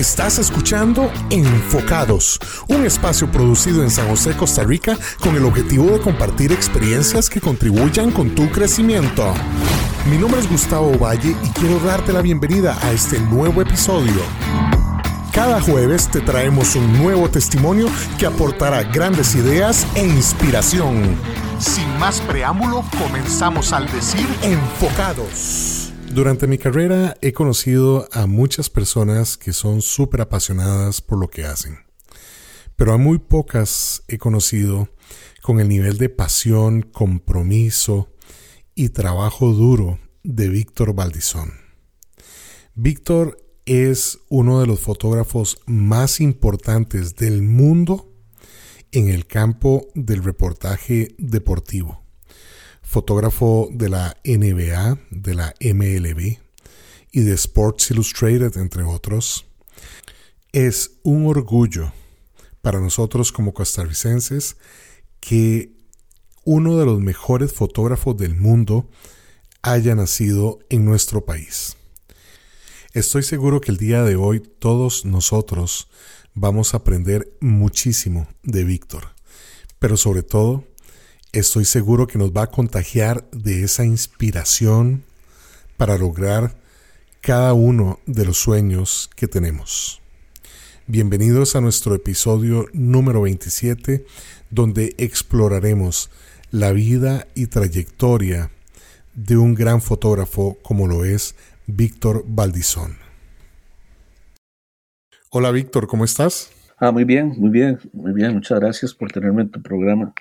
Estás 0.00 0.38
escuchando 0.38 1.12
Enfocados, 1.28 2.40
un 2.68 2.86
espacio 2.86 3.30
producido 3.30 3.82
en 3.82 3.90
San 3.90 4.08
José, 4.08 4.34
Costa 4.34 4.64
Rica, 4.64 4.96
con 5.20 5.36
el 5.36 5.44
objetivo 5.44 5.90
de 5.90 6.00
compartir 6.00 6.52
experiencias 6.52 7.28
que 7.28 7.38
contribuyan 7.38 8.10
con 8.10 8.34
tu 8.34 8.50
crecimiento. 8.50 9.34
Mi 10.10 10.16
nombre 10.16 10.40
es 10.40 10.48
Gustavo 10.48 10.98
Valle 10.98 11.36
y 11.44 11.48
quiero 11.50 11.78
darte 11.80 12.14
la 12.14 12.22
bienvenida 12.22 12.78
a 12.80 12.92
este 12.92 13.20
nuevo 13.20 13.60
episodio. 13.60 14.22
Cada 15.34 15.60
jueves 15.60 16.08
te 16.10 16.22
traemos 16.22 16.76
un 16.76 16.96
nuevo 16.96 17.28
testimonio 17.28 17.86
que 18.18 18.24
aportará 18.24 18.82
grandes 18.84 19.34
ideas 19.34 19.86
e 19.94 20.06
inspiración. 20.06 21.14
Sin 21.58 21.98
más 21.98 22.22
preámbulo, 22.22 22.86
comenzamos 22.98 23.74
al 23.74 23.86
decir 23.92 24.26
Enfocados. 24.40 25.79
Durante 26.12 26.48
mi 26.48 26.58
carrera 26.58 27.16
he 27.20 27.32
conocido 27.32 28.08
a 28.10 28.26
muchas 28.26 28.68
personas 28.68 29.36
que 29.36 29.52
son 29.52 29.80
súper 29.80 30.22
apasionadas 30.22 31.00
por 31.00 31.20
lo 31.20 31.28
que 31.28 31.44
hacen, 31.44 31.78
pero 32.74 32.92
a 32.92 32.98
muy 32.98 33.18
pocas 33.18 34.02
he 34.08 34.18
conocido 34.18 34.88
con 35.40 35.60
el 35.60 35.68
nivel 35.68 35.98
de 35.98 36.08
pasión, 36.08 36.82
compromiso 36.82 38.12
y 38.74 38.88
trabajo 38.88 39.52
duro 39.52 40.00
de 40.24 40.48
Víctor 40.48 40.94
Valdizón. 40.94 41.52
Víctor 42.74 43.38
es 43.64 44.18
uno 44.28 44.58
de 44.58 44.66
los 44.66 44.80
fotógrafos 44.80 45.60
más 45.66 46.20
importantes 46.20 47.14
del 47.14 47.42
mundo 47.42 48.12
en 48.90 49.10
el 49.10 49.28
campo 49.28 49.86
del 49.94 50.24
reportaje 50.24 51.14
deportivo 51.18 51.99
fotógrafo 52.90 53.68
de 53.70 53.88
la 53.88 54.16
NBA, 54.24 54.98
de 55.10 55.34
la 55.36 55.54
MLB 55.60 56.38
y 57.12 57.20
de 57.20 57.34
Sports 57.34 57.92
Illustrated, 57.92 58.56
entre 58.56 58.82
otros. 58.82 59.46
Es 60.50 60.98
un 61.04 61.26
orgullo 61.26 61.92
para 62.62 62.80
nosotros 62.80 63.30
como 63.30 63.54
costarricenses 63.54 64.56
que 65.20 65.70
uno 66.42 66.78
de 66.78 66.84
los 66.84 66.98
mejores 66.98 67.52
fotógrafos 67.52 68.16
del 68.16 68.34
mundo 68.34 68.90
haya 69.62 69.94
nacido 69.94 70.58
en 70.68 70.84
nuestro 70.84 71.24
país. 71.24 71.76
Estoy 72.92 73.22
seguro 73.22 73.60
que 73.60 73.70
el 73.70 73.76
día 73.76 74.02
de 74.02 74.16
hoy 74.16 74.40
todos 74.40 75.04
nosotros 75.04 75.88
vamos 76.34 76.74
a 76.74 76.78
aprender 76.78 77.36
muchísimo 77.40 78.26
de 78.42 78.64
Víctor, 78.64 79.14
pero 79.78 79.96
sobre 79.96 80.24
todo 80.24 80.64
estoy 81.32 81.64
seguro 81.64 82.06
que 82.06 82.18
nos 82.18 82.32
va 82.32 82.44
a 82.44 82.50
contagiar 82.50 83.28
de 83.30 83.62
esa 83.62 83.84
inspiración 83.84 85.04
para 85.76 85.96
lograr 85.96 86.56
cada 87.20 87.52
uno 87.54 88.00
de 88.06 88.24
los 88.24 88.38
sueños 88.38 89.10
que 89.14 89.28
tenemos. 89.28 90.00
Bienvenidos 90.86 91.54
a 91.54 91.60
nuestro 91.60 91.94
episodio 91.94 92.66
número 92.72 93.22
27, 93.22 94.04
donde 94.50 94.94
exploraremos 94.98 96.10
la 96.50 96.72
vida 96.72 97.28
y 97.36 97.46
trayectoria 97.46 98.50
de 99.14 99.36
un 99.36 99.54
gran 99.54 99.80
fotógrafo 99.80 100.58
como 100.62 100.88
lo 100.88 101.04
es 101.04 101.36
Víctor 101.66 102.24
Valdizón. 102.26 102.96
Hola 105.30 105.52
Víctor, 105.52 105.86
¿cómo 105.86 106.04
estás? 106.04 106.50
Ah, 106.76 106.90
muy 106.90 107.04
bien, 107.04 107.34
muy 107.36 107.50
bien, 107.50 107.78
muy 107.92 108.12
bien. 108.12 108.34
Muchas 108.34 108.58
gracias 108.58 108.94
por 108.94 109.12
tenerme 109.12 109.42
en 109.42 109.50
tu 109.50 109.62
programa. 109.62 110.12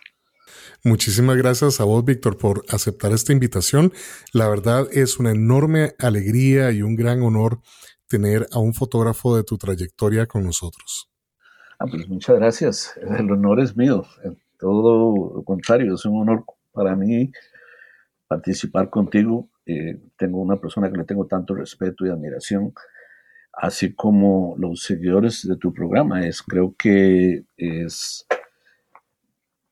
Muchísimas 0.84 1.38
gracias 1.38 1.80
a 1.80 1.84
vos, 1.84 2.04
Víctor, 2.06 2.38
por 2.38 2.64
aceptar 2.70 3.12
esta 3.12 3.34
invitación. 3.34 3.92
La 4.34 4.48
verdad 4.48 4.88
es 4.92 5.20
una 5.20 5.32
enorme 5.32 5.94
alegría 6.00 6.72
y 6.72 6.82
un 6.82 6.96
gran 6.96 7.22
honor 7.22 7.60
tener 8.08 8.48
a 8.52 8.60
un 8.60 8.74
fotógrafo 8.74 9.36
de 9.36 9.44
tu 9.44 9.58
trayectoria 9.58 10.26
con 10.26 10.44
nosotros. 10.44 11.10
Ah, 11.80 11.86
pues 11.90 12.10
muchas 12.10 12.36
gracias. 12.36 12.94
El 13.18 13.32
honor 13.32 13.62
es 13.62 13.78
mío. 13.78 14.06
Todo 14.60 15.36
lo 15.36 15.44
contrario, 15.44 15.94
es 15.96 16.06
un 16.06 16.22
honor 16.22 16.44
para 16.74 16.96
mí 16.96 17.32
participar 18.28 18.90
contigo. 18.90 19.50
Eh, 19.66 20.00
tengo 20.18 20.42
una 20.42 20.60
persona 20.60 20.92
que 20.92 20.98
le 20.98 21.06
tengo 21.06 21.28
tanto 21.28 21.56
respeto 21.56 22.06
y 22.06 22.10
admiración, 22.10 22.74
así 23.54 23.94
como 23.94 24.56
los 24.58 24.84
seguidores 24.84 25.48
de 25.48 25.56
tu 25.56 25.74
programa. 25.74 26.26
Es, 26.26 26.42
creo 26.42 26.76
que 26.78 27.44
es 27.56 28.26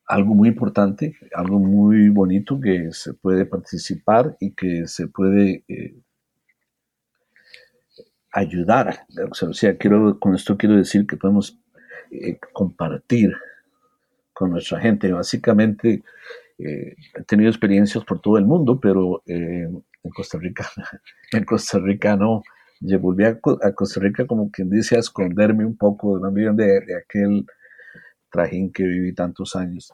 algo 0.08 0.34
muy 0.34 0.48
importante, 0.48 1.16
algo 1.34 1.58
muy 1.58 2.08
bonito 2.08 2.58
que 2.58 2.92
se 2.92 3.12
puede 3.12 3.44
participar 3.44 4.36
y 4.40 4.52
que 4.52 4.86
se 4.86 5.06
puede 5.06 5.64
eh, 5.68 5.94
ayudar. 8.32 9.06
O 9.30 9.52
sea, 9.52 9.76
quiero, 9.76 10.18
con 10.18 10.34
esto 10.34 10.56
quiero 10.56 10.76
decir 10.76 11.06
que 11.06 11.18
podemos 11.18 11.60
eh, 12.10 12.38
compartir 12.54 13.34
con 14.32 14.50
nuestra 14.50 14.80
gente. 14.80 15.12
Básicamente, 15.12 16.02
eh, 16.58 16.96
he 17.14 17.22
tenido 17.24 17.50
experiencias 17.50 18.02
por 18.04 18.22
todo 18.22 18.38
el 18.38 18.46
mundo, 18.46 18.80
pero 18.80 19.22
en 19.26 19.84
Costa 20.14 20.38
Rica, 20.38 20.66
en 21.32 21.44
Costa 21.44 21.78
Rica 21.78 22.16
no. 22.16 22.42
Yo 22.80 22.98
volví 22.98 23.24
a, 23.24 23.38
Costa 23.40 24.00
Rica 24.00 24.26
como 24.26 24.50
quien 24.50 24.70
dice 24.70 24.96
a 24.96 25.00
esconderme 25.00 25.66
un 25.66 25.76
poco 25.76 26.18
de, 26.18 26.54
de 26.54 26.96
aquel 26.96 27.44
trajín 28.30 28.72
que 28.72 28.82
viví 28.82 29.14
tantos 29.14 29.56
años. 29.56 29.92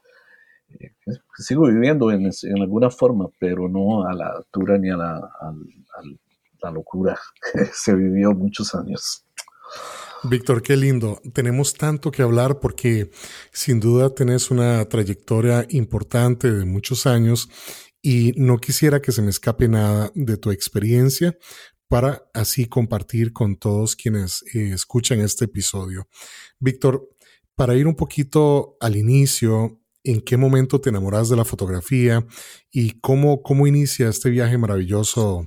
Eh, 0.68 0.92
sigo 1.36 1.66
viviendo 1.66 2.10
en, 2.10 2.30
alguna 2.60 2.90
forma, 2.90 3.28
pero 3.38 3.68
no 3.68 4.06
a 4.06 4.14
la 4.14 4.28
altura 4.28 4.78
ni 4.78 4.90
a 4.90 4.96
la, 4.96 5.30
la 6.62 6.70
locura 6.70 7.18
que 7.52 7.64
se 7.72 7.94
vivió 7.94 8.32
muchos 8.32 8.74
años. 8.74 9.24
Víctor, 10.24 10.62
qué 10.62 10.76
lindo. 10.76 11.20
Tenemos 11.34 11.74
tanto 11.74 12.10
que 12.10 12.22
hablar 12.22 12.58
porque 12.58 13.10
sin 13.52 13.78
duda 13.78 14.14
tenés 14.14 14.50
una 14.50 14.84
trayectoria 14.86 15.66
importante 15.68 16.50
de 16.50 16.64
muchos 16.64 17.06
años 17.06 17.50
y 18.00 18.32
no 18.36 18.58
quisiera 18.58 19.00
que 19.00 19.12
se 19.12 19.20
me 19.20 19.30
escape 19.30 19.68
nada 19.68 20.10
de 20.14 20.38
tu 20.38 20.50
experiencia 20.50 21.36
para 21.88 22.24
así 22.32 22.66
compartir 22.66 23.32
con 23.32 23.56
todos 23.56 23.96
quienes 23.96 24.42
eh, 24.54 24.70
escuchan 24.72 25.20
este 25.20 25.44
episodio. 25.44 26.08
Víctor, 26.58 27.08
para 27.56 27.74
ir 27.74 27.86
un 27.86 27.94
poquito 27.94 28.76
al 28.80 28.96
inicio, 28.96 29.78
¿en 30.02 30.20
qué 30.20 30.36
momento 30.36 30.80
te 30.80 30.90
enamoras 30.90 31.28
de 31.28 31.36
la 31.36 31.44
fotografía 31.44 32.24
y 32.70 32.98
cómo, 33.00 33.42
cómo 33.42 33.66
inicia 33.66 34.08
este 34.08 34.30
viaje 34.30 34.58
maravilloso 34.58 35.46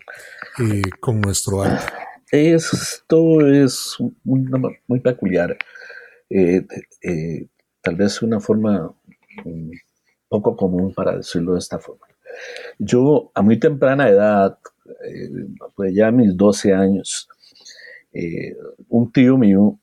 eh, 0.59 0.81
con 0.99 1.21
nuestro 1.21 1.61
arte? 1.61 1.93
Esto 2.31 3.45
es 3.45 3.97
muy, 4.23 4.99
peculiar. 4.99 5.57
Eh, 6.29 6.65
eh, 7.01 7.47
tal 7.81 7.95
vez 7.95 8.21
una 8.21 8.39
forma 8.39 8.93
mm, 9.45 9.71
poco 10.27 10.55
común 10.55 10.93
para 10.93 11.17
decirlo 11.17 11.53
de 11.53 11.59
esta 11.59 11.79
forma. 11.79 12.05
Yo 12.79 13.31
a 13.33 13.41
muy 13.41 13.59
temprana 13.59 14.09
edad, 14.09 14.59
pues 15.75 15.93
ya 15.93 16.07
a 16.07 16.11
mis 16.11 16.37
12 16.37 16.73
años, 16.73 17.27
un 18.89 19.11
tío 19.11 19.37
mío 19.37 19.79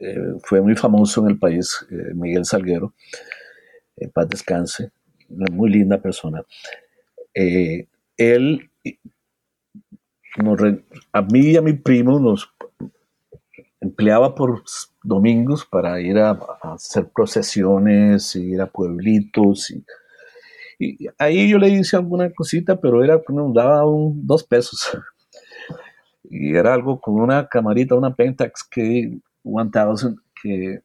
eh, 0.00 0.34
fue 0.44 0.60
muy 0.60 0.76
famoso 0.76 1.22
en 1.22 1.32
el 1.32 1.38
país, 1.38 1.86
eh, 1.90 2.14
Miguel 2.14 2.44
Salguero, 2.44 2.94
en 3.96 4.10
paz 4.10 4.28
descanse, 4.28 4.92
una 5.28 5.46
muy 5.52 5.70
linda 5.70 6.00
persona. 6.00 6.42
Eh, 7.34 7.86
él, 8.16 8.70
a 11.12 11.22
mí 11.22 11.40
y 11.40 11.56
a 11.56 11.62
mi 11.62 11.72
primo 11.72 12.20
nos 12.20 12.48
empleaba 13.80 14.34
por 14.34 14.62
domingos 15.02 15.66
para 15.66 16.00
ir 16.00 16.18
a, 16.18 16.38
hacer 16.62 17.08
procesiones, 17.08 18.36
ir 18.36 18.60
a 18.60 18.66
pueblitos. 18.66 19.70
Y, 20.78 21.08
ahí 21.18 21.50
yo 21.50 21.58
le 21.58 21.70
hice 21.70 21.96
alguna 21.96 22.30
cosita, 22.30 22.80
pero 22.80 23.02
era 23.02 23.20
nos 23.28 23.52
daba 23.52 23.82
dos 23.84 24.44
pesos. 24.44 24.90
Y 26.30 26.54
era 26.54 26.74
algo 26.74 27.00
con 27.00 27.14
una 27.14 27.48
camarita, 27.48 27.94
una 27.94 28.14
Pentax 28.14 28.62
que 28.62 29.18
1000 29.48 30.16
que 30.40 30.82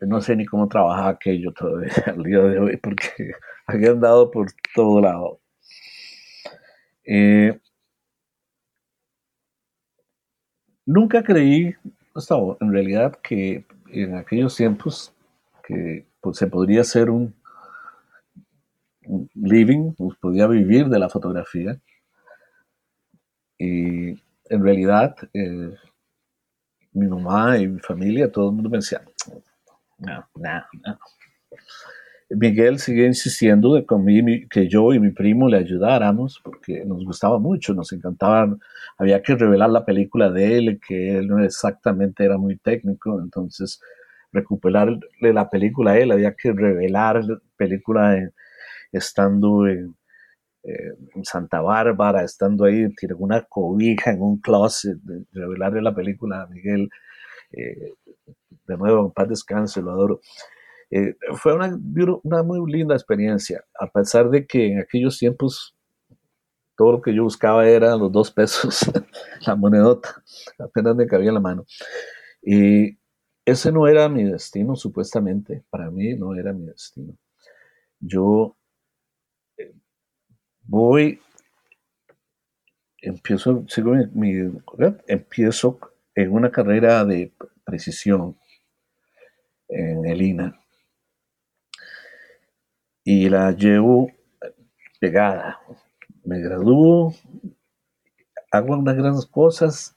no 0.00 0.20
sé 0.20 0.36
ni 0.36 0.44
cómo 0.44 0.68
trabaja 0.68 1.08
aquello 1.08 1.52
todavía 1.52 1.92
al 2.06 2.22
día 2.22 2.38
de 2.40 2.58
hoy 2.58 2.76
porque 2.76 3.32
había 3.66 3.90
andado 3.90 4.30
por 4.30 4.48
todo 4.74 5.00
lado. 5.00 5.40
Eh, 7.04 7.58
nunca 10.84 11.22
creí, 11.22 11.74
en 12.60 12.72
realidad, 12.72 13.18
que 13.22 13.64
en 13.88 14.16
aquellos 14.16 14.56
tiempos 14.56 15.12
que 15.62 16.04
pues, 16.20 16.38
se 16.38 16.46
podría 16.46 16.80
hacer 16.80 17.10
un, 17.10 17.34
living, 19.34 19.92
pues, 19.94 20.18
podía 20.18 20.46
vivir 20.48 20.88
de 20.88 20.98
la 20.98 21.08
fotografía. 21.08 21.78
Y 23.58 24.10
en 24.10 24.62
realidad, 24.62 25.16
eh, 25.32 25.74
mi 26.96 27.06
mamá 27.06 27.58
y 27.58 27.68
mi 27.68 27.78
familia, 27.78 28.30
todo 28.30 28.48
el 28.48 28.54
mundo 28.54 28.70
me 28.70 28.78
decía, 28.78 29.02
no, 29.98 30.26
no, 30.34 30.62
no. 30.84 30.98
Miguel 32.28 32.80
sigue 32.80 33.06
insistiendo 33.06 33.74
de 33.74 33.86
que 34.50 34.68
yo 34.68 34.92
y 34.92 34.98
mi 34.98 35.12
primo 35.12 35.48
le 35.48 35.58
ayudáramos 35.58 36.40
porque 36.42 36.84
nos 36.84 37.04
gustaba 37.04 37.38
mucho, 37.38 37.72
nos 37.72 37.92
encantaba, 37.92 38.56
había 38.98 39.22
que 39.22 39.36
revelar 39.36 39.70
la 39.70 39.84
película 39.84 40.30
de 40.30 40.58
él, 40.58 40.80
que 40.86 41.18
él 41.18 41.28
no 41.28 41.38
exactamente 41.44 42.24
era 42.24 42.36
muy 42.36 42.56
técnico, 42.56 43.20
entonces 43.20 43.80
recuperarle 44.32 44.98
la 45.20 45.48
película 45.48 45.92
a 45.92 45.98
él, 45.98 46.10
había 46.10 46.34
que 46.34 46.52
revelar 46.52 47.24
la 47.24 47.38
película 47.56 48.18
estando 48.90 49.68
en, 49.68 49.94
Santa 51.22 51.60
Bárbara, 51.60 52.24
estando 52.24 52.64
ahí, 52.64 52.88
tiene 52.94 53.14
una 53.14 53.42
cobija 53.42 54.10
en 54.10 54.22
un 54.22 54.38
closet, 54.40 54.98
revelarle 55.32 55.82
la 55.82 55.94
película 55.94 56.42
a 56.42 56.46
Miguel. 56.46 56.88
Eh, 57.52 57.92
de 58.66 58.76
nuevo, 58.76 59.06
en 59.06 59.12
paz 59.12 59.28
descanse, 59.28 59.80
lo 59.80 59.92
adoro. 59.92 60.20
Eh, 60.90 61.16
fue 61.34 61.54
una, 61.54 62.42
muy 62.42 62.70
linda 62.70 62.94
experiencia, 62.94 63.64
a 63.78 63.88
pesar 63.88 64.30
de 64.30 64.46
que 64.46 64.72
en 64.72 64.78
aquellos 64.80 65.18
tiempos 65.18 65.74
todo 66.76 66.92
lo 66.92 67.02
que 67.02 67.14
yo 67.14 67.24
buscaba 67.24 67.66
era 67.66 67.96
los 67.96 68.12
dos 68.12 68.30
pesos, 68.30 68.80
la 69.46 69.56
monedota, 69.56 70.22
apenas 70.58 70.94
me 70.94 71.06
cabía 71.06 71.28
en 71.28 71.34
la 71.34 71.40
mano. 71.40 71.64
Y 72.42 72.98
ese 73.44 73.72
no 73.72 73.88
era 73.88 74.08
mi 74.08 74.24
destino, 74.24 74.76
supuestamente, 74.76 75.64
para 75.70 75.90
mí 75.90 76.14
no 76.14 76.34
era 76.34 76.52
mi 76.52 76.66
destino. 76.66 77.16
Yo 77.98 78.56
voy, 80.66 81.20
empiezo, 83.00 83.64
sigo 83.68 83.94
mi, 84.12 84.32
empiezo 85.06 85.78
en 86.14 86.32
una 86.32 86.50
carrera 86.50 87.04
de 87.04 87.32
precisión 87.64 88.38
en 89.68 90.06
el 90.06 90.22
INA 90.22 90.60
y 93.04 93.28
la 93.28 93.52
llevo 93.52 94.10
pegada. 95.00 95.60
Me 96.24 96.40
gradúo, 96.40 97.14
hago 98.50 98.74
unas 98.74 98.96
grandes 98.96 99.26
cosas, 99.26 99.96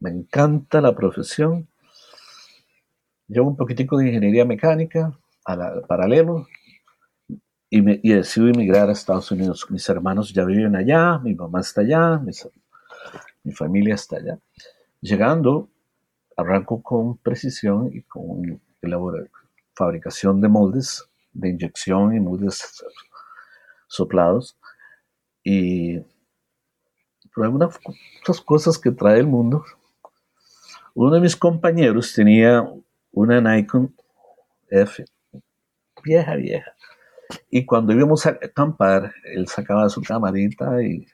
me 0.00 0.10
encanta 0.10 0.80
la 0.80 0.94
profesión. 0.94 1.68
Llevo 3.28 3.48
un 3.48 3.56
poquitico 3.56 3.96
de 3.96 4.08
ingeniería 4.08 4.44
mecánica 4.44 5.18
paralelo 5.88 6.46
y, 7.70 7.82
me, 7.82 8.00
y 8.02 8.12
decido 8.12 8.48
emigrar 8.48 8.88
a 8.88 8.92
Estados 8.92 9.30
Unidos. 9.30 9.66
Mis 9.70 9.88
hermanos 9.88 10.32
ya 10.32 10.44
viven 10.44 10.76
allá, 10.76 11.18
mi 11.18 11.34
mamá 11.34 11.60
está 11.60 11.80
allá, 11.80 12.20
mi 13.42 13.52
familia 13.52 13.94
está 13.94 14.16
allá. 14.16 14.38
Llegando, 15.00 15.68
arranco 16.36 16.82
con 16.82 17.16
precisión 17.18 17.90
y 17.92 18.02
con 18.02 18.60
fabricación 19.74 20.40
de 20.40 20.48
moldes 20.48 21.08
de 21.36 21.50
inyección 21.50 22.14
y 22.14 22.20
moldes 22.20 22.84
soplados. 23.86 24.56
Y 25.44 25.98
algunas 27.36 27.78
otras 28.20 28.40
cosas 28.40 28.78
que 28.78 28.90
trae 28.90 29.20
el 29.20 29.26
mundo, 29.26 29.64
uno 30.94 31.14
de 31.14 31.20
mis 31.20 31.36
compañeros 31.36 32.12
tenía 32.14 32.66
una 33.12 33.40
Nikon 33.40 33.94
F, 34.68 35.04
vieja, 36.02 36.34
vieja. 36.36 36.74
Y 37.50 37.64
cuando 37.64 37.92
íbamos 37.92 38.26
a 38.26 38.30
acampar, 38.30 39.12
él 39.24 39.48
sacaba 39.48 39.88
su 39.88 40.02
camarita 40.02 40.82
y 40.82 41.06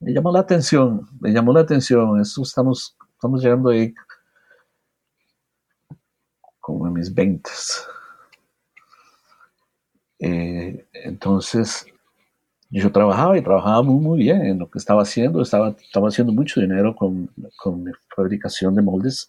me 0.00 0.12
llamó 0.12 0.30
la 0.32 0.40
atención, 0.40 1.08
me 1.20 1.32
llamó 1.32 1.52
la 1.52 1.60
atención. 1.60 2.20
Eso 2.20 2.42
estamos, 2.42 2.96
estamos 3.12 3.42
llegando 3.42 3.70
ahí 3.70 3.94
como 6.60 6.86
en 6.86 6.92
mis 6.94 7.12
veintes. 7.12 7.86
Eh, 10.18 10.86
entonces, 10.92 11.86
yo 12.70 12.90
trabajaba 12.90 13.38
y 13.38 13.42
trabajaba 13.42 13.82
muy, 13.82 14.02
muy 14.02 14.18
bien 14.18 14.42
en 14.42 14.58
lo 14.58 14.70
que 14.70 14.78
estaba 14.78 15.02
haciendo. 15.02 15.42
Estaba, 15.42 15.76
estaba 15.80 16.08
haciendo 16.08 16.32
mucho 16.32 16.60
dinero 16.60 16.96
con, 16.96 17.30
con 17.56 17.84
mi 17.84 17.92
fabricación 18.14 18.74
de 18.74 18.82
moldes. 18.82 19.28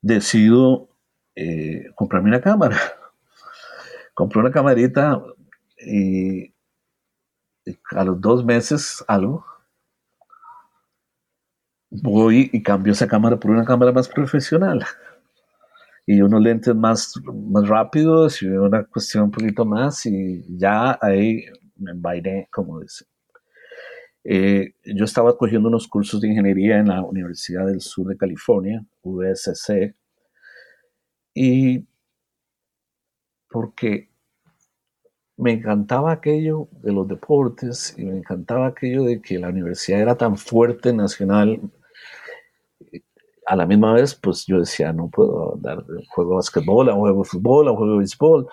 Decido 0.00 0.88
eh, 1.34 1.86
comprarme 1.94 2.28
una 2.30 2.40
cámara. 2.40 2.78
Compré 4.14 4.40
una 4.40 4.50
camarita 4.50 5.22
y, 5.78 6.52
a 7.90 8.04
los 8.04 8.20
dos 8.20 8.44
meses, 8.44 9.04
algo, 9.08 9.44
voy 11.90 12.50
y 12.52 12.62
cambio 12.62 12.92
esa 12.92 13.06
cámara 13.06 13.38
por 13.38 13.50
una 13.50 13.64
cámara 13.64 13.92
más 13.92 14.08
profesional 14.08 14.84
y 16.06 16.20
unos 16.20 16.42
lentes 16.42 16.74
más, 16.74 17.14
más 17.24 17.68
rápidos 17.68 18.42
y 18.42 18.46
una 18.46 18.84
cuestión 18.84 19.24
un 19.24 19.30
poquito 19.30 19.64
más 19.64 20.04
y 20.06 20.44
ya 20.58 20.98
ahí 21.00 21.44
me 21.76 21.92
envainé, 21.92 22.48
como 22.50 22.80
dice. 22.80 23.04
Eh, 24.24 24.74
yo 24.84 25.04
estaba 25.04 25.36
cogiendo 25.36 25.68
unos 25.68 25.88
cursos 25.88 26.20
de 26.20 26.28
ingeniería 26.28 26.78
en 26.78 26.88
la 26.88 27.02
Universidad 27.02 27.66
del 27.66 27.80
Sur 27.80 28.06
de 28.06 28.16
California, 28.16 28.84
USC, 29.02 29.94
y 31.34 31.86
porque 33.52 34.08
me 35.36 35.52
encantaba 35.52 36.12
aquello 36.12 36.68
de 36.82 36.92
los 36.92 37.06
deportes 37.08 37.94
y 37.98 38.04
me 38.04 38.18
encantaba 38.18 38.68
aquello 38.68 39.04
de 39.04 39.20
que 39.20 39.38
la 39.38 39.48
universidad 39.48 40.00
era 40.00 40.16
tan 40.16 40.36
fuerte 40.36 40.92
nacional 40.92 41.60
a 43.46 43.56
la 43.56 43.66
misma 43.66 43.92
vez, 43.92 44.14
pues 44.14 44.46
yo 44.46 44.60
decía, 44.60 44.92
no 44.92 45.08
puedo 45.08 45.56
dar 45.60 45.84
juego 46.08 46.30
de 46.30 46.36
basquetbol, 46.36 46.88
a 46.88 46.94
juego 46.94 47.22
de 47.22 47.28
fútbol, 47.28 47.68
a 47.68 47.72
juego 47.72 47.92
de 47.92 47.98
béisbol. 47.98 48.48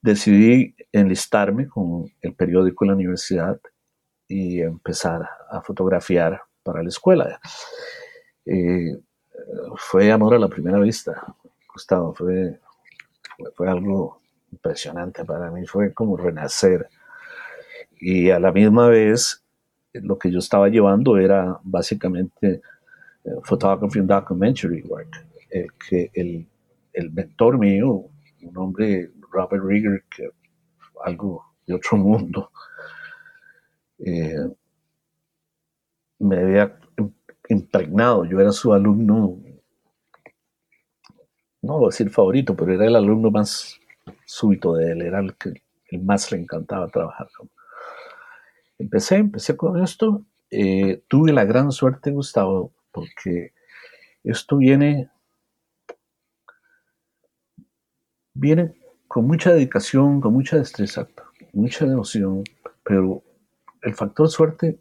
Decidí 0.00 0.74
enlistarme 0.92 1.68
con 1.68 2.10
el 2.20 2.34
periódico 2.34 2.84
de 2.84 2.88
la 2.90 2.94
universidad 2.94 3.60
y 4.28 4.60
empezar 4.60 5.28
a 5.50 5.60
fotografiar 5.60 6.40
para 6.62 6.82
la 6.82 6.88
escuela. 6.88 7.40
Eh, 8.46 8.96
fue 9.76 10.10
amor 10.10 10.34
a 10.34 10.38
la 10.38 10.48
primera 10.48 10.78
vista, 10.78 11.22
Gustavo, 11.72 12.14
fue, 12.14 12.58
fue, 13.54 13.68
algo 13.68 14.21
impresionante 14.52 15.24
para 15.24 15.50
mí, 15.50 15.66
fue 15.66 15.92
como 15.92 16.16
renacer. 16.16 16.88
Y 18.00 18.30
a 18.30 18.38
la 18.38 18.52
misma 18.52 18.88
vez, 18.88 19.42
lo 19.94 20.18
que 20.18 20.30
yo 20.30 20.38
estaba 20.38 20.68
llevando 20.68 21.16
era 21.18 21.58
básicamente 21.64 22.62
photography 23.44 24.00
and 24.00 24.08
documentary 24.08 24.82
work, 24.82 25.26
el 25.50 25.72
que 25.74 26.10
el, 26.14 26.46
el 26.92 27.10
mentor 27.12 27.58
mío, 27.58 28.06
un 28.42 28.56
hombre, 28.56 29.10
Robert 29.30 29.64
Rieger, 29.64 30.04
algo 31.04 31.44
de 31.66 31.74
otro 31.74 31.96
mundo, 31.96 32.50
eh, 33.98 34.48
me 36.18 36.38
había 36.38 36.76
impregnado, 37.48 38.24
yo 38.24 38.40
era 38.40 38.52
su 38.52 38.72
alumno, 38.72 39.38
no 41.62 41.78
voy 41.78 41.84
a 41.84 41.88
decir 41.88 42.10
favorito, 42.10 42.56
pero 42.56 42.74
era 42.74 42.86
el 42.86 42.96
alumno 42.96 43.30
más 43.30 43.78
súbito 44.24 44.74
de 44.74 44.92
él, 44.92 45.34
que 45.38 45.52
el 45.90 46.02
más 46.02 46.30
le 46.32 46.38
encantaba 46.38 46.88
trabajar. 46.88 47.28
Empecé, 48.78 49.16
empecé 49.16 49.56
con 49.56 49.82
esto, 49.82 50.24
eh, 50.50 51.02
tuve 51.08 51.32
la 51.32 51.44
gran 51.44 51.70
suerte, 51.72 52.10
Gustavo, 52.10 52.72
porque 52.90 53.52
esto 54.24 54.56
viene, 54.56 55.10
viene 58.34 58.74
con 59.08 59.26
mucha 59.26 59.52
dedicación, 59.52 60.20
con 60.20 60.32
mucha 60.32 60.56
destreza, 60.56 61.06
mucha 61.52 61.86
devoción, 61.86 62.44
pero 62.82 63.22
el 63.82 63.94
factor 63.94 64.28
suerte 64.28 64.78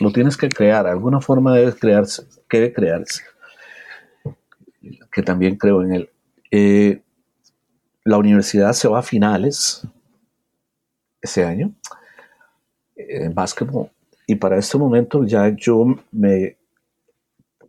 lo 0.00 0.12
tienes 0.12 0.36
que 0.36 0.48
crear, 0.48 0.86
alguna 0.86 1.20
forma 1.20 1.54
debe 1.54 1.72
crearse, 1.72 2.26
debe 2.50 2.72
crearse, 2.72 3.22
que 5.12 5.22
también 5.22 5.56
creo 5.56 5.82
en 5.82 5.94
él. 5.94 6.10
Eh, 6.50 7.02
la 8.04 8.18
universidad 8.18 8.72
se 8.72 8.88
va 8.88 9.00
a 9.00 9.02
finales 9.02 9.86
ese 11.20 11.44
año 11.44 11.72
en 12.96 13.34
básquetbol 13.34 13.90
y 14.26 14.36
para 14.36 14.58
este 14.58 14.78
momento 14.78 15.24
ya 15.24 15.48
yo 15.48 15.84
me 16.12 16.56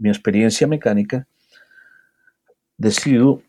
mi 0.02 0.10
experiencia 0.10 0.66
mecánica, 0.66 1.28
decido 2.76 3.44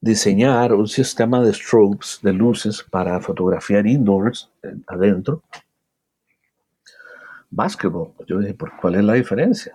diseñar 0.00 0.72
un 0.72 0.88
sistema 0.88 1.42
de 1.42 1.52
strobes, 1.52 2.18
de 2.22 2.32
luces, 2.32 2.82
para 2.90 3.20
fotografiar 3.20 3.86
indoors, 3.86 4.50
eh, 4.62 4.74
adentro. 4.86 5.42
Básquetbol. 7.50 8.14
Yo 8.26 8.38
dije, 8.38 8.54
¿por 8.54 8.74
cuál 8.78 8.94
es 8.94 9.04
la 9.04 9.12
diferencia? 9.12 9.74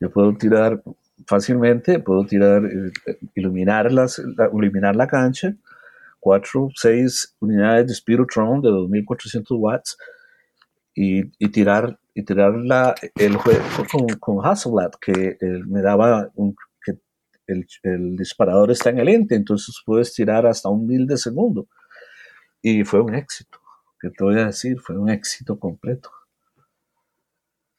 Yo 0.00 0.10
puedo 0.10 0.32
tirar 0.34 0.82
fácilmente, 1.26 1.98
puedo 1.98 2.24
tirar, 2.24 2.64
eh, 2.64 3.18
iluminar, 3.34 3.92
las, 3.92 4.18
la, 4.18 4.50
iluminar 4.52 4.96
la 4.96 5.06
cancha, 5.06 5.54
4, 6.20 6.70
6 6.74 7.36
unidades 7.40 7.86
de 7.88 7.94
Spirotron 7.94 8.60
de 8.62 8.70
2400 8.70 9.56
watts 9.60 9.98
y, 10.94 11.24
tirar 11.50 11.98
y 12.14 12.24
tirar 12.24 12.54
la, 12.54 12.94
el 13.16 13.36
juego 13.36 13.60
con, 13.92 14.06
con 14.18 14.46
Hasselblad, 14.46 14.92
que 15.00 15.36
me 15.66 15.82
daba 15.82 16.30
un, 16.34 16.56
que 16.82 16.98
el, 17.46 18.16
disparador 18.16 18.70
está 18.70 18.90
en 18.90 18.98
el 18.98 19.08
ente, 19.08 19.34
entonces 19.34 19.80
puedes 19.84 20.14
tirar 20.14 20.46
hasta 20.46 20.68
un 20.68 20.86
mil 20.86 21.06
de 21.06 21.18
segundo. 21.18 21.68
Y 22.62 22.84
fue 22.84 23.00
un 23.00 23.14
éxito, 23.14 23.58
que 24.00 24.10
te 24.10 24.24
voy 24.24 24.40
a 24.40 24.46
decir, 24.46 24.80
fue 24.80 24.98
un 24.98 25.10
éxito 25.10 25.58
completo. 25.58 26.10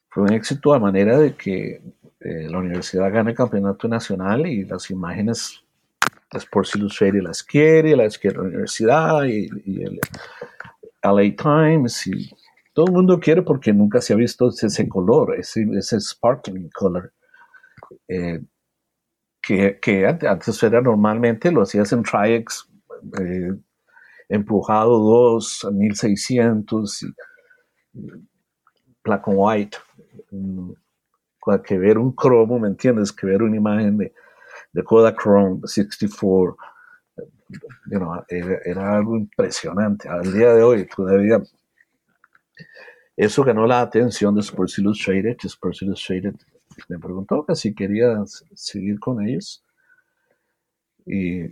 Fue 0.09 0.23
un 0.23 0.33
éxito 0.33 0.73
a 0.73 0.79
manera 0.79 1.17
de 1.17 1.35
que 1.35 1.81
la 2.19 2.57
universidad 2.57 3.11
gana 3.11 3.29
el 3.29 3.35
campeonato 3.35 3.87
nacional 3.87 4.47
y 4.47 4.65
las 4.65 4.89
imágenes 4.89 5.63
Sports 6.31 6.75
Illustrated 6.75 7.21
las 7.21 7.43
quiere, 7.43 7.95
las 7.95 8.17
quiere 8.17 8.37
la 8.37 8.43
universidad 8.43 9.23
y, 9.25 9.49
el 9.81 9.99
LA 11.03 11.35
Times 11.35 12.07
y 12.07 12.29
todo 12.73 12.87
el 12.87 12.93
mundo 12.93 13.19
quiere 13.19 13.41
porque 13.41 13.73
nunca 13.73 14.01
se 14.01 14.13
ha 14.13 14.15
visto 14.15 14.49
ese, 14.49 14.87
color, 14.89 15.35
ese, 15.39 15.99
sparkling 15.99 16.69
color. 16.69 17.13
Eh, 18.07 18.41
que, 19.41 20.05
antes 20.05 20.61
era 20.61 20.81
normalmente, 20.81 21.51
lo 21.51 21.61
hacías 21.61 21.91
en 21.93 22.03
Tri-X, 22.03 22.67
eh, 23.19 23.53
empujado 24.27 24.99
2 24.99 25.65
a 25.65 25.71
1600, 25.71 27.03
y, 27.03 27.07
black 29.03 29.27
and 29.27 29.37
white, 29.39 29.77
mm, 30.31 30.71
que 31.61 31.77
ver 31.77 31.97
un 31.97 32.11
cromo, 32.11 32.59
¿me 32.59 32.67
entiendes? 32.67 33.11
Que 33.11 33.27
ver 33.27 33.41
una 33.41 33.55
imagen 33.55 33.97
de, 33.97 34.13
de 34.73 34.83
Kodachrome 34.83 35.61
64, 35.63 36.57
era, 38.65 38.95
algo 38.97 39.17
impresionante. 39.17 40.09
Al 40.09 40.31
día 40.33 40.53
de 40.53 40.63
hoy 40.63 40.87
todavía 40.87 41.41
eso 43.15 43.43
ganó 43.43 43.65
la 43.65 43.81
atención 43.81 44.35
de 44.35 44.41
Sports 44.41 44.79
Illustrated. 44.79 45.37
Sports 45.43 45.81
Illustrated 45.81 46.35
me 46.87 46.99
preguntó 46.99 47.45
que 47.45 47.55
si 47.55 47.73
quería 47.73 48.23
seguir 48.53 48.99
con 48.99 49.25
ellos. 49.25 49.63
Y 51.05 51.43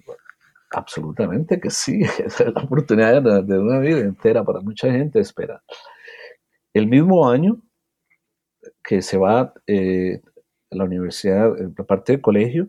absolutamente 0.71 1.59
que 1.59 1.69
sí, 1.69 2.01
es 2.23 2.39
la 2.39 2.61
oportunidad 2.61 3.21
de, 3.43 3.59
una 3.59 3.79
vida 3.79 3.99
entera 3.99 4.43
para 4.43 4.59
mucha 4.59 4.91
gente 4.91 5.19
espera. 5.19 5.63
El 6.73 6.87
mismo 6.87 7.29
año 7.29 7.61
que 8.85 9.01
se 9.01 9.17
va 9.17 9.53
eh, 9.67 10.21
a 10.71 10.75
la 10.75 10.83
universidad, 10.83 11.53
la 11.57 11.83
parte 11.83 12.13
del 12.13 12.21
colegio, 12.21 12.67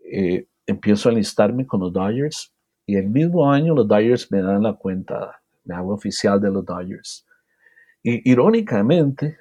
eh, 0.00 0.46
empiezo 0.66 1.08
a 1.08 1.12
enlistarme 1.12 1.66
con 1.66 1.80
los 1.80 1.92
Dodgers 1.92 2.52
y 2.86 2.96
el 2.96 3.08
mismo 3.08 3.50
año 3.50 3.74
los 3.74 3.86
Dodgers 3.86 4.30
me 4.32 4.42
dan 4.42 4.62
la 4.62 4.72
cuenta, 4.74 5.42
me 5.64 5.74
hago 5.74 5.94
oficial 5.94 6.40
de 6.40 6.50
los 6.50 6.64
Dodgers. 6.64 7.26
Y 8.02 8.28
irónicamente, 8.30 9.38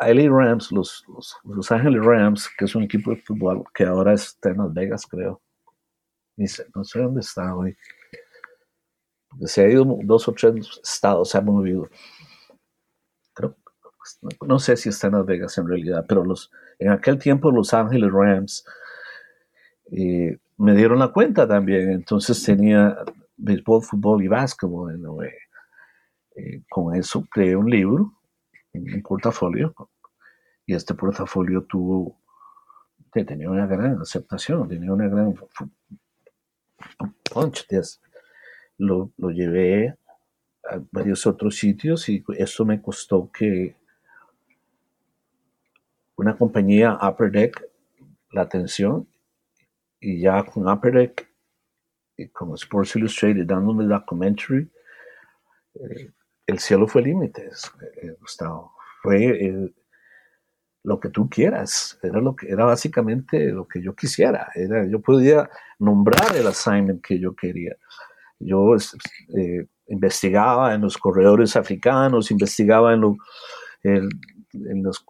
LA 0.00 0.28
Rams, 0.30 0.72
los, 0.72 1.04
los, 1.44 1.72
Ángeles 1.72 2.02
Rams, 2.02 2.48
que 2.56 2.64
es 2.64 2.74
un 2.74 2.84
equipo 2.84 3.10
de 3.10 3.18
fútbol 3.18 3.64
que 3.74 3.84
ahora 3.84 4.14
está 4.14 4.50
en 4.50 4.58
Las 4.58 4.72
Vegas, 4.72 5.06
creo. 5.06 5.40
no 6.36 6.84
sé 6.84 6.98
dónde 7.00 7.20
está 7.20 7.54
hoy. 7.54 7.76
se 9.44 9.64
ha 9.64 9.68
ido 9.68 9.84
dos 10.04 10.26
o 10.28 10.32
tres 10.32 10.80
estados, 10.82 11.30
se 11.30 11.38
ha 11.38 11.40
movido. 11.42 11.88
No, 14.46 14.58
sé 14.58 14.76
si 14.76 14.88
está 14.88 15.08
en 15.08 15.14
Las 15.14 15.26
Vegas 15.26 15.58
en 15.58 15.68
realidad, 15.68 16.04
pero 16.08 16.24
los, 16.24 16.50
en 16.78 16.90
aquel 16.90 17.18
tiempo 17.18 17.50
los 17.50 17.74
Ángeles 17.74 18.10
Rams 18.12 18.64
eh, 19.92 20.38
me 20.58 20.74
dieron 20.74 20.98
la 20.98 21.08
cuenta 21.08 21.46
también. 21.46 21.90
Entonces 21.90 22.42
tenía 22.42 22.98
béisbol, 23.36 23.82
fútbol 23.82 24.22
y 24.22 24.28
básquetbol. 24.28 25.26
Eh, 26.36 26.62
con 26.68 26.94
eso 26.94 27.26
creé 27.30 27.56
un 27.56 27.70
libro 27.70 28.18
un 28.74 29.02
portafolio 29.02 29.74
y 30.66 30.74
este 30.74 30.94
portafolio 30.94 31.62
tuvo, 31.64 32.20
tenía 33.12 33.50
una 33.50 33.66
gran 33.66 34.00
aceptación, 34.00 34.68
tenía 34.68 34.92
una 34.92 35.08
gran 35.08 35.34
punch. 37.30 37.66
Lo, 38.76 39.10
lo 39.16 39.30
llevé 39.30 39.96
a 40.70 40.80
varios 40.92 41.26
otros 41.26 41.56
sitios 41.56 42.08
y 42.08 42.22
eso 42.36 42.64
me 42.64 42.80
costó 42.80 43.30
que 43.32 43.74
una 46.18 46.36
compañía 46.36 46.98
Upper 47.00 47.30
Deck 47.30 47.64
la 48.32 48.42
atención 48.42 49.08
y 50.00 50.20
ya 50.20 50.44
con 50.44 50.68
Upper 50.68 50.92
Deck 50.92 51.28
y 52.16 52.28
con 52.28 52.54
Sports 52.54 52.96
Illustrated 52.96 53.46
dándome 53.46 53.84
el 53.84 53.88
documentary 53.88 54.70
eh, 55.74 56.12
el 56.48 56.58
cielo 56.58 56.88
fue 56.88 57.02
límite, 57.02 57.50
eh, 58.02 58.16
Gustavo. 58.20 58.72
Fue 59.02 59.22
eh, 59.22 59.74
lo 60.82 60.98
que 60.98 61.10
tú 61.10 61.28
quieras. 61.28 61.98
Era, 62.02 62.20
lo 62.20 62.34
que, 62.34 62.48
era 62.48 62.64
básicamente 62.64 63.52
lo 63.52 63.68
que 63.68 63.82
yo 63.82 63.94
quisiera. 63.94 64.48
Era, 64.54 64.86
yo 64.86 65.00
podía 65.00 65.48
nombrar 65.78 66.34
el 66.34 66.46
assignment 66.46 67.04
que 67.04 67.20
yo 67.20 67.36
quería. 67.36 67.76
Yo 68.38 68.74
eh, 69.36 69.66
investigaba 69.88 70.74
en 70.74 70.80
los 70.80 70.96
corredores 70.96 71.54
africanos, 71.54 72.30
investigaba 72.30 72.94
en, 72.94 73.00
lo, 73.02 73.16
en 73.82 74.82
los, 74.82 75.04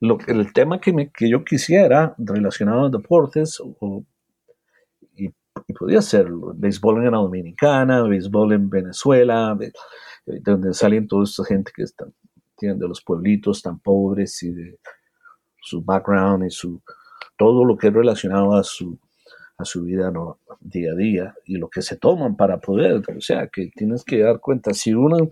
lo, 0.00 0.18
el 0.26 0.52
tema 0.52 0.80
que, 0.80 0.92
me, 0.92 1.10
que 1.10 1.28
yo 1.28 1.44
quisiera 1.44 2.14
relacionado 2.18 2.86
a 2.86 2.90
deportes 2.90 3.60
y, 5.16 5.30
podía 5.78 6.00
ser 6.00 6.28
béisbol 6.54 7.04
en 7.04 7.12
la 7.12 7.18
Dominicana, 7.18 8.02
béisbol 8.02 8.52
en 8.52 8.70
Venezuela, 8.70 9.58
donde 10.24 10.72
salen 10.72 11.06
toda 11.06 11.24
esta 11.24 11.44
gente 11.44 11.72
que 11.74 11.82
están, 11.82 12.14
tienen 12.56 12.78
de 12.78 12.88
los 12.88 13.02
pueblitos 13.02 13.62
tan 13.62 13.78
pobres 13.78 14.42
y 14.42 14.52
de 14.52 14.78
su 15.60 15.82
background 15.82 16.46
y 16.46 16.50
su 16.50 16.80
todo 17.36 17.64
lo 17.64 17.76
que 17.76 17.88
es 17.88 17.92
relacionado 17.92 18.54
a 18.56 18.64
su 18.64 18.98
a 19.58 19.64
su 19.64 19.82
vida 19.82 20.10
no, 20.10 20.38
día 20.60 20.92
a 20.92 20.94
día 20.94 21.34
y 21.44 21.56
lo 21.56 21.68
que 21.68 21.82
se 21.82 21.96
toman 21.96 22.36
para 22.36 22.58
poder, 22.58 23.02
o 23.16 23.20
sea, 23.20 23.48
que 23.48 23.70
tienes 23.74 24.04
que 24.04 24.20
dar 24.20 24.38
cuenta, 24.38 24.72
si 24.72 24.94
uno, 24.94 25.30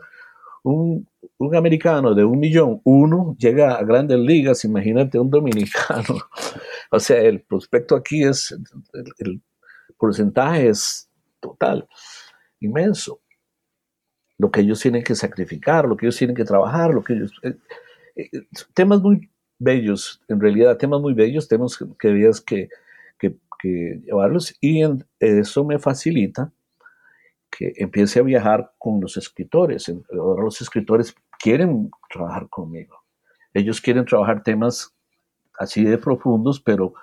un, 0.65 1.09
un 1.39 1.57
americano 1.57 2.15
de 2.15 2.25
un 2.25 2.39
millón, 2.39 2.81
uno 2.85 3.37
llega 3.39 3.75
a 3.75 3.85
grandes 3.85 4.19
ligas, 4.19 4.65
imagínate 4.65 5.19
un 5.19 5.31
dominicano, 5.31 6.17
o 6.91 7.01
sea, 7.01 7.21
el 7.21 7.43
prospecto 7.43 7.97
aquí 7.97 8.25
es, 8.25 8.57
el 9.19 9.43
porcentaje 9.99 10.69
es 10.69 11.09
total, 11.41 11.89
inmenso. 12.61 13.21
Lo 14.39 14.51
que 14.51 14.61
ellos 14.61 14.81
tienen 14.81 15.03
que 15.03 15.15
sacrificar, 15.15 15.87
lo 15.87 15.97
que 15.97 16.07
ellos 16.07 16.19
tienen 16.19 16.37
que 16.37 16.45
trabajar, 16.45 16.93
lo 16.93 17.03
que 17.03 17.15
ellos... 17.15 17.33
Eh, 17.43 17.57
eh, 18.17 18.31
temas 18.75 19.01
muy 19.01 19.31
bellos, 19.59 20.23
en 20.29 20.41
realidad, 20.41 20.77
temas 20.77 21.01
muy 21.01 21.15
bellos, 21.15 21.49
temas 21.49 21.79
que 21.99 22.09
debías 22.09 22.41
que, 22.41 22.69
que, 23.19 23.37
llevarlos 24.05 24.55
y 24.61 24.83
eso 25.19 25.65
me 25.65 25.81
facilita 25.81 26.53
que 27.51 27.73
empiece 27.77 28.21
a 28.21 28.23
viajar 28.23 28.73
con 28.79 29.01
los 29.01 29.17
escritores. 29.17 29.91
Ahora 30.13 30.45
los 30.45 30.61
escritores 30.61 31.15
quieren 31.39 31.91
trabajar 32.11 32.49
conmigo. 32.49 32.97
Ellos 33.55 33.81
quieren 33.81 34.05
trabajar 34.05 34.43
temas 34.43 34.95
así 35.59 35.85
de 35.85 35.99
profundos, 35.99 36.61
pero 36.61 36.95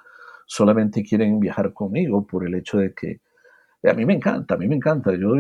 solamente 0.46 1.04
quieren 1.04 1.40
viajar 1.40 1.74
conmigo 1.74 2.26
por 2.26 2.46
el 2.46 2.56
hecho 2.56 2.78
de 2.78 2.94
que 2.94 3.22
a 3.84 3.94
mí 3.94 4.06
me 4.06 4.14
encanta, 4.14 4.54
a 4.54 4.58
mí 4.58 4.68
me 4.68 4.76
encanta. 4.76 5.12
Yo 5.16 5.36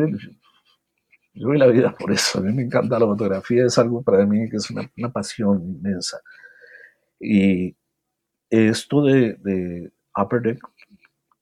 yo 1.36 1.48
doy 1.48 1.58
la 1.58 1.68
vida 1.68 1.96
por 1.98 2.12
eso. 2.12 2.40
A 2.40 2.42
mí 2.42 2.54
me 2.54 2.64
encanta 2.64 3.00
la 3.00 3.08
fotografía, 3.08 3.66
es 3.66 3.78
algo 3.78 4.04
para 4.04 4.26
mí 4.26 4.50
que 4.50 4.58
es 4.58 4.70
una, 4.70 5.12
pasión 5.12 5.64
inmensa. 5.64 6.22
Y 7.20 7.76
esto 8.50 9.04
de, 9.04 9.34
de, 9.36 9.92
Upper 10.16 10.42
Deck 10.42 10.60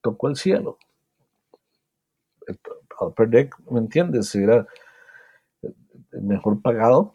tocó 0.00 0.28
el 0.28 0.36
cielo. 0.36 0.78
Upper 3.06 3.28
Deck, 3.28 3.54
¿me 3.70 3.78
entiendes? 3.78 4.34
Era 4.34 4.66
el 6.12 6.22
mejor 6.22 6.60
pagado 6.60 7.14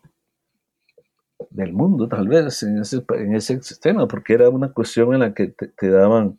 del 1.49 1.73
mundo, 1.73 2.07
tal 2.07 2.27
vez, 2.27 2.63
en 2.63 2.79
ese, 2.79 3.03
en 3.09 3.35
ese 3.35 3.61
sistema, 3.61 4.07
porque 4.07 4.33
era 4.33 4.49
una 4.49 4.71
cuestión 4.71 5.13
en 5.13 5.19
la 5.19 5.33
que 5.33 5.47
te 5.47 5.89
daban 5.89 6.37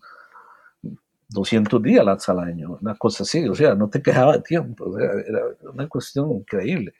200 1.28 1.82
días 1.82 2.28
al 2.28 2.40
año, 2.40 2.78
una 2.80 2.94
cosa 2.96 3.22
así, 3.22 3.46
o 3.48 3.54
sea, 3.54 3.74
no 3.74 3.88
te 3.88 4.02
quejaba 4.02 4.42
tiempo, 4.42 4.98
era 4.98 5.42
una 5.72 5.88
cuestión 5.88 6.32
increíble. 6.32 6.94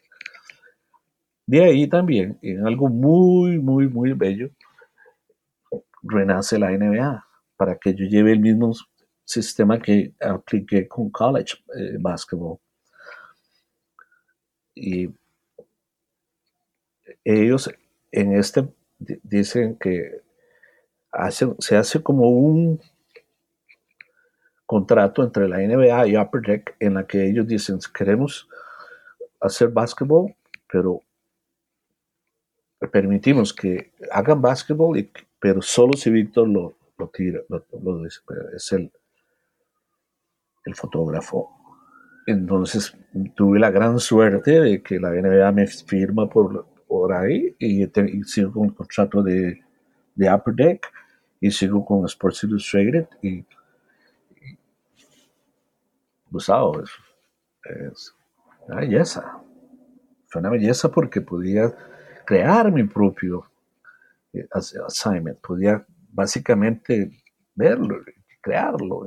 De 1.45 1.63
ahí 1.63 1.87
también, 1.87 2.37
en 2.41 2.65
algo 2.65 2.89
muy, 2.89 3.57
muy, 3.57 3.87
muy 3.87 4.13
bello, 4.13 4.49
renace 6.03 6.59
la 6.59 6.71
NBA, 6.71 7.25
para 7.57 7.75
que 7.77 7.93
yo 7.95 8.05
lleve 8.05 8.31
el 8.31 8.39
mismo 8.39 8.71
sistema 9.29 9.79
que 9.79 10.11
apliqué 10.19 10.87
con 10.87 11.11
college 11.11 11.53
eh, 11.75 11.97
basketball. 11.99 12.57
Y 14.73 15.09
ellos 17.23 17.69
en 18.11 18.33
este 18.33 18.67
dicen 19.23 19.75
que 19.75 20.21
se 21.59 21.77
hace 21.77 22.01
como 22.01 22.29
un 22.29 22.81
contrato 24.65 25.23
entre 25.23 25.47
la 25.47 25.57
NBA 25.57 26.07
y 26.07 26.17
Upper 26.17 26.41
Deck 26.41 26.75
en 26.79 26.95
la 26.95 27.05
que 27.05 27.27
ellos 27.27 27.47
dicen 27.47 27.77
queremos 27.93 28.47
hacer 29.39 29.69
básquetbol, 29.69 30.33
pero 30.71 31.03
permitimos 32.91 33.53
que 33.53 33.91
hagan 34.11 34.41
básquetbol, 34.41 35.07
pero 35.39 35.61
solo 35.61 35.93
si 35.93 36.09
Víctor 36.09 36.47
lo, 36.47 36.73
lo 36.97 37.07
tira, 37.09 37.41
lo, 37.47 38.05
es 38.07 38.71
el, 38.71 38.91
el 40.69 40.75
fotógrafo. 40.75 41.49
Entonces 42.25 42.95
tuve 43.35 43.59
la 43.59 43.71
gran 43.71 43.99
suerte 43.99 44.59
de 44.59 44.81
que 44.83 44.99
la 44.99 45.09
NBA 45.09 45.51
me 45.51 45.67
firma 45.67 46.29
por, 46.29 46.67
por 46.87 47.13
ahí 47.13 47.55
y, 47.59 47.85
sigo 48.23 48.53
con 48.53 48.65
el 48.65 48.73
contrato 48.73 49.23
de, 49.23 49.63
de 50.15 50.33
Upper 50.33 50.53
Deck 50.53 50.91
y 51.39 51.51
sigo 51.51 51.85
con 51.85 52.05
Sports 52.05 52.43
Illustrated 52.43 53.07
y, 53.21 53.45
pues, 56.31 56.49
es, 57.63 58.15
una 58.67 58.75
belleza. 58.81 59.41
Fue 60.27 60.41
una 60.41 60.49
belleza 60.49 60.91
porque 60.91 61.21
podía 61.21 61.73
crear 62.25 62.71
mi 62.71 62.83
propio 62.83 63.49
eh, 64.33 64.47
assignment, 64.85 65.39
podía 65.39 65.83
básicamente 66.11 67.11
verlo, 67.55 68.03
crearlo. 68.41 69.05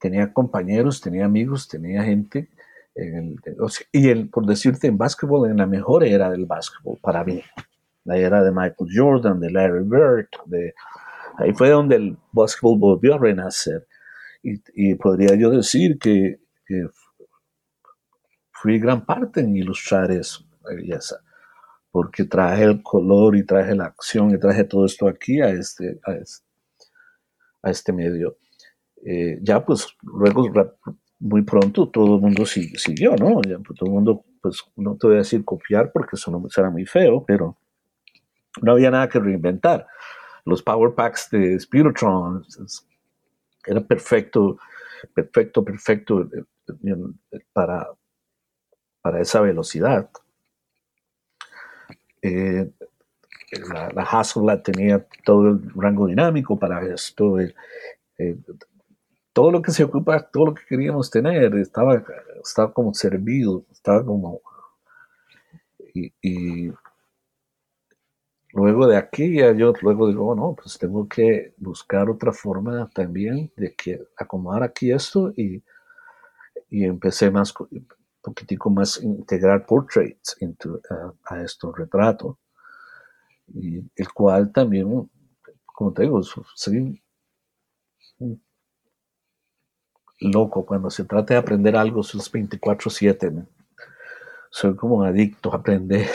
Tenía 0.00 0.32
compañeros, 0.32 1.00
tenía 1.00 1.24
amigos, 1.26 1.68
tenía 1.68 2.02
gente. 2.02 2.48
y 3.92 4.08
el, 4.08 4.28
por 4.28 4.46
decirte, 4.46 4.88
en 4.88 4.98
básquetbol, 4.98 5.50
en 5.50 5.58
la 5.58 5.66
mejor 5.66 6.04
era 6.04 6.30
del 6.30 6.46
básquetbol 6.46 6.98
para 7.00 7.24
mí. 7.24 7.42
La 8.04 8.16
era 8.16 8.42
de 8.42 8.50
Michael 8.50 8.90
Jordan, 8.94 9.40
de 9.40 9.50
Larry 9.50 9.84
Bird, 9.84 10.28
de, 10.46 10.74
ahí 11.36 11.52
fue 11.52 11.70
donde 11.70 11.96
el 11.96 12.16
básquetbol 12.32 12.78
volvió 12.78 13.14
a 13.14 13.18
renacer. 13.18 13.86
Y, 14.42 14.94
podría 14.94 15.34
yo 15.36 15.50
decir 15.50 15.98
que, 15.98 16.38
fui 18.52 18.78
gran 18.78 19.04
parte 19.04 19.40
en 19.40 19.56
ilustrar 19.56 20.10
eso, 20.10 20.44
belleza 20.64 21.20
porque 21.90 22.24
traje 22.24 22.64
el 22.64 22.82
color 22.82 23.36
y 23.36 23.44
traje 23.44 23.74
la 23.74 23.86
acción 23.86 24.30
y 24.30 24.38
traje 24.38 24.64
todo 24.64 24.86
esto 24.86 25.08
aquí 25.08 25.40
a 25.40 25.50
este, 25.50 26.00
a 26.04 27.70
este, 27.70 27.92
medio. 27.92 28.36
Eh, 29.04 29.38
ya 29.42 29.64
pues 29.64 29.88
luego 30.02 30.46
muy 31.20 31.42
pronto 31.42 31.88
todo 31.88 32.16
el 32.16 32.20
mundo 32.20 32.44
siguió, 32.46 33.14
¿no? 33.16 33.40
Pues, 33.40 33.78
todo 33.78 33.86
el 33.86 33.92
mundo, 33.92 34.24
pues 34.42 34.62
no 34.76 34.96
te 34.96 35.06
voy 35.06 35.16
a 35.16 35.18
decir 35.20 35.44
copiar 35.44 35.92
porque 35.92 36.16
eso 36.16 36.30
no 36.30 36.48
será 36.48 36.70
muy 36.70 36.86
feo, 36.86 37.24
pero 37.26 37.56
no 38.62 38.72
había 38.72 38.90
nada 38.90 39.08
que 39.08 39.20
reinventar. 39.20 39.86
Los 40.44 40.62
Power 40.62 40.94
Packs 40.94 41.28
de 41.30 41.58
Spirotron 41.60 42.44
era 43.66 43.80
perfecto, 43.82 44.58
perfecto, 45.14 45.64
perfecto 45.64 46.22
eh, 46.22 46.44
eh, 47.32 47.38
para, 47.52 47.88
para 49.02 49.20
esa 49.20 49.40
velocidad. 49.40 50.10
La, 53.72 53.90
la 54.42 54.62
tenía 54.62 55.06
todo 55.24 55.48
el 55.48 55.70
rango 55.74 56.06
dinámico 56.06 56.58
para 56.58 56.82
esto. 56.86 57.38
Todo 59.32 59.50
lo 59.50 59.62
que 59.62 59.72
se 59.72 59.84
ocupa, 59.84 60.20
todo 60.30 60.46
lo 60.46 60.54
que 60.54 60.64
queríamos 60.68 61.10
tener, 61.10 61.54
estaba, 61.56 62.02
estaba 62.42 62.72
como 62.72 62.94
servido, 62.94 63.64
estaba 63.70 64.04
como... 64.04 64.40
Y, 65.94 66.72
luego 68.52 68.86
de 68.86 68.96
aquí 68.96 69.36
ya 69.36 69.52
yo 69.52 69.72
luego 69.82 70.08
digo, 70.08 70.28
oh, 70.28 70.34
no, 70.34 70.54
pues 70.54 70.78
tengo 70.78 71.08
que 71.08 71.54
buscar 71.56 72.10
otra 72.10 72.32
forma 72.32 72.88
también 72.92 73.52
de 73.56 73.74
que 73.74 74.00
acomodar 74.16 74.62
aquí 74.62 74.92
esto 74.92 75.32
y, 75.36 75.62
y 76.68 76.84
empecé 76.84 77.30
más 77.30 77.54
poquitico 78.20 78.70
más 78.70 79.02
integrar 79.02 79.66
portraits 79.66 80.36
into, 80.40 80.80
a 81.24 81.42
estos 81.42 81.76
retratos, 81.76 82.36
y 83.48 83.78
el 83.78 84.12
cual 84.12 84.52
también, 84.52 85.10
como 85.64 85.92
te 85.92 86.02
digo, 86.02 86.22
soy 86.22 87.02
loco 90.20 90.66
cuando 90.66 90.90
se 90.90 91.04
trata 91.04 91.34
de 91.34 91.40
aprender 91.40 91.76
algo, 91.76 92.02
son 92.02 92.20
24/7, 92.20 93.46
soy 94.50 94.76
como 94.76 95.02
adicto 95.02 95.52
a 95.52 95.56
aprender, 95.56 96.08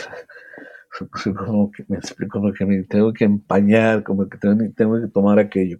me 1.88 1.96
explico 1.96 2.34
como 2.34 2.52
que 2.52 2.64
me 2.64 2.82
tengo 2.84 3.12
que 3.12 3.24
empañar, 3.24 4.02
como 4.02 4.28
que 4.28 4.38
tengo, 4.38 4.56
tengo 4.74 5.00
que 5.00 5.08
tomar 5.08 5.38
aquello. 5.38 5.78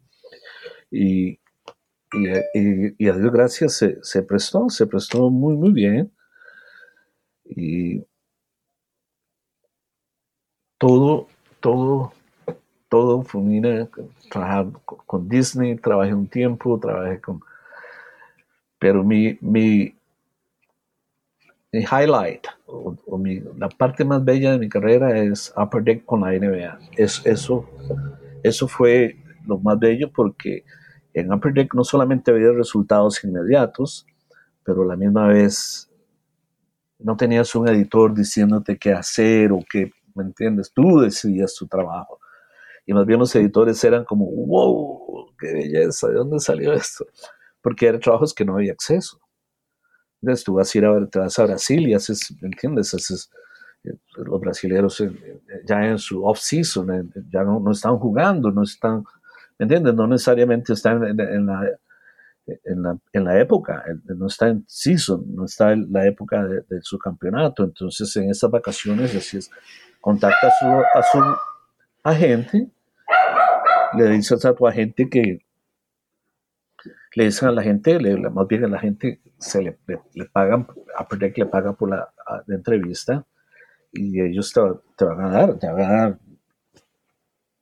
Y, 0.91 1.41
y, 2.13 3.09
a 3.09 3.13
Dios 3.17 3.33
gracias 3.33 3.75
se, 3.75 3.99
se, 4.03 4.23
prestó, 4.23 4.69
se 4.71 4.87
prestó 4.87 5.31
muy, 5.31 5.57
muy 5.57 5.73
bien. 5.73 6.13
Y 7.45 8.05
todo, 10.79 11.29
todo, 11.61 12.13
todo 12.89 13.23
fulmina. 13.23 13.89
Trabajar 14.31 14.67
con 14.85 15.29
Disney, 15.29 15.77
trabajé 15.77 16.15
un 16.15 16.29
tiempo, 16.29 16.79
trabajé 16.79 17.21
con... 17.21 17.41
Pero 18.79 19.03
mi, 19.03 19.39
mi, 19.41 19.95
mi 21.73 21.81
highlight, 21.81 22.47
o, 22.67 22.97
la 23.57 23.69
parte 23.69 24.05
más 24.05 24.25
bella 24.25 24.53
de 24.53 24.59
mi 24.59 24.69
carrera 24.69 25.19
es 25.19 25.53
Upper 25.57 25.83
Deck 25.83 26.05
con 26.05 26.21
la 26.21 26.33
NBA. 26.33 26.79
Es, 26.97 27.25
eso, 27.25 27.69
eso 28.43 28.69
fue 28.69 29.17
lo 29.47 29.59
más 29.59 29.79
bello 29.79 30.11
porque 30.13 30.65
en 31.15 31.33
Upper 31.33 31.53
Deck 31.53 31.75
no 31.75 31.85
solamente 31.85 32.31
había 32.31 32.53
resultados 32.53 33.23
inmediatos, 33.25 34.07
pero 34.63 34.83
a 34.83 34.87
la 34.87 34.97
misma 34.97 35.29
vez 35.29 35.91
no 36.99 37.17
tenías 37.17 37.55
un 37.55 37.69
editor 37.69 38.15
diciéndote 38.15 38.77
qué 38.79 38.93
hacer 38.93 39.53
o 39.53 39.61
qué, 39.71 39.91
¿me 40.15 40.25
entiendes? 40.25 40.73
Tú 40.73 41.01
decidías 41.01 41.55
tu 41.55 41.67
trabajo. 41.67 42.19
Y 42.85 42.93
más 42.95 43.07
bien 43.07 43.19
los 43.19 43.35
editores 43.35 43.83
eran 43.85 44.05
como, 44.05 44.27
wow, 44.27 45.35
qué 45.39 45.53
belleza, 45.53 46.09
¿de 46.09 46.15
dónde 46.15 46.39
salió 46.39 46.73
esto? 46.73 47.07
Porque 47.67 47.89
eran 47.89 48.01
trabajos 48.01 48.33
que 48.33 48.45
no 48.45 48.55
había 48.55 48.71
acceso. 48.71 49.19
Entonces 50.23 50.45
tú 50.45 50.55
vas 50.55 50.73
a 50.73 50.79
ir 50.79 50.85
a, 50.85 50.93
Brasil 51.47 51.89
y 51.89 51.95
haces, 51.95 52.33
¿me 52.41 52.47
entiendes? 52.47 52.95
Haces, 52.95 53.29
eh, 53.83 53.91
los 54.19 54.41
brasileños 54.41 55.01
eh, 55.01 55.11
ya 55.65 55.85
en 55.85 55.99
su 55.99 56.25
off-season, 56.25 57.13
ya 57.29 57.43
no, 57.43 57.69
están 57.73 57.99
jugando, 57.99 58.53
no 58.53 58.63
están, 58.63 59.03
¿me 59.59 59.65
entiendes? 59.65 59.95
No 59.95 60.07
necesariamente 60.07 60.75
están 60.75 61.03
en 61.19 61.47
la 61.47 61.77
en 62.47 62.83
la, 62.85 62.97
en 63.13 63.25
la 63.25 63.41
época, 63.41 63.83
no 64.05 64.29
está 64.29 64.47
en 64.47 64.65
season, 64.69 65.25
no 65.35 65.47
está 65.47 65.73
en 65.73 65.93
la 65.93 66.07
época 66.07 66.45
de, 66.45 66.81
su 66.83 67.01
campeonato. 67.01 67.65
Entonces, 67.65 68.15
en 68.15 68.31
estas 68.31 68.53
vacaciones, 68.53 69.17
así 69.17 69.39
es, 69.39 69.51
contacta 70.01 70.47
a 70.47 70.53
su, 70.53 70.67
a 70.67 71.03
su 71.03 71.37
agente, 72.05 72.71
le 73.99 74.09
dice 74.11 74.37
a 74.37 74.55
tu 74.55 74.69
agente 74.69 75.11
que 75.11 75.46
le 77.17 77.25
dicen 77.25 77.49
a 77.49 77.53
la 77.53 77.63
gente, 77.63 77.99
le, 77.99 78.15
más 78.29 78.47
bien 78.47 78.65
a 78.65 78.69
la 78.69 78.79
gente 78.79 79.23
se 79.39 79.63
le, 79.63 79.79
pagan, 80.31 80.67
a 80.99 81.07
que 81.09 81.33
le 81.35 81.47
pagan 81.47 81.75
por 81.75 81.89
la, 81.89 82.13
entrevista 82.47 83.25
y 83.91 84.21
ellos 84.21 84.53
te, 84.53 85.05
van 85.07 85.21
a 85.23 85.31
dar, 85.31 85.59
te 85.59 85.67
van 85.67 85.81
a 85.81 85.97
dar 85.97 86.19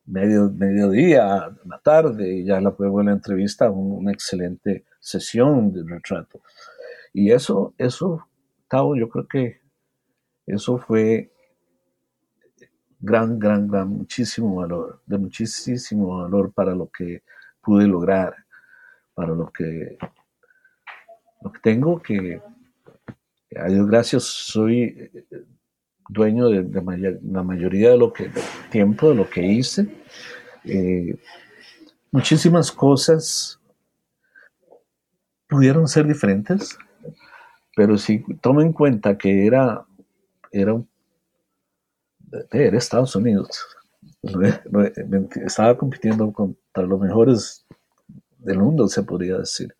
medio, 0.07 0.51
mediodía, 0.51 1.57
la 1.64 1.79
tarde, 1.79 2.35
y 2.35 2.45
ya 2.45 2.61
la 2.61 2.73
puedo 2.73 2.99
en 2.99 3.07
la 3.07 3.12
entrevista, 3.12 3.71
una 3.71 4.11
excelente 4.11 4.85
sesión 4.99 5.73
de 5.73 5.85
retrato. 5.85 6.40
Y 7.12 7.31
eso, 7.31 7.75
eso, 7.79 8.27
Tao, 8.67 8.97
yo 8.97 9.09
creo 9.09 9.29
que 9.29 9.61
eso 10.47 10.79
fue 10.79 11.31
gran, 12.99 13.38
gran, 13.38 13.69
gran, 13.69 13.88
muchísimo 13.88 14.57
valor, 14.57 15.01
de 15.07 15.17
muchísimo 15.17 16.23
valor 16.23 16.53
para 16.53 16.75
lo 16.75 16.90
que 16.90 17.23
pude 17.62 17.87
lograr, 17.87 18.43
para 19.14 19.35
lo 19.35 19.50
que, 19.50 19.96
lo 21.42 21.53
que 21.53 21.61
tengo 21.61 22.03
que, 22.03 22.40
a 23.57 23.66
Dios 23.68 23.87
gracias, 23.87 24.24
soy 24.24 25.11
dueño 26.09 26.48
de, 26.48 26.64
la 27.22 27.42
mayoría 27.42 27.90
de 27.90 27.98
lo 27.98 28.12
que 28.12 28.31
tiempo 28.70 29.09
de 29.09 29.14
lo 29.14 29.29
que 29.29 29.42
hice. 29.42 29.87
Eh, 30.64 31.16
muchísimas 32.11 32.72
cosas 32.72 33.61
pudieron 35.48 35.87
ser 35.88 36.07
diferentes, 36.07 36.77
pero 37.77 37.98
si 37.98 38.24
tomo 38.40 38.61
en 38.61 38.72
cuenta 38.72 39.16
que 39.18 39.46
era, 39.46 39.85
era, 40.50 40.81
era 42.50 42.79
Estados 42.79 43.14
Unidos, 43.14 43.66
estaba 45.44 45.77
compitiendo 45.77 46.33
contra 46.33 46.85
los 46.85 47.00
mejores 47.00 47.66
del 48.44 48.59
mundo, 48.59 48.88
se 48.88 49.02
podría 49.02 49.38
decir. 49.38 49.74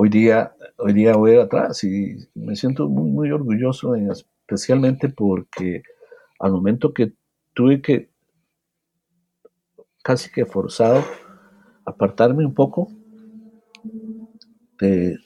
Hoy 0.00 0.08
día, 0.08 0.54
hoy 0.76 0.92
día 0.92 1.14
voy 1.14 1.36
atrás 1.36 1.82
y 1.82 2.28
me 2.34 2.54
siento 2.54 2.88
muy, 2.88 3.10
muy 3.10 3.30
orgulloso, 3.32 3.94
especialmente 3.94 5.08
porque 5.08 5.82
al 6.38 6.52
momento 6.52 6.94
que 6.94 7.12
tuve 7.52 7.82
que, 7.82 8.08
casi 10.02 10.30
que 10.30 10.46
forzado, 10.46 11.04
apartarme 11.84 12.46
un 12.46 12.54
poco 12.54 12.92
de, 14.78 15.18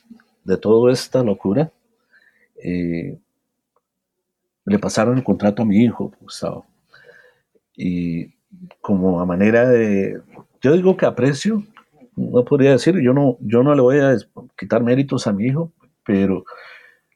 toda 0.60 0.92
esta 0.92 1.22
locura, 1.22 1.70
eh, 2.56 3.18
le 4.64 4.78
pasaron 4.78 5.18
el 5.18 5.24
contrato 5.24 5.62
a 5.62 5.66
mi 5.66 5.78
hijo, 5.84 6.12
Gustavo. 6.20 6.66
Y, 7.76 8.34
como 8.80 9.20
a 9.20 9.26
manera 9.26 9.68
de, 9.68 10.20
yo 10.62 10.72
digo 10.72 10.96
que 10.96 11.06
aprecio, 11.06 11.64
no 12.16 12.44
podría 12.44 12.72
decir, 12.72 13.00
yo 13.00 13.12
no, 13.12 13.36
yo 13.40 13.62
no 13.62 13.74
le 13.74 13.82
voy 13.82 13.98
a 13.98 14.16
quitar 14.56 14.82
méritos 14.82 15.26
a 15.26 15.32
mi 15.32 15.46
hijo, 15.46 15.72
pero 16.04 16.44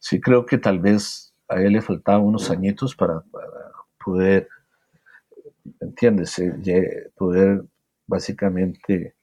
sí 0.01 0.21
creo 0.21 0.45
que 0.45 0.59
tal 0.59 0.81
vez 0.81 1.35
a 1.49 1.61
él 1.61 1.75
le 1.75 1.83
faltaban 1.83 2.23
unos 2.23 2.51
añitos 2.51 2.97
para, 2.97 3.23
poder, 4.05 4.49
¿entiendes? 5.81 6.39
Eh, 6.39 7.11
poder 7.17 7.65
básicamente 8.07 9.15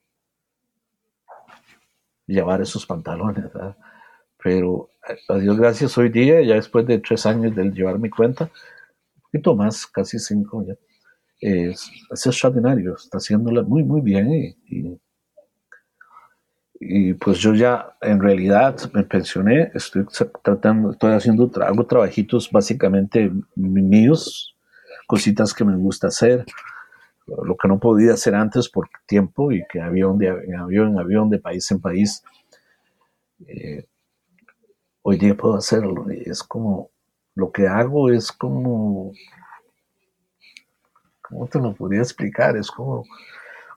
llevar 2.28 2.62
esos 2.62 2.86
pantalones, 2.86 3.44
¿verdad? 3.54 3.78
Pero 4.42 4.90
a 5.30 5.38
Dios 5.38 5.58
gracias, 5.58 5.98
hoy 5.98 6.10
día, 6.10 6.42
ya 6.42 6.56
después 6.56 6.86
de 6.86 7.00
tres 7.00 7.26
años 7.26 7.56
de 7.56 7.72
llevar 7.72 8.00
mi 8.00 8.10
cuenta, 8.10 8.46
un 8.46 9.22
poquito 9.24 9.56
más, 9.56 9.88
casi 9.88 10.20
cinco 10.20 10.66
ya, 10.66 10.76
es, 11.44 11.92
extraordinario, 12.26 12.96
está 12.96 13.18
haciéndola 13.18 13.64
muy, 13.64 13.84
muy 13.84 14.02
bien 14.02 14.32
y, 14.34 14.98
y, 16.80 17.14
pues 17.16 17.40
yo 17.40 17.54
ya 17.54 17.96
en 18.02 18.22
realidad 18.22 18.78
me 18.94 19.04
pensioné, 19.04 19.72
estoy 19.74 20.06
tratando, 20.44 20.92
estoy 20.92 21.14
haciendo, 21.14 21.50
hago 21.66 21.86
trabajitos 21.86 22.50
básicamente 22.52 23.32
míos, 23.56 24.56
cositas 25.08 25.54
que 25.54 25.66
me 25.66 25.76
gusta 25.76 26.08
hacer, 26.08 26.46
lo 27.26 27.56
que 27.56 27.68
no 27.68 27.80
podía 27.80 28.14
hacer 28.14 28.36
antes 28.36 28.70
por 28.70 28.90
tiempo 29.06 29.52
y 29.52 29.64
que 29.72 29.82
avión 29.82 30.18
de 30.18 30.28
en 30.28 30.56
avión 30.56 30.90
en 30.90 31.00
avión, 31.00 31.30
de 31.30 31.40
país 31.40 31.70
en 31.72 31.80
país. 31.80 32.24
Eh, 33.48 33.86
hoy 35.02 35.18
día 35.18 35.36
puedo 35.36 35.56
hacerlo 35.56 36.06
es 36.10 36.44
como, 36.44 36.90
lo 37.36 37.52
que 37.52 37.68
hago 37.68 38.10
es 38.10 38.32
como, 38.32 39.12
¿cómo 41.34 41.48
te 41.48 41.60
lo 41.60 41.74
podría 41.74 42.02
explicar? 42.02 42.56
Es 42.56 42.70
como, 42.70 43.04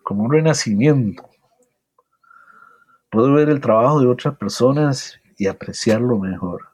como 0.02 0.24
un 0.24 0.32
renacimiento. 0.32 1.28
Puedo 3.10 3.32
ver 3.32 3.48
el 3.48 3.60
trabajo 3.60 4.00
de 4.00 4.06
otras 4.06 4.36
personas 4.36 5.18
y 5.38 5.46
apreciarlo 5.46 6.18
mejor. 6.18 6.68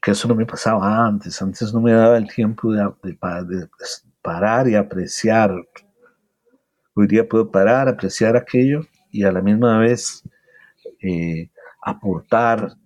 Que 0.00 0.12
eso 0.12 0.28
no 0.28 0.34
me 0.34 0.46
pasaba 0.46 1.04
antes. 1.06 1.42
Antes 1.42 1.74
no 1.74 1.80
me 1.80 1.92
daba 1.92 2.16
el 2.16 2.28
tiempo 2.28 2.72
de, 2.72 3.68
parar 4.22 4.68
y 4.68 4.76
apreciar. 4.76 5.52
Hoy 6.94 7.06
día 7.06 7.28
puedo 7.28 7.50
parar, 7.50 7.88
apreciar 7.88 8.36
aquello 8.36 8.82
y 9.10 9.24
a 9.24 9.32
la 9.32 9.42
misma 9.42 9.78
vez 9.78 10.22
eh, 11.00 11.50
aportar 11.82 12.76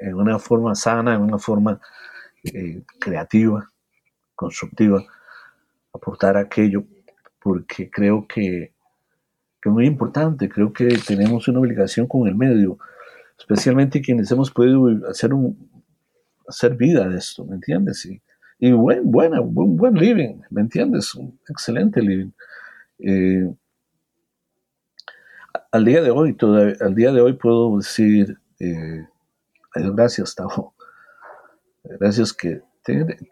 en 0.00 0.14
una 0.14 0.38
forma 0.38 0.74
sana, 0.74 1.14
en 1.14 1.22
una 1.22 1.38
forma 1.38 1.80
eh, 2.42 2.82
creativa, 2.98 3.70
constructiva, 4.36 5.02
aportar 5.92 6.36
aquello, 6.36 6.84
porque 7.42 7.90
creo 7.90 8.26
que, 8.28 8.72
que, 9.60 9.68
es 9.68 9.72
muy 9.72 9.86
importante, 9.86 10.48
creo 10.48 10.72
que 10.72 10.86
tenemos 11.06 11.48
una 11.48 11.60
obligación 11.60 12.06
con 12.06 12.28
el 12.28 12.36
medio, 12.36 12.78
especialmente 13.38 14.00
quienes 14.00 14.30
hemos 14.30 14.50
podido 14.50 15.08
hacer, 15.08 15.34
un, 15.34 15.82
hacer 16.46 16.76
vida 16.76 17.08
de 17.08 17.18
esto, 17.18 17.44
¿me 17.44 17.56
entiendes? 17.56 18.04
Y, 18.06 18.22
y 18.58 18.72
buen, 18.72 19.10
buena, 19.10 19.40
buen, 19.40 19.76
buen 19.76 19.94
living, 19.94 20.42
¿me 20.50 20.60
entiendes? 20.60 21.12
Excelente 21.48 22.00
living. 22.00 22.30
Eh, 22.98 23.52
al 25.72 25.84
día 25.84 26.02
de 26.02 26.10
hoy, 26.10 26.36
al 26.80 26.94
día 26.94 27.12
de 27.12 27.20
hoy 27.20 27.34
puedo 27.34 27.76
decir, 27.76 28.38
eh, 28.60 29.06
gracias, 29.74 30.34
Tavo. 30.34 30.74
Gracias 31.84 32.32
que 32.32 32.62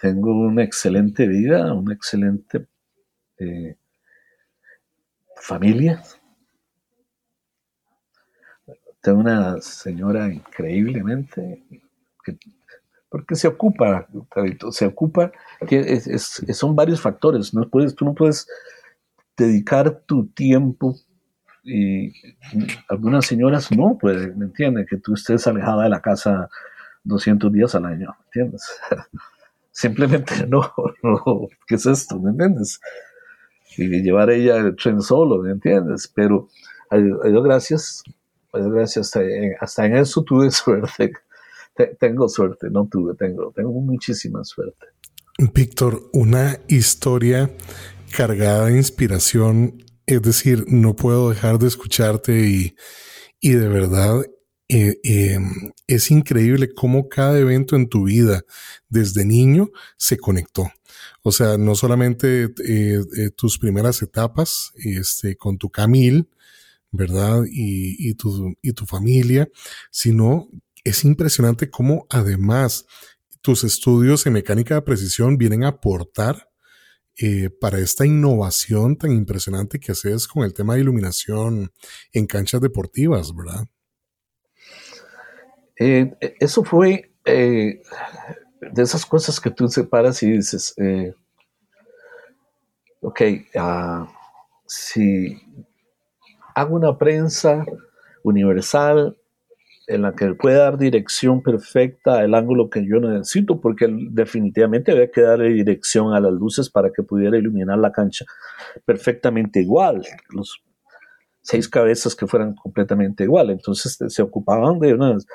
tengo 0.01 0.33
una 0.33 0.65
excelente 0.65 1.27
vida, 1.29 1.73
una 1.73 1.95
excelente 1.95 2.67
eh, 3.39 3.77
familia. 5.37 6.03
Tengo 9.01 9.21
una 9.21 9.61
señora 9.61 10.33
increíblemente 10.33 11.63
que 12.25 12.39
porque 13.15 13.37
se 13.37 13.47
ocupa, 13.47 14.09
se 14.73 14.87
ocupa, 14.87 15.31
que 15.69 16.01
son 16.53 16.75
varios 16.75 17.01
factores, 17.01 17.55
no 17.55 17.69
puedes, 17.69 17.95
tú 17.95 18.05
no 18.05 18.13
puedes 18.13 18.49
dedicar 19.37 20.01
tu 20.01 20.27
tiempo 20.27 20.97
y 21.63 22.13
algunas 22.89 23.25
señoras 23.25 23.71
no 23.71 23.97
pueden, 23.99 24.37
¿me 24.37 24.47
entiendes? 24.47 24.89
Que 24.91 24.97
tú 24.97 25.15
estés 25.15 25.47
alejada 25.47 25.85
de 25.85 25.91
la 25.91 26.03
casa 26.03 26.49
200 27.05 27.53
días 27.53 27.77
al 27.77 27.85
año, 27.85 28.17
¿me 28.19 28.25
entiendes? 28.25 28.81
Simplemente 29.75 30.47
no, 30.49 30.73
¿qué 31.67 31.75
es 31.75 31.85
esto? 31.85 32.19
¿Me 32.19 32.31
entiendes? 32.31 32.81
Y 33.77 34.03
llevar 34.03 34.31
ella 34.31 34.57
el 34.57 34.75
tren 34.77 35.03
solo, 35.03 35.43
¿me 35.43 35.51
entiendes? 35.51 36.11
Pero, 36.15 36.49
adiós, 36.89 37.45
gracias, 37.45 38.03
gracias, 38.53 39.09
hasta 39.09 39.21
hasta 39.61 39.87
en 39.87 39.97
eso 39.97 40.23
tuve 40.23 40.51
suerte 40.53 41.13
tengo 41.99 42.29
suerte, 42.29 42.69
no 42.71 42.89
tuve, 42.91 43.15
tengo, 43.15 43.53
tengo 43.55 43.73
muchísima 43.81 44.45
suerte. 44.45 44.87
Víctor, 45.53 46.09
una 46.13 46.61
historia 46.69 47.51
cargada 48.17 48.67
de 48.67 48.77
inspiración, 48.77 49.85
es 50.07 50.23
decir, 50.23 50.65
no 50.69 50.95
puedo 50.95 51.31
dejar 51.31 51.59
de 51.59 51.67
escucharte 51.67 52.47
y, 52.47 52.77
y 53.41 53.53
de 53.53 53.69
verdad 53.69 54.25
eh, 54.69 54.99
eh, 55.05 55.39
es 55.87 56.11
increíble 56.11 56.73
cómo 56.73 57.09
cada 57.09 57.39
evento 57.39 57.77
en 57.77 57.89
tu 57.89 58.05
vida 58.05 58.45
desde 58.89 59.25
niño 59.25 59.71
se 59.99 60.17
conectó. 60.17 60.71
O 61.23 61.33
sea, 61.33 61.59
no 61.59 61.75
solamente 61.75 62.55
eh, 62.67 63.31
tus 63.37 63.59
primeras 63.59 64.01
etapas 64.03 64.73
este, 64.77 65.37
con 65.37 65.59
tu 65.59 65.71
Camil, 65.71 66.31
¿verdad? 66.91 67.43
Y, 67.51 68.15
tu, 68.15 68.55
y 68.63 68.73
tu 68.73 68.87
familia, 68.87 69.49
sino 69.91 70.49
es 70.85 71.05
impresionante 71.05 71.71
cómo 71.71 72.07
además 72.11 72.87
tus 73.41 73.65
estudios 73.65 74.27
en 74.27 74.35
mecánica 74.35 74.77
de 74.77 74.83
precisión 74.83 75.37
vienen 75.37 75.65
a 75.65 75.69
aportar 75.69 76.51
para 77.61 77.79
esta 77.79 78.07
innovación 78.07 78.97
tan 78.97 79.13
impresionante 79.13 79.79
que 79.81 79.93
haces 79.93 80.27
con 80.27 80.45
el 80.45 80.55
tema 80.55 80.75
de 80.75 80.81
iluminación 80.81 81.73
en 82.13 82.27
canchas 82.27 82.61
deportivas, 82.61 83.35
¿verdad? 83.35 83.67
Eh, 85.79 86.17
eso 86.41 86.65
fue 86.65 87.13
eh, 87.25 87.83
de 88.61 88.83
esas 88.83 89.05
cosas 89.05 89.41
que 89.41 89.51
tú 89.51 89.69
separas 89.69 90.23
y 90.23 90.31
dices, 90.31 90.75
ok, 93.01 93.21
ah, 93.57 94.09
si 94.67 95.37
hago 96.55 96.77
una 96.77 96.97
prensa 96.97 97.65
universal 98.23 99.17
en 99.87 100.03
la 100.03 100.15
que 100.15 100.35
puede 100.35 100.57
dar 100.57 100.79
dirección 100.79 101.43
perfecta 101.43 102.21
al 102.21 102.35
ángulo 102.35 102.71
que 102.71 102.87
yo 102.87 103.01
necesito, 103.01 103.61
porque 103.61 103.87
definitivamente 104.11 104.93
había 104.93 105.11
que 105.11 105.21
darle 105.21 105.51
dirección 105.51 106.15
a 106.15 106.21
las 106.21 106.33
luces 106.33 106.71
para 106.71 106.91
que 106.91 107.03
pudiera 107.03 107.37
iluminar 107.37 107.79
la 107.79 107.93
cancha 107.93 108.25
perfectamente 108.85 109.61
igual, 109.61 110.03
los 110.31 110.63
seis 111.43 111.69
cabezas 111.69 112.17
que 112.17 112.27
fueran 112.27 112.55
completamente 112.55 113.25
igual. 113.25 113.51
Entonces 113.51 113.99
se 114.09 114.23
ocupaban 114.23 114.79
de 114.79 114.95
unas 114.95 115.27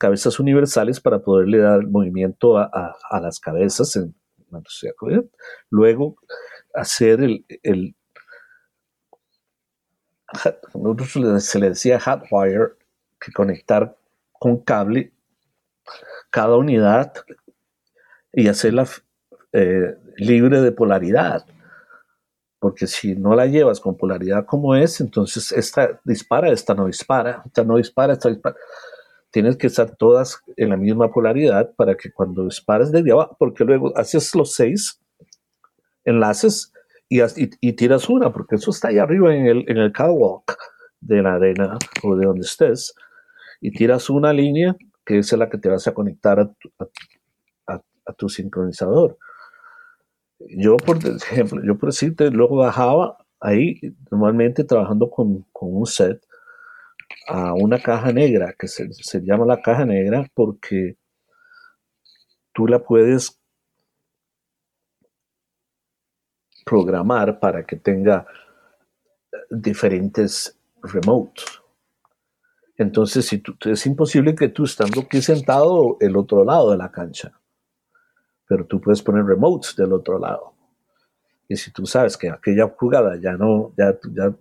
cabezas 0.00 0.40
universales 0.40 0.98
para 0.98 1.18
poderle 1.18 1.58
dar 1.58 1.86
movimiento 1.86 2.56
a, 2.56 2.96
las 3.20 3.38
cabezas. 3.38 3.94
En, 3.96 4.14
Luego 5.68 6.16
hacer 6.74 7.20
el, 7.20 7.44
el 7.62 7.94
se 11.38 11.58
le 11.58 11.68
decía 11.68 12.00
hot 12.00 12.22
wire 12.30 12.72
que 13.20 13.30
conectar 13.30 13.94
con 14.32 14.56
cable 14.58 15.12
cada 16.30 16.56
unidad 16.56 17.12
y 18.32 18.48
hacerla 18.48 18.88
eh, 19.52 19.96
libre 20.16 20.62
de 20.62 20.72
polaridad. 20.72 21.44
Porque 22.58 22.86
si 22.86 23.16
no 23.16 23.34
la 23.34 23.46
llevas 23.46 23.80
con 23.80 23.96
polaridad 23.96 24.46
como 24.46 24.74
es, 24.74 25.00
entonces 25.00 25.52
esta 25.52 26.00
dispara, 26.04 26.50
esta 26.50 26.74
no 26.74 26.86
dispara, 26.86 27.42
esta 27.44 27.64
no 27.64 27.76
dispara, 27.76 28.14
esta 28.14 28.30
dispara. 28.30 28.56
Tienes 29.30 29.56
que 29.56 29.68
estar 29.68 29.96
todas 29.96 30.42
en 30.56 30.70
la 30.70 30.76
misma 30.76 31.10
polaridad 31.10 31.72
para 31.76 31.96
que 31.96 32.12
cuando 32.12 32.44
dispares 32.44 32.90
desde 32.90 33.12
abajo, 33.12 33.36
porque 33.38 33.64
luego 33.64 33.96
haces 33.96 34.34
los 34.34 34.52
seis 34.52 35.00
enlaces 36.04 36.72
y, 37.08 37.20
y, 37.60 37.72
tiras 37.74 38.08
una, 38.08 38.32
porque 38.32 38.56
eso 38.56 38.70
está 38.70 38.88
ahí 38.88 38.98
arriba 38.98 39.34
en 39.34 39.46
el, 39.46 39.64
en 39.68 39.76
el 39.76 39.92
catwalk 39.92 40.56
de 41.00 41.22
la 41.22 41.34
arena 41.34 41.78
o 42.02 42.16
de 42.16 42.26
donde 42.26 42.42
estés 42.42 42.94
y 43.60 43.72
tiras 43.72 44.10
una 44.10 44.32
línea 44.32 44.76
que 45.04 45.18
es 45.18 45.32
la 45.32 45.48
que 45.48 45.58
te 45.58 45.68
vas 45.68 45.86
a 45.86 45.94
conectar 45.94 46.38
a 46.38 48.14
tu, 48.16 48.28
sincronizador. 48.28 49.18
Yo, 50.38 50.76
por 50.76 50.98
ejemplo, 51.04 51.62
yo 51.64 51.76
por 51.78 51.90
decirte, 51.90 52.30
luego 52.30 52.56
bajaba 52.56 53.18
ahí, 53.40 53.80
normalmente 54.10 54.64
trabajando 54.64 55.10
con, 55.10 55.46
un 55.52 55.86
set, 55.86 56.22
a 57.28 57.54
una 57.54 57.80
caja 57.80 58.12
negra, 58.12 58.54
que 58.58 58.68
se, 58.68 58.92
se, 58.92 59.20
llama 59.20 59.44
la 59.46 59.60
caja 59.60 59.84
negra 59.84 60.26
porque 60.34 60.96
tú 62.52 62.66
la 62.66 62.78
puedes 62.78 63.40
programar 66.64 67.40
para 67.40 67.64
que 67.64 67.76
tenga 67.76 68.26
diferentes 69.50 70.58
remotes. 70.82 71.44
Entonces, 72.76 73.26
si 73.26 73.42
es 73.66 73.86
imposible 73.86 74.34
que 74.34 74.48
tú 74.48 74.64
estando 74.64 75.02
aquí 75.02 75.20
sentado 75.20 75.98
el 76.00 76.16
otro 76.16 76.44
lado 76.44 76.70
de 76.70 76.78
la 76.78 76.90
cancha, 76.90 77.38
pero 78.46 78.64
tú 78.66 78.80
puedes 78.80 79.02
poner 79.02 79.24
remotes 79.24 79.76
del 79.76 79.92
otro 79.92 80.18
lado. 80.18 80.54
Y 81.50 81.56
si 81.56 81.72
tú 81.72 81.84
sabes 81.84 82.16
que 82.16 82.30
aquella 82.30 82.68
jugada 82.68 83.16
ya 83.16 83.32
no, 83.32 83.74
ya, 83.76 83.98
ya, 84.12 84.32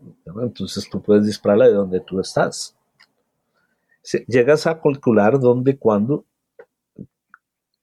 entonces 0.43 0.87
tú 0.87 1.01
puedes 1.01 1.25
dispararla 1.25 1.67
de 1.67 1.73
donde 1.73 2.01
tú 2.01 2.19
estás. 2.19 2.77
llegas 4.27 4.67
a 4.67 4.79
calcular 4.79 5.39
dónde, 5.39 5.75
cuándo, 5.75 6.23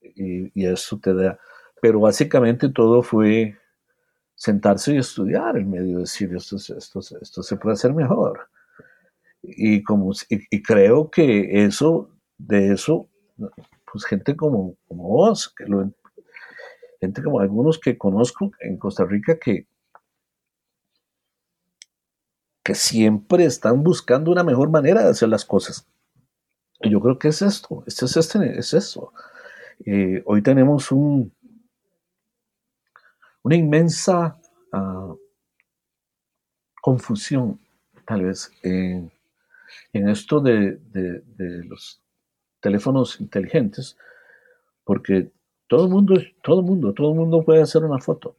y, 0.01 0.53
y, 0.55 0.67
eso 0.67 1.01
te 1.01 1.13
da. 1.13 1.41
Pero 1.83 1.99
básicamente 1.99 2.69
todo 2.69 3.03
fue 3.03 3.57
sentarse 4.37 4.95
y 4.95 4.99
estudiar 4.99 5.57
en 5.57 5.71
medio, 5.71 5.95
de 5.95 6.01
decir, 6.03 6.33
esto, 6.33 6.55
esto, 6.55 7.01
esto 7.21 7.43
se 7.43 7.57
puede 7.57 7.75
hacer 7.75 7.93
mejor. 7.93 8.49
Y, 9.43 9.83
como, 9.83 10.13
y, 10.29 10.63
creo 10.63 11.11
que 11.11 11.65
eso, 11.65 12.11
de 12.39 12.75
eso, 12.75 13.09
pues 13.91 14.05
gente 14.05 14.37
como, 14.37 14.77
como 14.87 15.09
vos, 15.09 15.49
que 15.49 15.65
lo, 15.65 15.91
gente 17.01 17.23
como 17.23 17.41
algunos 17.41 17.79
que 17.79 17.99
conozco 17.99 18.53
en 18.61 18.79
Costa 18.79 19.05
Rica 19.05 19.39
que, 19.39 19.67
que 22.63 22.75
siempre 22.75 23.45
están 23.45 23.83
buscando 23.83 24.31
una 24.31 24.43
mejor 24.43 24.71
manera 24.71 25.05
de 25.05 25.11
hacer 25.11 25.29
las 25.29 25.45
cosas. 25.45 25.87
Y 26.81 26.91
yo 26.91 27.01
creo 27.01 27.19
que 27.19 27.29
es 27.29 27.43
esto, 27.43 27.85
es, 27.87 28.03
este, 28.03 28.59
es 28.59 28.75
eso. 28.75 29.13
Eh, 29.85 30.23
hoy 30.27 30.43
tenemos 30.43 30.91
un, 30.93 31.33
una 33.43 33.57
inmensa 33.57 34.39
ah, 34.73 35.15
confusión, 36.83 37.61
tal 38.07 38.25
vez, 38.25 38.51
en, 38.63 39.11
esto 39.93 40.41
de, 40.41 40.79
de, 40.93 41.65
los 41.65 42.01
teléfonos 42.61 43.21
inteligentes, 43.21 43.97
porque 44.85 45.31
todo 45.69 45.85
el 45.85 45.91
mundo, 45.91 46.15
todo 46.43 46.61
el 46.61 46.67
mundo, 46.67 46.93
todo 46.93 47.11
el 47.11 47.17
mundo 47.17 47.43
puede 47.43 47.63
hacer 47.63 47.85
una 47.85 47.99
foto, 47.99 48.37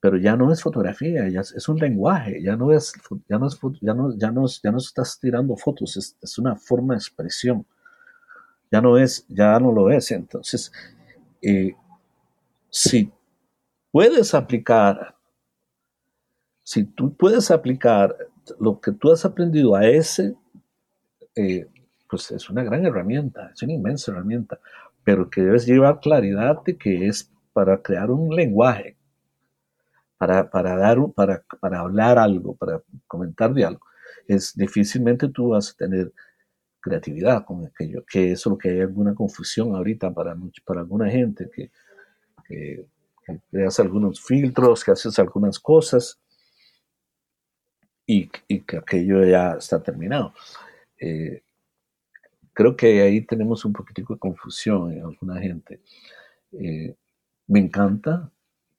pero 0.00 0.16
ya 0.16 0.36
no 0.36 0.52
es 0.52 0.62
fotografía, 0.62 1.26
es, 1.26 1.68
un 1.68 1.78
lenguaje, 1.78 2.42
ya 2.42 2.56
no 2.56 2.72
es, 2.72 2.92
ya 3.28 3.38
no 3.38 3.48
ya 3.80 3.94
no, 3.94 4.16
ya 4.16 4.30
no, 4.30 4.46
ya 4.46 4.70
no 4.70 4.78
estás 4.78 5.18
tirando 5.20 5.56
fotos, 5.56 6.16
es, 6.20 6.38
una 6.38 6.56
forma 6.56 6.94
de 6.94 6.98
expresión. 6.98 7.66
Ya 8.70 8.80
no 8.80 8.96
es, 8.96 9.26
ya 9.28 9.60
no 9.60 9.70
lo 9.70 9.90
es. 9.90 10.10
Entonces, 10.12 10.72
eh, 11.42 11.76
si 12.70 13.12
puedes 13.90 14.34
aplicar, 14.34 15.14
si 16.62 16.84
tú 16.84 17.14
puedes 17.14 17.50
aplicar 17.50 18.16
lo 18.58 18.80
que 18.80 18.92
tú 18.92 19.12
has 19.12 19.24
aprendido 19.24 19.76
a 19.76 19.86
ese, 19.86 20.34
eh, 21.36 21.66
pues 22.08 22.30
es 22.30 22.48
una 22.48 22.64
gran 22.64 22.84
herramienta, 22.86 23.50
es 23.54 23.62
una 23.62 23.74
inmensa 23.74 24.10
herramienta 24.10 24.58
pero 25.04 25.30
que 25.30 25.42
debes 25.42 25.66
llevar 25.66 26.00
claridad 26.00 26.62
de 26.64 26.76
que 26.76 27.06
es 27.06 27.30
para 27.52 27.82
crear 27.82 28.10
un 28.10 28.34
lenguaje, 28.34 28.96
para, 30.16 30.48
para, 30.50 30.76
dar, 30.76 30.98
para, 31.14 31.44
para 31.60 31.80
hablar 31.80 32.18
algo, 32.18 32.54
para 32.56 32.82
comentar 33.06 33.52
de 33.52 33.64
algo. 33.64 33.84
Es 34.28 34.54
difícilmente 34.54 35.28
tú 35.28 35.48
vas 35.48 35.70
a 35.70 35.76
tener 35.76 36.12
creatividad 36.80 37.44
con 37.44 37.64
aquello, 37.64 38.04
que 38.06 38.32
eso 38.32 38.48
es 38.48 38.52
lo 38.52 38.58
que 38.58 38.70
hay 38.70 38.80
alguna 38.80 39.14
confusión 39.14 39.74
ahorita 39.74 40.12
para, 40.12 40.36
para 40.64 40.80
alguna 40.80 41.08
gente, 41.10 41.48
que, 41.50 41.70
que, 42.46 42.86
hace 43.64 43.82
algunos 43.82 44.20
filtros, 44.20 44.84
que 44.84 44.90
haces 44.90 45.18
algunas 45.18 45.58
cosas 45.58 46.20
y, 48.06 48.30
y, 48.48 48.60
que 48.60 48.78
aquello 48.78 49.24
ya 49.24 49.52
está 49.52 49.82
terminado. 49.82 50.34
Eh, 50.98 51.42
creo 52.52 52.76
que 52.76 53.02
ahí 53.02 53.22
tenemos 53.22 53.64
un 53.64 53.72
poquitico 53.72 54.14
de 54.14 54.20
confusión 54.20 54.92
en 54.92 55.02
alguna 55.02 55.40
gente. 55.40 55.80
Eh, 56.52 56.94
me 57.46 57.60
encanta 57.60 58.30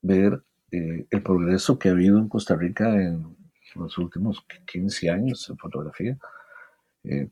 ver 0.01 0.41
eh, 0.71 1.05
el 1.09 1.23
progreso 1.23 1.77
que 1.77 1.89
ha 1.89 1.91
habido 1.91 2.17
en 2.17 2.29
Costa 2.29 2.55
Rica 2.55 2.89
en 2.95 3.35
los 3.75 3.97
últimos 3.97 4.45
15 4.71 5.09
años 5.09 5.49
en 5.49 5.57
fotografía. 5.57 6.17
Eh, 7.03 7.29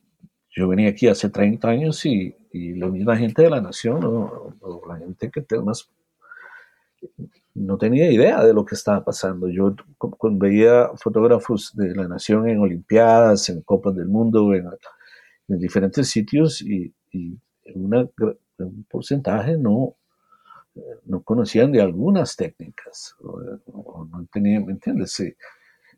yo 0.49 0.67
venía 0.67 0.89
aquí 0.89 1.07
hace 1.07 1.29
30 1.29 1.67
años 1.67 2.05
y, 2.05 2.35
la 2.53 2.87
misma 2.87 3.15
gente 3.15 3.43
de 3.43 3.49
la 3.49 3.61
nación, 3.61 4.01
o, 4.03 4.81
la 4.85 4.97
gente 4.97 5.31
que 5.31 5.41
más 5.61 5.89
no 7.53 7.77
tenía 7.77 8.11
idea 8.11 8.43
de 8.43 8.53
lo 8.53 8.65
que 8.65 8.75
estaba 8.75 9.03
pasando. 9.05 9.47
Yo 9.47 9.73
cuando 9.97 10.39
veía 10.39 10.89
fotógrafos 10.95 11.73
de 11.75 11.95
la 11.95 12.09
nación 12.09 12.49
en 12.49 12.59
Olimpiadas, 12.59 13.47
en 13.49 13.61
Copas 13.61 13.95
del 13.95 14.09
Mundo, 14.09 14.53
en 14.53 14.67
en 15.53 15.59
diferentes 15.59 16.07
sitios 16.09 16.61
y, 16.61 16.93
un 17.73 18.85
porcentaje 18.89 19.57
no, 19.57 19.95
no 21.05 21.23
conocían 21.23 21.71
de 21.71 21.81
algunas 21.81 22.35
técnicas, 22.35 23.15
no 23.21 24.27
tenían, 24.31 24.65
¿me 24.65 24.73
entiendes? 24.73 25.21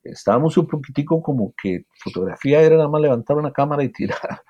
estábamos 0.04 0.58
un 0.58 0.68
poquitico 0.68 1.22
como 1.22 1.54
que 1.62 1.86
fotografía 2.04 2.62
era 2.62 2.78
nada 2.78 2.90
más 2.90 3.02
levantar 3.02 3.38
una 3.38 3.52
cámara 3.52 3.84
y 3.84 3.90
tirar. 3.90 4.42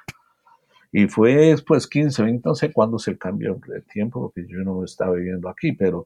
Y 0.91 1.07
fue 1.07 1.33
después 1.33 1.87
15, 1.87 2.21
20, 2.21 2.49
no 2.49 2.53
sé 2.53 2.71
cuándo 2.71 2.99
se 2.99 3.17
cambió 3.17 3.59
el 3.73 3.83
tiempo, 3.85 4.21
porque 4.21 4.45
yo 4.47 4.59
no 4.59 4.83
estaba 4.83 5.15
viviendo 5.15 5.49
aquí, 5.49 5.71
pero 5.71 6.05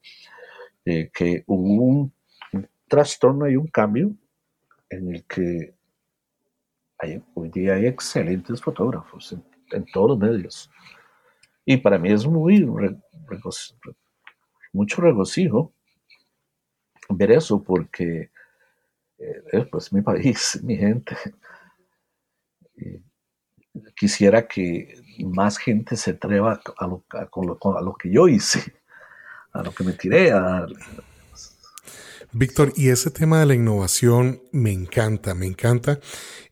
eh, 0.85 1.11
que 1.13 1.43
hubo 1.47 1.83
un, 1.83 2.13
un, 2.53 2.69
trastorno 2.87 3.49
y 3.49 3.57
un 3.57 3.67
cambio 3.67 4.15
en 4.89 5.13
el 5.13 5.25
que 5.25 5.73
hoy 7.33 7.49
día 7.49 7.75
hay 7.75 7.85
excelentes 7.85 8.61
fotógrafos 8.61 9.35
en, 9.71 9.85
todos 9.93 10.11
los 10.11 10.19
medios. 10.19 10.71
Y 11.65 11.77
para 11.77 11.97
mí 11.97 12.11
es 12.11 12.25
muy 12.25 12.65
mucho 14.73 15.01
regocijo 15.01 15.73
ver 17.09 17.31
eso 17.31 17.61
porque 17.63 18.31
eh, 19.17 19.43
es 19.51 19.67
pues 19.67 19.91
mi 19.93 20.01
país, 20.01 20.59
mi 20.63 20.77
gente. 20.77 21.15
quisiera 23.95 24.47
que 24.47 24.95
más 25.25 25.57
gente 25.57 25.95
se 25.95 26.11
atreva 26.11 26.61
a 26.77 26.87
lo, 26.87 27.03
a 27.11 27.81
lo 27.81 27.95
que 27.95 28.11
yo 28.11 28.27
hice, 28.27 28.73
a 29.51 29.63
lo 29.63 29.71
que 29.71 29.83
me 29.83 29.93
tiré 29.93 30.31
a. 30.31 30.65
Víctor, 32.39 32.71
y 32.75 32.89
ese 32.89 33.09
tema 33.09 33.39
de 33.39 33.47
la 33.47 33.55
innovación 33.55 34.43
me 34.51 34.71
encanta, 34.71 35.33
me 35.33 35.47
encanta. 35.47 35.99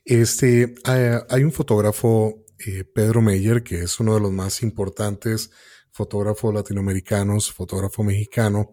Este, 0.03 0.73
hay, 0.83 1.43
un 1.43 1.51
fotógrafo, 1.51 2.43
eh, 2.65 2.85
Pedro 2.85 3.21
Meyer, 3.21 3.61
que 3.61 3.81
es 3.81 3.99
uno 3.99 4.15
de 4.15 4.19
los 4.19 4.31
más 4.31 4.63
importantes 4.63 5.51
fotógrafos 5.91 6.51
latinoamericanos, 6.55 7.51
fotógrafo 7.51 8.01
mexicano, 8.01 8.71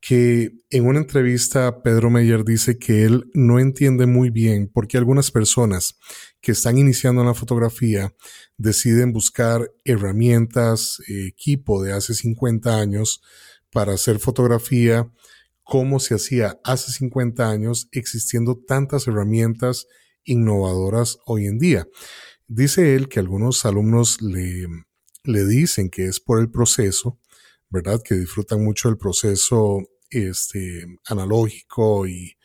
que 0.00 0.52
en 0.70 0.86
una 0.86 1.00
entrevista 1.00 1.82
Pedro 1.82 2.08
Meyer 2.08 2.42
dice 2.44 2.78
que 2.78 3.04
él 3.04 3.28
no 3.34 3.58
entiende 3.58 4.06
muy 4.06 4.30
bien 4.30 4.68
por 4.68 4.88
qué 4.88 4.96
algunas 4.96 5.30
personas 5.30 5.98
que 6.40 6.52
están 6.52 6.78
iniciando 6.78 7.20
en 7.20 7.26
la 7.26 7.34
fotografía 7.34 8.14
deciden 8.56 9.12
buscar 9.12 9.70
herramientas, 9.84 11.02
equipo 11.08 11.82
de 11.82 11.92
hace 11.92 12.14
50 12.14 12.74
años 12.74 13.20
para 13.70 13.92
hacer 13.92 14.18
fotografía 14.18 15.12
como 15.68 16.00
se 16.00 16.14
hacía 16.14 16.58
hace 16.64 16.90
50 16.92 17.46
años 17.46 17.90
existiendo 17.92 18.56
tantas 18.56 19.06
herramientas 19.06 19.86
innovadoras 20.24 21.18
hoy 21.26 21.44
en 21.44 21.58
día. 21.58 21.86
Dice 22.46 22.94
él 22.94 23.10
que 23.10 23.20
algunos 23.20 23.66
alumnos 23.66 24.22
le, 24.22 24.66
le 25.24 25.44
dicen 25.44 25.90
que 25.90 26.06
es 26.06 26.20
por 26.20 26.40
el 26.40 26.50
proceso, 26.50 27.20
¿verdad? 27.68 28.00
Que 28.02 28.14
disfrutan 28.14 28.64
mucho 28.64 28.88
el 28.88 28.96
proceso 28.96 29.80
este, 30.08 30.86
analógico 31.04 32.06
y, 32.06 32.38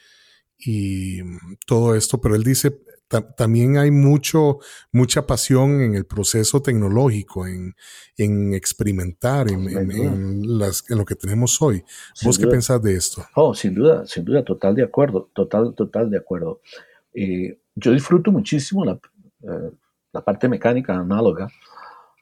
y 0.58 1.22
todo 1.66 1.96
esto, 1.96 2.20
pero 2.20 2.36
él 2.36 2.44
dice, 2.44 2.78
también 3.22 3.78
hay 3.78 3.92
mucho, 3.92 4.60
mucha 4.92 5.26
pasión 5.26 5.82
en 5.82 5.96
el 5.96 6.06
proceso 6.06 6.62
tecnológico, 6.62 7.48
en, 7.48 7.76
en 8.18 8.54
experimentar 8.54 9.50
en, 9.50 9.70
en, 9.70 10.58
las, 10.58 10.90
en, 10.90 10.98
lo 10.98 11.06
que 11.06 11.16
tenemos 11.16 11.62
hoy. 11.62 11.84
¿Vos 12.24 12.38
qué 12.38 12.48
pensás 12.48 12.82
de 12.82 12.96
esto? 12.96 13.26
Oh, 13.36 13.54
sin 13.54 13.76
duda, 13.76 14.06
sin 14.06 14.26
duda, 14.26 14.44
total 14.44 14.76
de 14.76 14.84
acuerdo, 14.84 15.30
total, 15.34 15.74
total 15.76 16.10
de 16.10 16.18
acuerdo. 16.18 16.62
Eh, 17.14 17.60
yo 17.76 17.92
disfruto 17.92 18.32
muchísimo 18.32 18.86
la, 18.86 18.94
eh, 18.94 19.72
la, 20.12 20.24
parte 20.24 20.48
mecánica 20.48 20.98
análoga, 20.98 21.48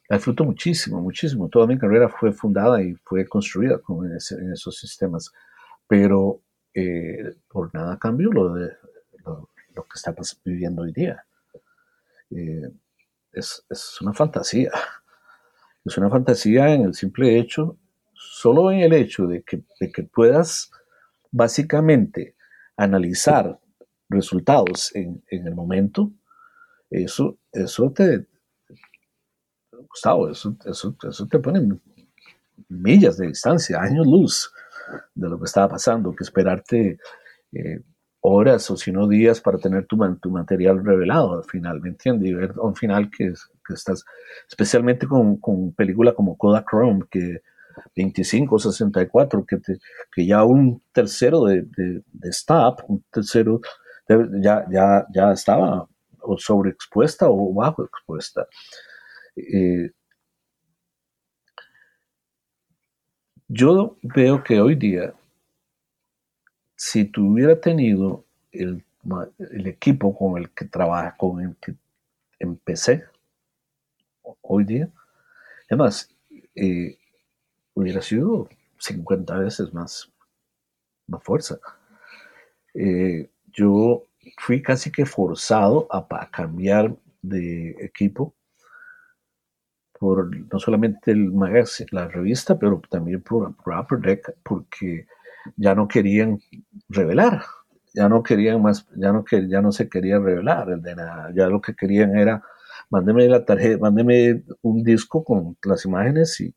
la 0.09 0.17
disfruto 0.17 0.43
muchísimo, 0.43 1.01
muchísimo. 1.01 1.49
Toda 1.49 1.67
mi 1.67 1.77
carrera 1.77 2.09
fue 2.09 2.31
fundada 2.33 2.81
y 2.81 2.93
fue 3.03 3.25
construida 3.27 3.79
con 3.79 4.05
en, 4.05 4.17
esos 4.17 4.77
sistemas, 4.77 5.31
pero 5.87 6.41
eh, 6.73 7.35
por 7.49 7.73
nada 7.73 7.97
cambio 7.97 8.31
lo, 8.31 8.53
de, 8.53 8.71
lo, 9.75 9.83
que 9.83 9.95
está 9.95 10.13
viviendo 10.43 10.83
hoy 10.83 10.91
día. 10.91 11.25
Eh, 12.31 12.71
es, 13.33 13.65
es 13.69 14.01
una 14.01 14.13
fantasía. 14.13 14.71
Es 15.83 15.97
una 15.97 16.09
fantasía 16.09 16.73
en 16.73 16.83
el 16.83 16.93
simple 16.93 17.39
hecho, 17.39 17.77
solo 18.13 18.71
en 18.71 18.81
el 18.81 18.93
hecho 18.93 19.25
de 19.25 19.41
que, 19.41 19.63
de 19.79 19.91
que 19.91 20.03
puedas 20.03 20.71
básicamente 21.31 22.35
analizar 22.77 23.59
resultados 24.09 24.93
en, 24.95 25.23
el 25.29 25.55
momento, 25.55 26.11
eso, 26.89 27.37
eso 27.51 27.91
te, 27.91 28.27
Gustavo, 29.71 30.29
eso, 30.29 30.55
eso, 30.65 30.95
eso 31.01 31.27
te 31.27 31.39
pone 31.39 31.79
millas 32.67 33.17
de 33.17 33.27
distancia, 33.27 33.81
años 33.81 34.05
luz 34.05 34.53
de 35.15 35.29
lo 35.29 35.39
que 35.39 35.45
estaba 35.45 35.69
pasando, 35.69 36.15
que 36.15 36.23
esperarte 36.23 36.99
eh, 37.53 37.81
horas 38.21 38.69
o 38.71 38.77
si 38.77 38.91
no 38.91 39.07
días 39.07 39.41
para 39.41 39.57
tener 39.57 39.85
tu, 39.85 39.97
tu 40.21 40.29
material 40.29 40.83
revelado 40.83 41.33
al 41.33 41.43
final, 41.43 41.81
¿me 41.81 41.89
entiendes? 41.89 42.55
Un 42.57 42.75
final 42.75 43.09
que, 43.09 43.33
que 43.67 43.73
estás, 43.73 44.05
especialmente 44.47 45.07
con, 45.07 45.37
con 45.37 45.73
película 45.73 46.13
como 46.13 46.37
Kodachrome, 46.37 47.05
que 47.09 47.41
25, 47.95 48.59
64, 48.59 49.45
que, 49.45 49.57
que 50.13 50.25
ya 50.25 50.43
un 50.43 50.81
tercero 50.91 51.45
de, 51.45 51.63
de, 51.63 52.29
stop, 52.29 52.81
un 52.87 53.03
tercero 53.11 53.61
ya, 54.07 54.65
ya, 54.69 55.05
ya 55.13 55.31
estaba 55.31 55.87
o 56.21 56.37
sobreexpuesta 56.37 57.27
o 57.29 57.53
bajo 57.53 57.83
expuesta. 57.83 58.45
Eh, 59.35 59.91
yo 63.47 63.97
veo 64.03 64.43
que 64.43 64.59
hoy 64.61 64.75
día 64.75 65.13
si 66.83 67.05
tuviera 67.05 67.61
tenido 67.61 68.25
el, 68.51 68.83
equipo 69.67 70.17
con 70.17 70.41
el 70.41 70.49
que 70.49 70.65
trabaja, 70.65 71.15
con 71.15 71.39
el 71.39 71.55
que 71.57 71.75
empecé 72.39 73.05
hoy 74.41 74.63
día, 74.63 74.89
además, 75.69 76.09
eh, 76.55 76.97
hubiera 77.75 78.01
sido 78.01 78.49
50 78.79 79.37
veces 79.37 79.71
más, 79.71 80.11
más 81.05 81.23
fuerza. 81.23 81.59
Eh, 82.73 83.29
yo 83.53 84.07
fui 84.39 84.63
casi 84.63 84.91
que 84.91 85.05
forzado 85.05 85.87
a, 85.91 86.31
cambiar 86.31 86.95
de 87.21 87.75
equipo 87.79 88.33
por 89.99 90.35
no 90.51 90.59
solamente 90.59 91.11
el 91.11 91.31
magazine, 91.31 91.89
la 91.91 92.07
revista, 92.07 92.57
pero 92.57 92.81
también 92.89 93.21
por, 93.21 93.55
por 93.55 93.77
Upper 93.77 93.99
Deck, 93.99 94.35
porque 94.41 95.05
ya 95.55 95.75
no 95.75 95.87
querían 95.87 96.39
revelar, 96.89 97.43
ya 97.93 98.09
no 98.09 98.23
querían 98.23 98.61
más, 98.61 98.87
ya 98.95 99.11
no, 99.11 99.23
ya 99.49 99.61
no 99.61 99.71
se 99.71 99.89
quería 99.89 100.19
revelar 100.19 100.69
el 100.69 100.81
de 100.81 100.95
nada, 100.95 101.31
ya 101.35 101.47
lo 101.47 101.61
que 101.61 101.75
querían 101.75 102.15
era, 102.15 102.43
mándeme 102.89 103.27
la 103.27 103.45
tarjeta, 103.45 103.79
mándeme 103.79 104.43
un 104.61 104.83
disco 104.83 105.23
con 105.23 105.57
las 105.63 105.85
imágenes 105.85 106.39
y, 106.41 106.53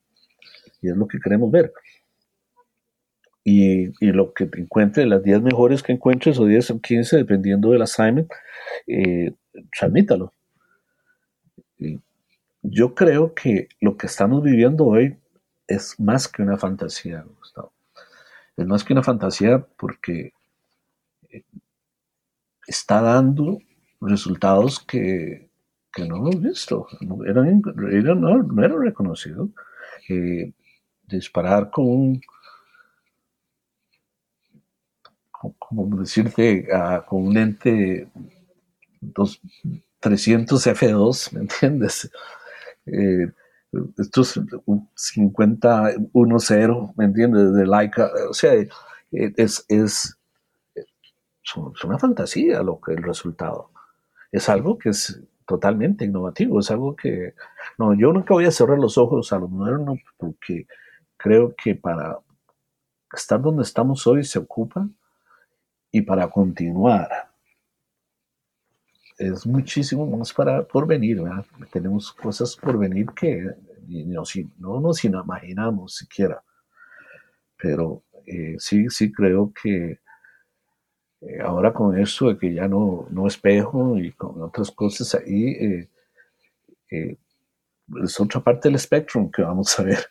es 0.83 0.97
lo 0.97 1.09
que 1.09 1.19
queremos 1.19 1.51
ver. 1.51 1.73
Y, 3.43 3.91
lo 4.13 4.33
que 4.35 4.49
encuentre, 4.57 5.07
las 5.07 5.23
10 5.23 5.43
mejores 5.43 5.83
que 5.83 5.93
encuentres 5.93 6.39
o 6.39 6.47
10 6.47 6.71
o 6.73 6.81
15, 6.81 7.17
dependiendo 7.17 7.71
del 7.71 7.83
assignment, 7.83 8.31
eh, 8.87 9.35
transmítalo. 9.79 10.33
yo 12.63 12.95
creo 12.95 13.35
que 13.35 13.69
lo 13.81 13.97
que 13.97 14.07
estamos 14.07 14.43
viviendo 14.43 14.87
hoy 14.87 15.19
es 15.67 15.99
más 16.01 16.29
que 16.29 16.43
una 16.43 16.57
fantasía, 16.59 17.25
Gustavo 17.39 17.74
es 18.57 18.67
más 18.67 18.85
que 18.85 18.93
una 18.93 19.03
fantasía 19.03 19.67
porque 19.77 20.33
eh, 21.31 21.43
está 22.67 23.01
dando 23.03 23.59
resultados 24.01 24.81
que, 24.81 25.49
no 25.99 26.17
hemos 26.17 26.41
visto, 26.41 26.87
no 27.01 27.25
eran, 27.25 27.63
no, 27.63 28.65
era 28.65 28.77
reconocido. 28.77 29.49
Eh, 30.09 30.53
disparar 31.07 31.71
con 31.71 31.87
un, 31.87 32.21
como 35.59 35.97
decirte, 35.99 36.67
con 37.07 37.27
un 37.27 37.35
lente 37.35 38.09
300 40.01 40.67
F2, 40.67 41.33
¿me 41.33 41.41
entiendes? 41.41 42.11
Eh, 42.87 43.31
estos 43.99 44.37
51-0, 44.37 46.95
¿me 46.97 47.05
entiendes? 47.05 47.53
De 47.55 47.67
Laika, 47.67 48.11
o 48.29 48.35
sea, 48.35 48.55
eh, 48.55 48.69
es, 49.11 49.65
es, 49.69 50.19
una 51.57 51.99
fantasía 51.99 52.63
lo 52.63 52.81
que 52.81 52.93
el 52.93 53.03
resultado. 53.03 53.71
Es 54.33 54.49
algo 54.49 54.79
que 54.79 54.91
es 54.91 55.21
totalmente 55.47 56.05
innovativo, 56.05 56.61
es 56.61 56.71
algo 56.71 56.97
que, 56.97 57.35
no, 57.79 57.95
yo 57.95 58.13
nunca 58.13 58.35
voy 58.35 58.47
a 58.47 58.51
cerrar 58.51 58.79
los 58.79 58.99
ojos 58.99 59.33
a 59.33 59.39
lo 59.39 59.49
moderno 59.49 59.97
porque 60.17 60.67
creo 61.17 61.55
que 61.57 61.75
para 61.75 62.19
estar 63.13 63.41
donde 63.41 63.63
estamos 63.63 64.07
hoy 64.07 64.25
se 64.25 64.39
ocupa 64.39 64.89
y 65.91 66.03
para 66.03 66.29
continuar 66.29 67.09
es 69.19 69.47
muchísimo 69.47 70.07
más 70.07 70.33
para 70.33 70.67
por 70.67 70.87
venir, 70.87 71.23
Tenemos 71.71 72.13
cosas 72.13 72.57
por 72.57 72.79
venir 72.79 73.07
que 73.15 73.49
no, 73.87 74.23
no 74.59 74.81
nos 74.81 75.05
imaginamos 75.05 75.95
siquiera. 75.95 76.43
Pero 77.57 78.03
eh, 78.27 78.57
sí, 78.59 78.89
sí 78.91 79.13
creo 79.13 79.53
que 79.53 80.01
eh, 81.21 81.41
ahora 81.43 81.73
con 81.73 81.99
eso 81.99 82.29
de 82.29 82.39
que 82.39 82.55
ya 82.55 82.69
no, 82.69 83.07
no 83.11 83.27
espejo 83.27 83.99
y 83.99 84.13
con 84.13 84.43
otras 84.43 84.71
cosas 84.71 85.15
ahí, 85.15 85.89
eh, 86.91 87.19
es 88.03 88.21
otra 88.21 88.41
parte 88.41 88.69
del 88.69 88.77
espectro 88.77 89.31
que 89.31 89.43
vamos 89.43 89.79
a 89.79 89.85
ver. 89.85 90.07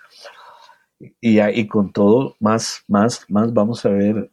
Y, 1.20 1.42
y 1.42 1.68
con 1.68 1.92
todo, 1.92 2.36
más, 2.40 2.84
más, 2.88 3.26
más 3.30 3.54
vamos 3.54 3.86
a 3.86 3.90
ver 3.90 4.32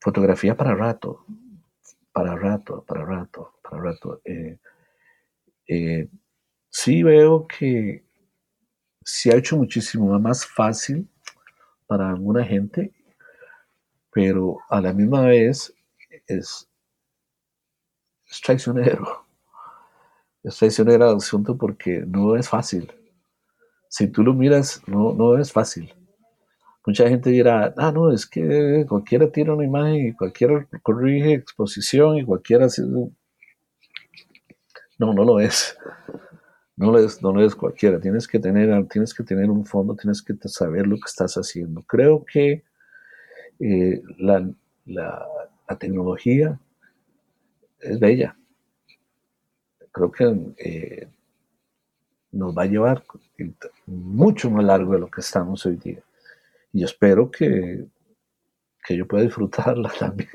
fotografía 0.00 0.56
para 0.56 0.74
rato, 0.76 1.24
para 2.16 2.34
rato, 2.34 2.82
para 2.86 3.04
rato, 3.04 3.52
para 3.62 3.82
rato. 3.82 4.22
Eh, 4.24 4.58
eh, 5.68 6.08
sí 6.70 7.02
veo 7.02 7.46
que 7.46 8.06
se 9.04 9.34
ha 9.34 9.36
hecho 9.36 9.58
muchísimo 9.58 10.18
más 10.18 10.46
fácil 10.46 11.06
para 11.86 12.08
alguna 12.08 12.42
gente, 12.42 12.90
pero 14.10 14.56
a 14.70 14.80
la 14.80 14.94
misma 14.94 15.26
vez 15.26 15.74
es, 16.26 16.66
traicionero. 18.42 19.26
Es 20.42 20.56
traicionero 20.56 21.10
el 21.10 21.16
asunto 21.18 21.58
porque 21.58 22.02
no 22.06 22.34
es 22.34 22.48
fácil. 22.48 22.90
Si 23.90 24.08
tú 24.08 24.22
lo 24.22 24.32
miras, 24.32 24.80
no, 24.88 25.12
no 25.12 25.36
es 25.36 25.52
fácil 25.52 25.92
mucha 26.86 27.08
gente 27.08 27.30
dirá, 27.30 27.74
ah, 27.76 27.90
no, 27.90 28.12
es 28.12 28.26
que 28.26 28.86
cualquiera 28.88 29.28
tira 29.30 29.54
una 29.54 29.64
imagen 29.64 30.06
y 30.06 30.12
cualquiera 30.12 30.66
corrige 30.82 31.34
exposición 31.34 32.18
y 32.18 32.24
cualquiera. 32.24 32.68
No, 34.98 35.12
no 35.12 35.24
lo 35.24 35.40
es. 35.40 35.76
No 36.76 36.92
lo 36.92 36.98
es, 36.98 37.20
no 37.22 37.32
lo 37.32 37.44
es 37.44 37.56
cualquiera. 37.56 37.98
Tienes 37.98 38.28
que, 38.28 38.38
tener, 38.38 38.86
tienes 38.88 39.12
que 39.14 39.24
tener 39.24 39.50
un 39.50 39.66
fondo, 39.66 39.96
tienes 39.96 40.22
que 40.22 40.34
saber 40.48 40.86
lo 40.86 40.96
que 40.96 41.06
estás 41.06 41.34
haciendo. 41.34 41.82
Creo 41.82 42.24
que 42.24 42.62
eh, 43.58 44.02
la, 44.18 44.48
tecnología 45.80 46.60
es 47.80 47.98
bella. 47.98 48.36
Creo 49.90 50.12
que 50.12 50.54
eh, 50.58 51.08
nos 52.30 52.56
va 52.56 52.62
a 52.62 52.66
llevar 52.66 53.02
mucho 53.86 54.50
más 54.50 54.64
largo 54.64 54.92
de 54.92 55.00
lo 55.00 55.10
que 55.10 55.20
estamos 55.20 55.66
hoy 55.66 55.76
día 55.76 56.02
y 56.76 56.84
espero 56.84 57.30
que, 57.30 57.86
que 58.86 58.96
yo 58.96 59.08
pueda 59.08 59.24
disfrutarla 59.24 59.90
también 59.98 60.28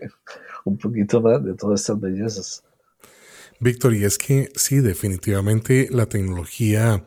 un 0.66 0.76
poquito 0.78 1.22
más 1.22 1.44
de 1.44 1.54
todas 1.54 1.82
estas 1.82 2.00
bellezas. 2.00 2.64
Víctor, 3.60 3.94
y 3.94 4.06
es 4.06 4.18
que 4.18 4.50
sí, 4.56 4.80
definitivamente 4.80 5.88
la 5.92 6.08
tecnología 6.08 7.06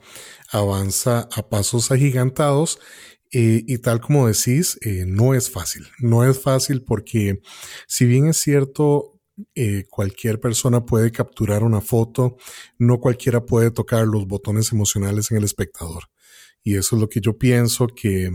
avanza 0.53 1.29
a 1.35 1.49
pasos 1.49 1.91
agigantados 1.91 2.79
eh, 3.33 3.65
y 3.67 3.79
tal 3.79 4.01
como 4.01 4.29
decís, 4.29 4.79
eh, 4.83 5.05
no 5.05 5.35
es 5.35 5.51
fácil. 5.51 5.89
No 5.99 6.25
es 6.25 6.41
fácil 6.41 6.85
porque 6.85 7.41
si 7.89 8.07
bien 8.07 8.29
es 8.29 8.37
cierto, 8.37 9.21
eh, 9.57 9.83
cualquier 9.91 10.39
persona 10.39 10.87
puede 10.87 11.11
capturar 11.11 11.65
una 11.65 11.81
foto, 11.81 12.37
no 12.79 13.01
cualquiera 13.01 13.45
puede 13.45 13.73
tocar 13.73 14.07
los 14.07 14.29
botones 14.29 14.71
emocionales 14.71 15.33
en 15.33 15.39
el 15.39 15.45
espectador. 15.45 16.05
Y 16.63 16.77
eso 16.77 16.97
es 16.97 17.03
lo 17.03 17.09
que 17.09 17.21
yo 17.21 17.37
pienso 17.37 17.89
que 17.89 18.31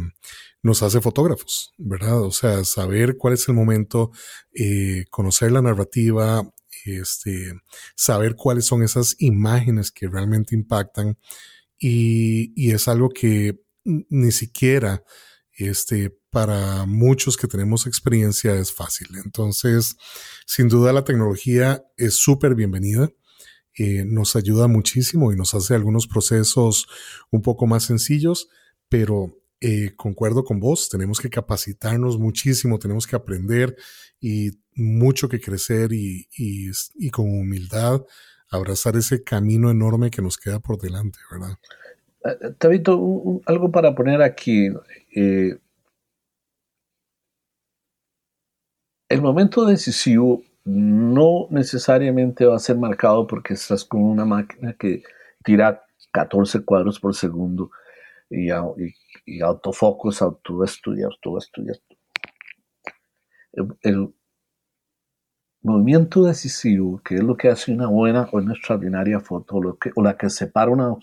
nos 0.62 0.84
hace 0.84 1.02
fotógrafos, 1.02 1.74
¿verdad? 1.78 2.22
O 2.22 2.32
sea, 2.32 2.64
saber 2.64 3.18
cuál 3.18 3.34
es 3.34 3.48
el 3.48 3.54
momento, 3.54 4.12
eh, 4.54 5.06
conocer 5.10 5.52
la 5.52 5.62
narrativa, 5.62 6.50
este, 6.86 7.54
saber 7.96 8.36
cuáles 8.36 8.66
son 8.66 8.84
esas 8.84 9.16
imágenes 9.20 9.92
que 9.92 10.08
realmente 10.08 10.56
impactan 10.56 11.18
y, 11.78 12.52
y 12.56 12.72
es 12.72 12.88
algo 12.88 13.10
que 13.10 13.62
ni 13.84 14.32
siquiera 14.32 15.04
este, 15.60 16.18
para 16.30 16.86
muchos 16.86 17.36
que 17.36 17.48
tenemos 17.48 17.86
experiencia 17.88 18.56
es 18.56 18.72
fácil. 18.72 19.08
Entonces, 19.24 19.98
sin 20.46 20.70
duda 20.70 20.94
la 20.94 21.04
tecnología 21.04 21.84
es 21.98 22.16
súper 22.16 22.56
bienvenida. 22.56 23.10
Eh, 23.78 24.04
nos 24.06 24.36
ayuda 24.36 24.68
muchísimo 24.68 25.32
y 25.32 25.36
nos 25.36 25.54
hace 25.54 25.76
algunos 25.76 26.08
procesos 26.08 26.88
un 27.32 27.42
poco 27.42 27.66
más 27.66 27.84
sencillos, 27.84 28.50
pero 28.90 29.39
eh, 29.62 29.94
concuerdo 29.96 30.44
con 30.44 30.60
vos, 30.60 30.90
tenemos 30.90 31.20
que 31.20 31.30
capacitarnos 31.30 32.18
muchísimo, 32.18 32.80
tenemos 32.80 33.06
que 33.06 33.16
aprender 33.16 33.76
y 34.22 34.52
mucho 34.76 35.28
que 35.28 35.42
crecer 35.42 35.92
y, 35.92 36.28
y, 36.38 37.10
con 37.10 37.26
humildad 37.26 38.02
abrazar 38.50 38.96
ese 38.96 39.24
camino 39.24 39.70
enorme 39.70 40.12
que 40.12 40.22
nos 40.22 40.38
queda 40.38 40.60
por 40.60 40.80
delante, 40.80 41.20
¿verdad? 41.30 41.58
Eh, 42.26 42.54
Tabito, 42.58 43.42
algo 43.46 43.72
para 43.72 43.94
poner 43.94 44.22
aquí. 44.22 44.70
Eh, 45.16 45.58
el 49.10 49.22
momento 49.22 49.66
decisivo 49.66 50.42
no 50.64 51.48
necesariamente 51.50 52.46
va 52.46 52.56
a 52.56 52.60
ser 52.60 52.78
marcado 52.78 53.28
porque 53.28 53.56
estás 53.56 53.84
con 53.84 54.04
una 54.04 54.24
máquina 54.24 54.74
que 54.74 55.04
tira 55.44 55.84
14 56.12 56.64
cuadros 56.64 57.00
por 57.00 57.16
segundo 57.16 57.72
y, 58.30 58.50
autofocus, 59.42 60.22
auto 60.22 60.64
estudiar, 60.64 61.12
todo 61.22 61.38
estudiar. 61.38 61.78
El, 63.82 64.14
movimiento 65.62 66.24
decisivo, 66.24 67.02
que 67.04 67.16
es 67.16 67.24
lo 67.24 67.36
que 67.36 67.50
hace 67.50 67.74
una 67.74 67.88
buena 67.88 68.30
o 68.32 68.38
una 68.38 68.54
extraordinaria 68.54 69.20
foto, 69.20 69.62
lo 69.62 69.78
que, 69.78 69.92
o 69.96 70.02
la 70.02 70.16
que 70.18 70.30
separa 70.30 70.72
una 70.72 70.96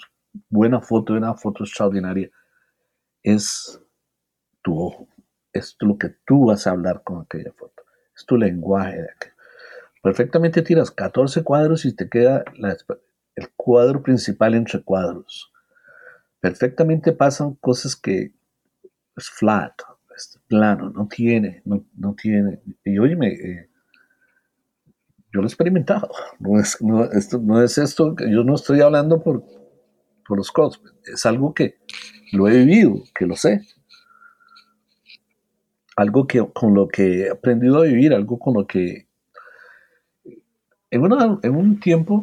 buena 0.49 0.81
foto 0.81 1.12
de 1.12 1.18
una 1.18 1.35
foto 1.35 1.64
extraordinaria, 1.64 2.31
es 3.22 3.81
tu 4.62 4.79
ojo. 4.81 5.09
Es 5.53 5.77
lo 5.81 5.99
que 5.99 6.09
tú 6.27 6.47
vas 6.47 6.66
a 6.66 6.70
hablar 6.70 7.03
con 7.05 7.20
aquella 7.20 7.53
foto. 7.53 7.83
Es 8.16 8.24
tu 8.24 8.37
lenguaje. 8.37 9.07
Perfectamente 10.03 10.62
tiras 10.62 10.91
14 10.91 11.43
cuadros 11.43 11.85
y 11.85 11.95
te 11.95 12.09
queda 12.09 12.45
el 13.35 13.51
cuadro 13.57 14.03
principal 14.03 14.55
entre 14.55 14.83
cuadros. 14.83 15.53
Perfectamente 16.47 17.12
pasan 17.12 17.55
cosas 17.55 17.97
que 17.97 18.32
es 19.16 19.28
flat, 19.30 19.72
es 20.16 20.38
plano, 20.47 20.90
no 20.90 21.09
tiene, 21.09 21.61
no, 21.64 21.84
no 21.97 22.14
tiene. 22.14 22.61
Y 22.84 23.01
oye, 23.01 23.14
eh, 23.14 23.68
yo 25.32 25.40
lo 25.40 25.42
he 25.42 25.47
experimentado. 25.47 26.09
No 26.38 26.61
es, 26.61 26.80
no, 26.80 27.03
esto, 27.11 27.40
no 27.40 27.61
es 27.61 27.78
esto, 27.78 28.14
yo 28.30 28.44
no 28.44 28.55
estoy 28.55 28.80
hablando 28.80 29.24
por, 29.24 29.42
por 30.24 30.38
los 30.38 30.53
codos, 30.53 30.80
es 31.12 31.26
algo 31.26 31.53
que 31.53 31.80
lo 32.30 32.47
he 32.47 32.59
vivido, 32.59 33.03
que 33.12 33.26
lo 33.26 33.34
sé. 33.34 33.62
Algo 35.97 36.28
que, 36.28 36.47
con 36.53 36.74
lo 36.74 36.86
que 36.86 37.22
he 37.22 37.30
aprendido 37.30 37.78
a 37.78 37.86
vivir, 37.86 38.14
algo 38.14 38.38
con 38.38 38.55
lo 38.55 38.68
que 38.68 39.09
en, 40.92 41.03
en 41.42 41.57
un 41.57 41.80
tiempo, 41.80 42.22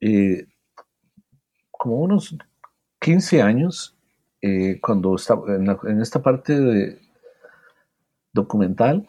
eh, 0.00 0.46
como 1.70 2.00
unos 2.00 2.36
15 3.02 3.42
años, 3.42 3.96
eh, 4.40 4.78
cuando 4.80 5.16
estaba 5.16 5.54
en, 5.54 5.68
en, 5.68 6.00
esta 6.00 6.22
parte 6.22 6.58
de 6.58 6.98
documental, 8.32 9.06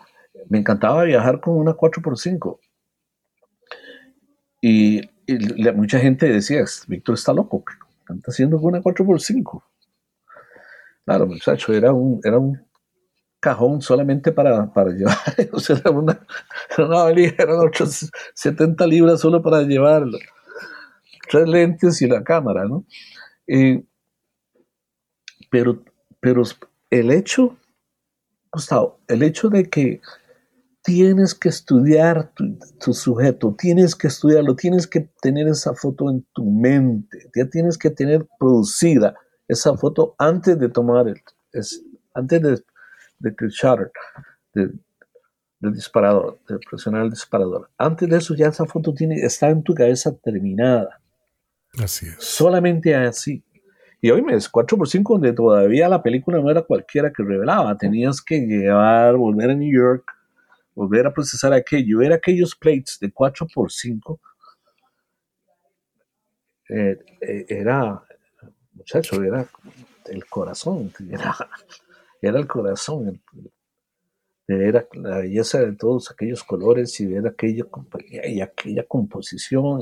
me 0.50 0.58
encantaba 0.58 1.04
viajar 1.04 1.40
con 1.40 1.56
una 1.56 1.74
4x5. 1.74 2.60
Y, 4.62 5.02
mucha 5.76 6.00
gente 6.00 6.28
decía, 6.28 6.66
Víctor 6.88 7.16
está 7.16 7.34
loco, 7.34 7.64
está 8.10 8.32
haciendo 8.32 8.58
con 8.58 8.74
una 8.74 8.82
4x5. 8.82 9.64
Claro, 11.06 11.28
muchacho, 11.28 11.74
era 11.74 11.94
un, 11.94 12.20
era 12.24 12.40
un 12.40 12.66
cajón 13.40 13.82
solamente 13.82 14.32
para, 14.32 14.74
para 14.74 14.90
llevar, 14.96 15.18
o 15.52 15.60
sea, 15.60 15.78
era 15.78 15.92
una, 15.92 16.20
era 16.76 16.88
una 16.88 17.10
eran 17.12 17.72
70 18.34 18.88
libras 18.88 19.20
solo 19.20 19.42
para 19.44 19.62
llevar 19.62 20.04
tres 21.30 21.48
lentes 21.48 22.02
y 22.02 22.08
la 22.08 22.24
cámara, 22.24 22.66
¿no? 22.66 22.86
Pero, 25.50 25.84
pero 26.20 26.44
el 26.90 27.12
hecho, 27.12 27.58
Gustavo, 28.52 29.00
el 29.08 29.24
hecho 29.24 29.50
de 29.50 29.70
que 29.70 30.02
tienes 30.84 31.34
que 31.34 31.50
estudiar 31.50 32.34
tu, 32.80 32.94
sujeto, 32.94 33.56
tienes 33.58 33.96
que 33.96 34.08
estudiarlo, 34.08 34.56
tienes 34.56 34.86
que 34.86 35.10
tener 35.22 35.48
esa 35.48 35.74
foto 35.74 36.10
en 36.10 36.26
tu 36.34 36.44
mente, 36.44 37.30
ya 37.36 37.50
tienes 37.50 37.78
que 37.78 37.90
tener 37.90 38.28
producida 38.38 39.16
esa 39.48 39.76
foto 39.78 40.16
antes 40.18 40.60
de 40.60 40.70
tomar 40.70 41.08
el, 41.08 41.22
es, 41.54 41.84
antes 42.14 42.42
de, 42.42 42.64
de 43.20 43.36
que 43.36 43.46
el 43.46 43.52
shutter, 43.52 43.92
del 44.54 45.74
disparador, 45.74 46.40
de 46.48 46.60
presionar 46.60 47.04
el 47.04 47.10
disparador. 47.10 47.70
Antes 47.78 48.10
de 48.10 48.18
eso 48.18 48.36
ya 48.36 48.48
esa 48.48 48.66
foto 48.66 48.94
tiene, 48.94 49.16
está 49.22 49.50
en 49.50 49.64
tu 49.64 49.74
cabeza 49.74 50.14
terminada. 50.18 51.00
Así 51.82 52.08
es. 52.08 52.18
Solamente 52.20 52.96
así. 52.96 53.44
Y 54.02 54.12
hoy 54.12 54.22
me 54.22 54.36
es 54.36 54.52
4x5 54.52 55.04
donde 55.04 55.34
todavía 55.34 55.88
la 55.88 56.04
película 56.04 56.40
no 56.40 56.52
era 56.52 56.62
cualquiera 56.62 57.12
que 57.12 57.24
revelaba. 57.24 57.78
Tenías 57.78 58.22
que 58.22 58.40
llevar, 58.42 59.16
volver 59.16 59.52
a 59.52 59.56
New 59.56 59.74
York, 59.74 60.12
volver 60.76 61.08
a 61.08 61.14
procesar 61.14 61.54
aquello, 61.54 62.00
ver 62.00 62.14
aquellos 62.14 62.56
plates 62.56 62.98
de 63.00 63.14
4x5, 63.14 64.20
eh, 66.70 66.98
eh, 67.22 67.46
era, 67.50 68.04
muchacho, 68.74 69.22
era 69.22 69.46
el 70.06 70.26
corazón, 70.26 70.92
era, 71.10 71.36
era 72.22 72.40
el 72.40 72.48
corazón, 72.48 73.22
era 74.48 74.86
la 74.94 75.20
belleza 75.20 75.60
de 75.62 75.74
todos 75.74 76.12
aquellos 76.12 76.44
colores 76.44 77.00
y 77.00 77.08
ver 77.08 77.28
aquella, 77.28 77.66
y 78.26 78.42
aquella 78.42 78.84
composición 78.84 79.82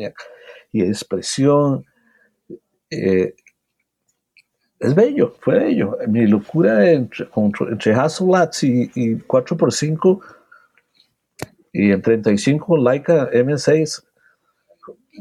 y, 0.71 0.81
expresión. 0.81 1.85
Eh, 2.89 3.33
es 4.79 4.95
bello, 4.95 5.35
fue 5.39 5.59
bello. 5.59 5.97
Mi 6.07 6.27
locura 6.27 6.89
entre, 6.91 7.27
entre 7.69 7.93
Hasselblad 7.93 8.51
y, 8.61 8.91
y 8.95 9.15
4x5 9.15 10.19
y 11.73 11.91
en 11.91 12.01
35 12.01 12.77
Leica 12.77 13.29
M6 13.31 14.03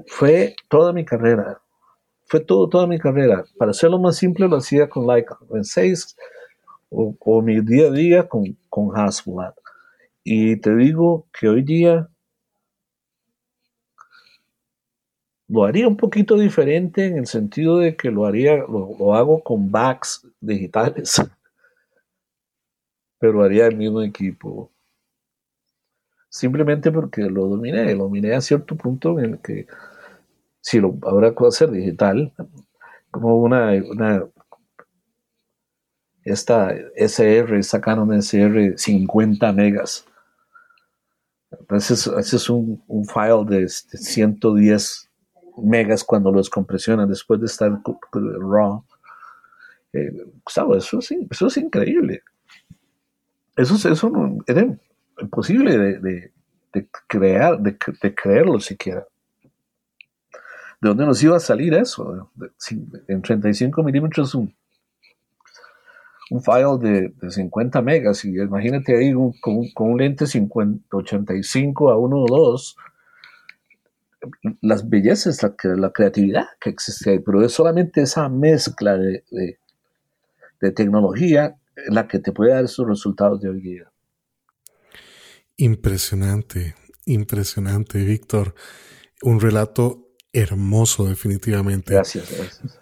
fue 0.07 0.55
toda 0.69 0.93
mi 0.93 1.05
carrera. 1.05 1.61
Fue 2.27 2.41
todo, 2.41 2.69
toda 2.69 2.87
mi 2.87 2.99
carrera. 2.99 3.45
Para 3.59 3.73
hacerlo 3.73 3.99
más 3.99 4.17
simple 4.17 4.49
lo 4.49 4.57
hacía 4.57 4.89
con 4.89 5.07
Leica 5.07 5.37
M6 5.49 6.17
o, 6.91 7.17
o 7.19 7.43
mi 7.43 7.61
día 7.61 7.91
día 7.91 8.29
con, 8.29 8.57
con. 8.69 8.93
Y 10.25 10.57
te 10.57 10.75
digo 10.77 11.27
que 11.33 11.49
hoy 11.49 11.63
día 11.63 12.09
lo 15.49 15.65
haría 15.65 15.89
un 15.89 15.97
poquito 15.97 16.39
diferente 16.39 17.07
en 17.07 17.19
el 17.19 17.27
sentido 17.27 17.79
de 17.79 17.97
que 17.97 18.11
lo 18.11 18.27
haría, 18.27 18.57
lo, 18.57 18.97
lo 18.99 19.15
hago 19.15 19.43
con 19.43 19.71
backs 19.71 20.27
digitales, 20.41 21.21
pero 23.19 23.43
haría 23.43 23.67
el 23.67 23.77
mismo 23.77 24.03
equipo 24.03 24.71
simplemente 26.31 26.91
porque 26.93 27.23
lo 27.23 27.47
dominé, 27.47 27.95
lo 27.95 28.05
dominé 28.05 28.35
a 28.35 28.41
cierto 28.41 28.77
punto 28.77 29.19
en 29.19 29.33
el 29.33 29.39
que 29.41 29.67
si 30.61 30.79
lo 30.81 30.97
ahora 31.03 31.33
puedo 31.33 31.49
hacer 31.49 31.71
digital, 31.71 32.33
como 33.11 33.37
una, 33.37 33.73
una 33.91 34.25
esta 36.25 36.75
SR, 36.97 37.59
esta 37.59 37.81
Canon 37.81 38.13
SR 38.13 38.77
50 38.77 39.53
megas. 39.53 40.05
Entonces, 41.51 42.07
ese 42.07 42.37
es 42.37 42.51
un, 42.51 42.83
un 42.87 43.05
file 43.05 43.45
de, 43.47 43.69
110 43.69 45.11
megas 45.63 46.05
cuando 46.05 46.31
lo 46.31 46.39
descompresionan 46.39 47.09
después 47.09 47.41
de 47.41 47.47
estar 47.47 47.81
RAW. 48.13 48.85
Eh, 49.93 50.13
eso, 50.47 50.99
eso 50.99 51.47
es 51.47 51.57
increíble. 51.57 52.23
Eso, 53.57 53.89
eso 53.89 54.13
era 54.47 54.67
imposible 55.21 55.99
de, 55.99 56.33
crear, 57.07 57.61
de, 57.61 57.77
creerlo 58.15 58.61
siquiera. 58.61 59.07
¿De 60.81 60.89
dónde 60.89 61.05
nos 61.05 61.23
iba 61.23 61.37
a 61.37 61.41
salir 61.41 61.75
eso? 61.75 62.31
En 63.07 63.21
35 63.21 63.83
milímetros 63.83 64.35
un 66.31 66.43
file 66.43 66.79
de, 67.21 67.31
50 67.31 67.83
megas 67.83 68.25
y 68.25 68.29
imagínate 68.39 68.97
ahí 68.97 69.13
con, 69.41 69.69
un 69.77 69.99
lente 69.99 70.27
50, 70.27 70.97
85 70.97 71.91
a 71.91 71.97
1.2 71.97 72.77
las 74.61 74.89
bellezas, 74.89 75.43
la, 75.43 75.55
la, 75.77 75.93
creatividad 75.93 76.45
que 76.61 76.71
existe 76.71 77.11
ahí, 77.11 77.19
pero 77.21 77.43
es 77.45 77.53
solamente 77.53 78.03
esa 78.03 78.29
mezcla 78.29 78.97
de, 78.97 79.25
de, 80.61 80.73
tecnología 80.73 81.57
la 81.89 82.07
que 82.07 82.19
te 82.19 82.33
puede 82.33 82.53
dar 82.53 82.65
esos 82.65 82.87
resultados 82.87 83.41
de 83.41 83.49
hoy 83.49 83.61
día. 83.63 83.91
Impresionante, 85.57 86.75
impresionante, 87.07 88.05
Víctor. 88.05 88.55
Un 89.23 89.41
relato 89.41 90.11
hermoso, 90.33 91.07
definitivamente. 91.07 91.95
Gracias, 91.95 92.31
gracias. 92.31 92.81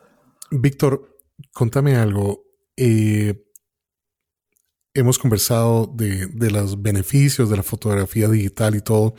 Víctor, 0.51 1.17
contame 1.53 1.97
algo. 1.97 2.48
Eh, 2.81 3.35
hemos 4.95 5.19
conversado 5.19 5.87
de, 5.87 6.27
de, 6.27 6.51
los 6.51 6.81
beneficios 6.81 7.51
de 7.51 7.57
la 7.57 7.65
fotografía 7.65 8.29
digital 8.29 8.77
y 8.77 8.81
todo, 8.81 9.15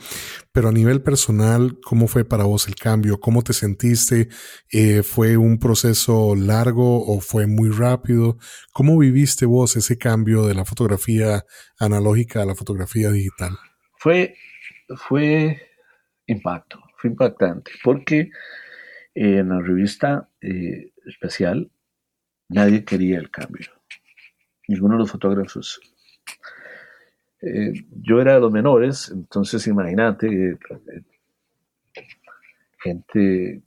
pero 0.50 0.68
a 0.68 0.72
nivel 0.72 1.02
personal, 1.02 1.78
¿cómo 1.84 2.08
fue 2.08 2.24
para 2.24 2.44
vos 2.44 2.68
el 2.68 2.74
cambio? 2.74 3.20
¿Cómo 3.20 3.42
te 3.42 3.52
sentiste? 3.52 4.28
Eh, 4.72 5.02
¿Fue 5.02 5.36
un 5.36 5.58
proceso 5.58 6.34
largo 6.34 7.04
o 7.06 7.20
fue 7.20 7.46
muy 7.46 7.70
rápido? 7.70 8.38
¿Cómo 8.72 8.96
viviste 8.96 9.44
vos 9.44 9.76
ese 9.76 9.98
cambio 9.98 10.46
de 10.46 10.54
la 10.54 10.64
fotografía 10.64 11.44
analógica 11.78 12.42
a 12.42 12.46
la 12.46 12.54
fotografía 12.54 13.10
digital? 13.10 13.58
Fue, 13.98 14.36
fue 14.96 15.60
impacto, 16.26 16.82
fue 16.96 17.10
impactante, 17.10 17.72
porque 17.84 18.30
en 19.14 19.50
la 19.50 19.60
revista 19.60 20.30
eh, 20.40 20.92
especial 21.06 21.70
nadie 22.50 22.84
quería 22.84 23.18
el 23.18 23.30
cambio 23.30 23.80
ninguno 24.70 24.94
de 24.94 25.00
los 25.00 25.10
fotógrafos. 25.10 25.80
Eh, 27.42 27.72
yo 28.02 28.20
era 28.20 28.34
de 28.34 28.40
los 28.40 28.52
menores, 28.52 29.10
entonces 29.12 29.66
imagínate, 29.66 30.52
eh, 30.52 30.58
gente, 32.78 33.62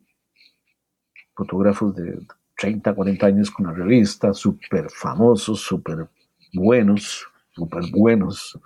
fotógrafos 1.36 1.96
de 1.96 2.20
30, 2.58 2.94
40 2.94 3.26
años 3.26 3.52
con 3.52 3.66
la 3.66 3.74
revista, 3.74 4.34
súper 4.34 4.90
famosos, 4.90 5.60
súper 5.60 6.08
buenos, 6.54 7.28
súper 7.52 7.84
buenos, 7.92 8.58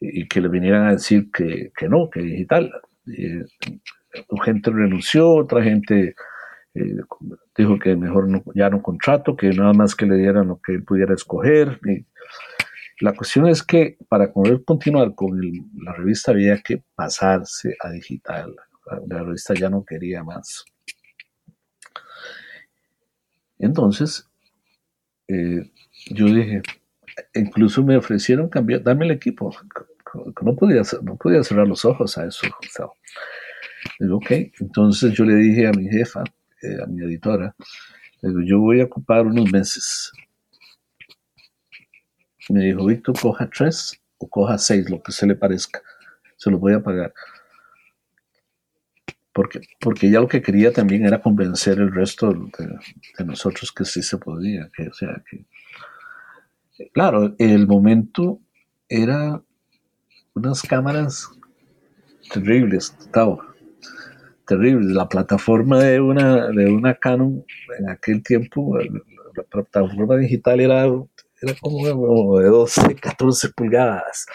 y 0.00 0.26
que 0.28 0.40
le 0.40 0.48
vinieran 0.48 0.86
a 0.86 0.92
decir 0.92 1.30
que, 1.30 1.70
no, 1.88 2.08
que 2.08 2.20
digital. 2.20 2.72
Eh, 3.06 3.44
gente 4.44 4.70
renunció, 4.70 5.30
otra 5.30 5.62
gente 5.62 6.14
eh, 6.76 6.94
dijo 7.56 7.78
que 7.78 7.96
mejor 7.96 8.28
ya 8.54 8.68
no 8.68 8.82
contrato, 8.82 9.34
que 9.34 9.48
nada 9.48 9.72
más 9.72 9.94
que 9.94 10.04
le 10.04 10.16
dieran 10.16 10.48
lo 10.48 10.60
que 10.60 10.74
él 10.74 10.84
pudiera 10.84 11.14
escoger. 11.14 11.80
la 13.00 13.14
cuestión 13.14 13.48
es 13.48 13.62
que 13.62 13.96
para 14.08 14.30
poder 14.30 14.62
continuar 14.64 15.14
con 15.14 15.40
la 15.82 15.94
revista 15.94 16.32
había 16.32 16.58
que 16.58 16.82
pasarse 16.94 17.76
a 17.80 17.90
digital. 17.90 18.54
La, 19.08 19.22
revista 19.22 19.54
ya 19.54 19.70
no 19.70 19.84
quería 19.84 20.22
más. 20.22 20.64
Entonces, 23.58 24.28
eh, 25.28 25.72
yo 26.10 26.26
dije, 26.26 26.60
incluso 27.34 27.82
me 27.82 27.96
ofrecieron 27.96 28.50
cambiar, 28.50 28.82
dame 28.82 29.06
el 29.06 29.12
equipo. 29.12 29.50
No 30.42 30.54
podía, 30.54 30.82
no 31.02 31.16
podía 31.16 31.42
cerrar 31.42 31.66
los 31.66 31.84
ojos 31.86 32.18
a 32.18 32.26
eso. 32.26 32.46
ok, 34.10 34.30
entonces 34.60 35.14
yo 35.14 35.24
le 35.24 35.36
dije 35.36 35.66
a 35.66 35.72
mi 35.72 35.88
jefa, 35.88 36.22
eh, 36.62 36.82
a 36.82 36.86
mi 36.86 37.04
editora, 37.04 37.54
yo 38.22 38.60
voy 38.60 38.80
a 38.80 38.84
ocupar 38.84 39.26
unos 39.26 39.50
meses. 39.50 40.12
Me 42.48 42.64
dijo, 42.64 42.86
Víctor, 42.86 43.18
coja 43.20 43.48
tres 43.50 44.00
o 44.18 44.28
coja 44.28 44.58
seis, 44.58 44.88
lo 44.88 45.02
que 45.02 45.12
se 45.12 45.26
le 45.26 45.34
parezca. 45.34 45.82
Se 46.36 46.50
los 46.50 46.60
voy 46.60 46.74
a 46.74 46.82
pagar. 46.82 47.12
Porque, 49.32 49.60
porque 49.80 50.06
ella 50.06 50.20
lo 50.20 50.28
que 50.28 50.40
quería 50.40 50.72
también 50.72 51.04
era 51.04 51.20
convencer 51.20 51.78
el 51.78 51.92
resto 51.92 52.32
de, 52.32 53.24
nosotros 53.24 53.70
que 53.72 53.84
sí 53.84 54.02
se 54.02 54.16
podía. 54.16 54.70
Que, 54.74 54.88
o 54.88 54.94
sea, 54.94 55.22
que, 55.28 55.44
claro, 56.92 57.34
el 57.38 57.66
momento 57.66 58.40
era 58.88 59.42
unas 60.34 60.62
cámaras 60.62 61.28
terribles, 62.32 62.96
estaba 62.98 63.54
terrible. 64.46 64.94
La 64.94 65.08
plataforma 65.08 65.78
de 65.80 66.00
una, 66.00 66.48
de 66.48 66.66
una 66.66 66.94
Canon 66.94 67.44
en 67.78 67.90
aquel 67.90 68.22
tiempo, 68.22 68.78
la, 68.78 69.42
plataforma 69.42 70.16
digital 70.16 70.60
era, 70.60 70.84
era 70.86 71.54
como 71.60 72.38
de 72.38 72.46
12, 72.46 72.94
14 72.94 73.50
pulgadas. 73.50 74.26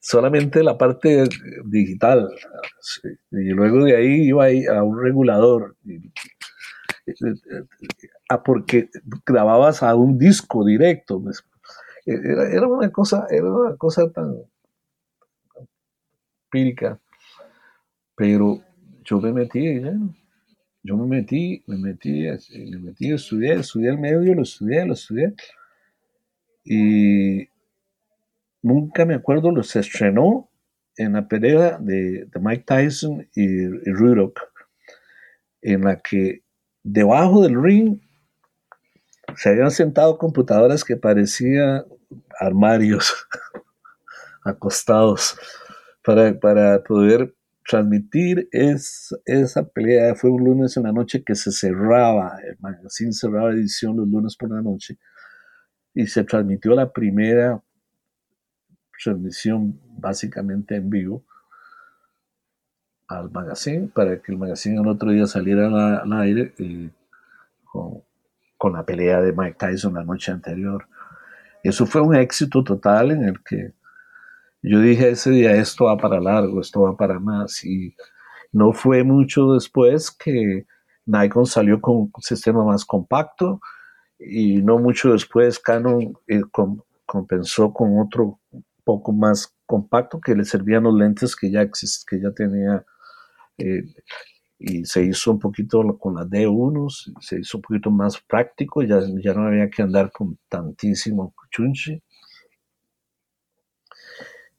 Solamente 0.00 0.64
la 0.64 0.76
parte 0.76 1.28
digital. 1.64 2.28
Y 3.30 3.50
luego 3.50 3.84
de 3.84 3.96
ahí 3.96 4.28
iba 4.28 4.46
a 4.46 4.82
un 4.82 5.00
regulador. 5.00 5.76
Ah, 8.28 8.42
porque 8.42 8.88
grababas 9.26 9.82
a 9.82 9.94
un 9.94 10.18
disco 10.18 10.64
directo. 10.64 11.22
Era, 12.06 12.50
era, 12.50 12.66
una 12.66 12.90
cosa, 12.90 13.26
era 13.30 13.44
una 13.44 13.76
cosa 13.76 14.10
tan 14.10 14.34
empírica. 16.50 16.98
Pero 18.16 18.62
yo 19.10 19.20
me 19.20 19.32
metí, 19.32 19.80
yo 20.84 20.96
me 20.96 21.04
metí, 21.04 21.64
me 21.66 21.76
metí, 21.76 22.22
me 22.70 22.78
metí, 22.78 23.12
estudié, 23.12 23.54
estudié 23.54 23.90
el 23.90 23.98
medio, 23.98 24.34
lo 24.36 24.42
estudié, 24.42 24.86
lo 24.86 24.92
estudié. 24.92 25.34
Y 26.64 27.48
nunca 28.62 29.04
me 29.04 29.14
acuerdo, 29.16 29.50
lo 29.50 29.64
se 29.64 29.80
estrenó 29.80 30.48
en 30.96 31.14
la 31.14 31.26
pelea 31.26 31.78
de, 31.80 32.28
Mike 32.40 32.62
Tyson 32.64 33.26
y, 33.34 33.64
y 33.64 33.90
en 35.62 35.80
la 35.82 36.00
que 36.00 36.44
debajo 36.84 37.42
del 37.42 37.60
ring 37.60 38.00
se 39.34 39.48
habían 39.48 39.72
sentado 39.72 40.18
computadoras 40.18 40.84
que 40.84 40.96
parecían 40.96 41.84
armarios 42.38 43.26
acostados 44.44 45.36
para, 46.04 46.38
para 46.38 46.84
poder 46.84 47.34
transmitir 47.66 48.48
es, 48.52 49.14
esa 49.24 49.66
pelea. 49.66 50.14
Fue 50.14 50.30
un 50.30 50.44
lunes 50.44 50.76
en 50.76 50.84
la 50.84 50.92
noche 50.92 51.22
que 51.22 51.34
se 51.34 51.52
cerraba, 51.52 52.38
el 52.44 52.56
magazine 52.60 53.12
cerraba 53.12 53.52
edición 53.52 53.96
los 53.96 54.08
lunes 54.08 54.36
por 54.36 54.50
la 54.50 54.62
noche 54.62 54.98
y 55.94 56.06
se 56.06 56.24
transmitió 56.24 56.74
la 56.74 56.92
primera 56.92 57.62
transmisión 59.02 59.80
básicamente 59.98 60.76
en 60.76 60.90
vivo 60.90 61.24
al 63.08 63.30
magazine 63.30 63.90
para 63.92 64.20
que 64.20 64.30
el 64.30 64.38
magazine 64.38 64.80
el 64.80 64.86
otro 64.86 65.10
día 65.10 65.26
saliera 65.26 66.00
al, 66.00 66.12
aire 66.20 66.54
con, 67.64 68.02
con, 68.56 68.74
la 68.74 68.84
pelea 68.84 69.20
de 69.20 69.32
Mike 69.32 69.56
Tyson 69.58 69.94
la 69.94 70.04
noche 70.04 70.30
anterior. 70.30 70.86
Eso 71.62 71.86
fue 71.86 72.00
un 72.00 72.14
éxito 72.14 72.62
total 72.62 73.10
en 73.10 73.24
el 73.24 73.42
que 73.42 73.72
yo 74.62 74.80
dije 74.80 75.10
ese 75.10 75.30
día, 75.30 75.52
esto 75.56 75.86
va 75.86 75.96
para 75.96 76.20
largo, 76.20 76.60
esto 76.60 76.82
va 76.82 76.96
para 76.96 77.18
más. 77.18 77.64
Y 77.64 77.94
no 78.52 78.72
fue 78.72 79.04
mucho 79.04 79.52
después 79.52 80.10
que 80.10 80.66
Nikon 81.06 81.46
salió 81.46 81.80
con 81.80 81.96
un 81.96 82.12
sistema 82.20 82.64
más 82.64 82.84
compacto 82.84 83.60
y 84.18 84.62
no 84.62 84.78
mucho 84.78 85.12
después 85.12 85.58
Canon 85.58 86.14
eh, 86.28 86.42
compensó 87.06 87.72
con 87.72 87.98
otro 87.98 88.38
poco 88.84 89.12
más 89.12 89.54
compacto 89.66 90.20
que 90.20 90.34
le 90.34 90.44
servían 90.44 90.84
los 90.84 90.94
lentes 90.94 91.34
que 91.36 91.50
ya, 91.50 91.66
que 91.66 92.20
ya 92.20 92.30
tenía 92.32 92.84
eh, 93.58 93.84
y 94.58 94.84
se 94.84 95.02
hizo 95.02 95.32
un 95.32 95.38
poquito 95.38 95.82
con 95.98 96.16
la 96.16 96.26
D1, 96.26 97.14
se 97.20 97.40
hizo 97.40 97.58
un 97.58 97.62
poquito 97.62 97.90
más 97.90 98.20
práctico, 98.20 98.82
ya, 98.82 99.00
ya 99.22 99.32
no 99.32 99.46
había 99.46 99.70
que 99.70 99.82
andar 99.82 100.12
con 100.12 100.38
tantísimo 100.50 101.34
chunchi. 101.50 102.02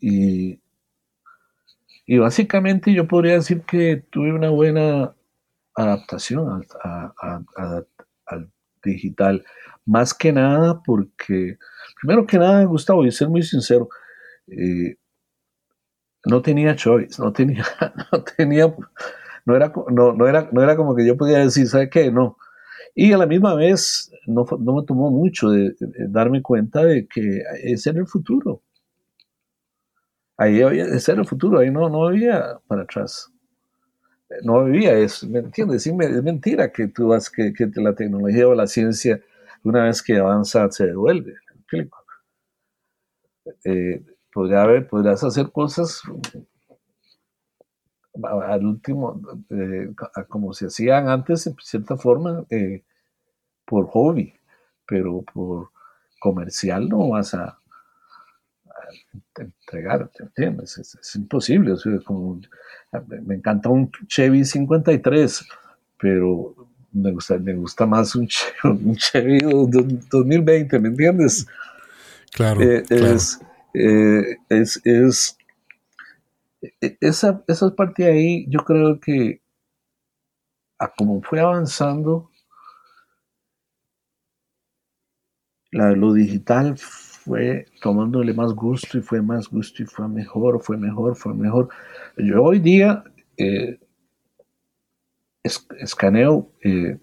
Y, 0.02 0.60
y 2.06 2.18
básicamente 2.18 2.94
yo 2.94 3.08
podría 3.08 3.36
decir 3.36 3.62
que 3.62 4.04
tuve 4.10 4.34
una 4.34 4.50
buena 4.50 5.16
adaptación 5.76 6.66
al, 6.84 8.50
digital. 8.84 9.46
Más 9.86 10.14
que 10.14 10.34
nada 10.34 10.82
porque, 10.84 11.58
primero 12.02 12.26
que 12.26 12.40
nada, 12.40 12.64
Gustavo, 12.66 13.06
y 13.06 13.12
ser 13.12 13.30
muy 13.30 13.44
sincero, 13.44 13.90
eh, 14.48 14.96
no 16.26 16.42
tenía 16.42 16.76
choice, 16.76 17.22
no 17.22 17.32
tenía, 17.32 17.64
no 18.12 18.24
tenía, 18.24 18.76
no 19.46 19.56
era, 19.56 19.72
no, 19.90 20.28
era, 20.28 20.50
no 20.52 20.64
era 20.64 20.76
como 20.76 20.96
que 20.96 21.06
yo 21.06 21.16
podía 21.16 21.40
decir, 21.40 21.68
¿sabe 21.68 21.90
qué? 21.90 22.12
No. 22.12 22.38
Y 22.94 23.14
a 23.14 23.18
la 23.18 23.26
misma 23.26 23.56
vez 23.56 24.12
no, 24.28 24.46
no 24.60 24.76
me 24.76 24.86
tomó 24.86 25.12
mucho 25.12 25.50
de, 25.50 25.76
darme 26.10 26.42
cuenta 26.42 26.84
de 26.84 27.08
que 27.08 27.44
ese 27.64 27.92
era 27.92 28.00
el 28.00 28.08
futuro. 28.08 28.64
Ahí 30.42 30.60
había 30.64 30.88
de 30.88 31.00
ser 31.00 31.20
el 31.20 31.28
futuro, 31.28 31.60
ahí 31.60 31.70
no, 31.70 31.88
no 31.88 32.08
había 32.08 32.58
para 32.66 32.82
atrás. 32.82 33.32
No 34.42 34.62
había 34.62 34.98
eso, 34.98 35.28
¿me 35.28 35.38
entiendes? 35.38 35.86
es 35.86 36.24
mentira 36.24 36.72
que 36.72 36.88
tú 36.88 37.10
vas, 37.10 37.30
que, 37.30 37.54
la 37.76 37.94
tecnología 37.94 38.48
o 38.48 38.56
la 38.56 38.66
ciencia, 38.66 39.22
una 39.64 39.84
vez 39.84 40.02
que 40.02 40.18
avanza, 40.18 40.72
se 40.72 40.88
devuelve. 40.88 41.36
Eh, 43.66 44.04
podría 44.34 44.64
haber, 44.64 44.88
podrías 44.88 45.24
hacer 45.24 45.52
cosas 45.52 46.02
al 48.24 48.66
último, 48.66 49.22
eh, 49.52 49.94
como 50.28 50.54
se 50.54 50.66
hacían 50.66 51.08
antes, 51.08 51.46
en 51.46 51.56
cierta 51.62 51.98
forma, 51.98 52.46
eh, 52.50 52.84
por 53.64 53.86
hobby, 53.90 54.34
pero 54.88 55.22
por 55.22 55.70
comercial 56.20 56.90
no 56.90 57.10
vas 57.10 57.36
a, 57.36 57.61
entregar, 59.38 60.10
entiendes? 60.20 60.78
Es, 60.78 61.16
imposible. 61.16 61.76
me 63.24 63.36
encanta 63.36 63.70
un 63.70 63.92
Chevy 64.08 64.46
53, 64.46 65.48
pero 65.98 66.56
me 66.92 67.12
gusta, 67.12 67.38
me 67.38 67.54
gusta 67.56 67.86
más 67.86 68.16
un 68.16 68.28
Chevy, 68.96 69.40
2020, 69.40 70.80
¿me 70.80 70.90
entiendes? 70.90 71.48
Claro. 72.32 72.62
Eh, 72.62 72.84
es, 72.90 73.40
eh, 73.74 74.38
es, 74.50 74.82
es, 74.84 75.38
e, 76.62 76.98
esa, 77.02 77.44
esa 77.48 77.76
parte 77.76 78.06
ahí, 78.06 78.46
yo 78.50 78.60
creo 78.60 79.00
que 79.00 79.42
a 80.80 80.92
como 80.94 81.22
fue 81.22 81.40
avanzando, 81.40 82.32
la, 85.72 85.92
lo 85.92 86.14
digital 86.14 86.78
fue 87.24 87.68
tomándole 87.82 88.34
más 88.34 88.54
gusto 88.54 88.98
y 88.98 89.02
fue 89.02 89.22
más 89.22 89.48
gusto 89.48 89.84
y 89.84 89.86
fue 89.86 90.08
mejor, 90.08 90.62
fue 90.62 90.78
mejor, 90.78 91.16
fue 91.16 91.34
mejor. 91.34 91.70
Yo 92.18 92.42
hoy 92.42 92.60
día 92.60 93.04
eh, 93.38 93.80
escaneo, 95.44 96.52
eh, 96.64 96.98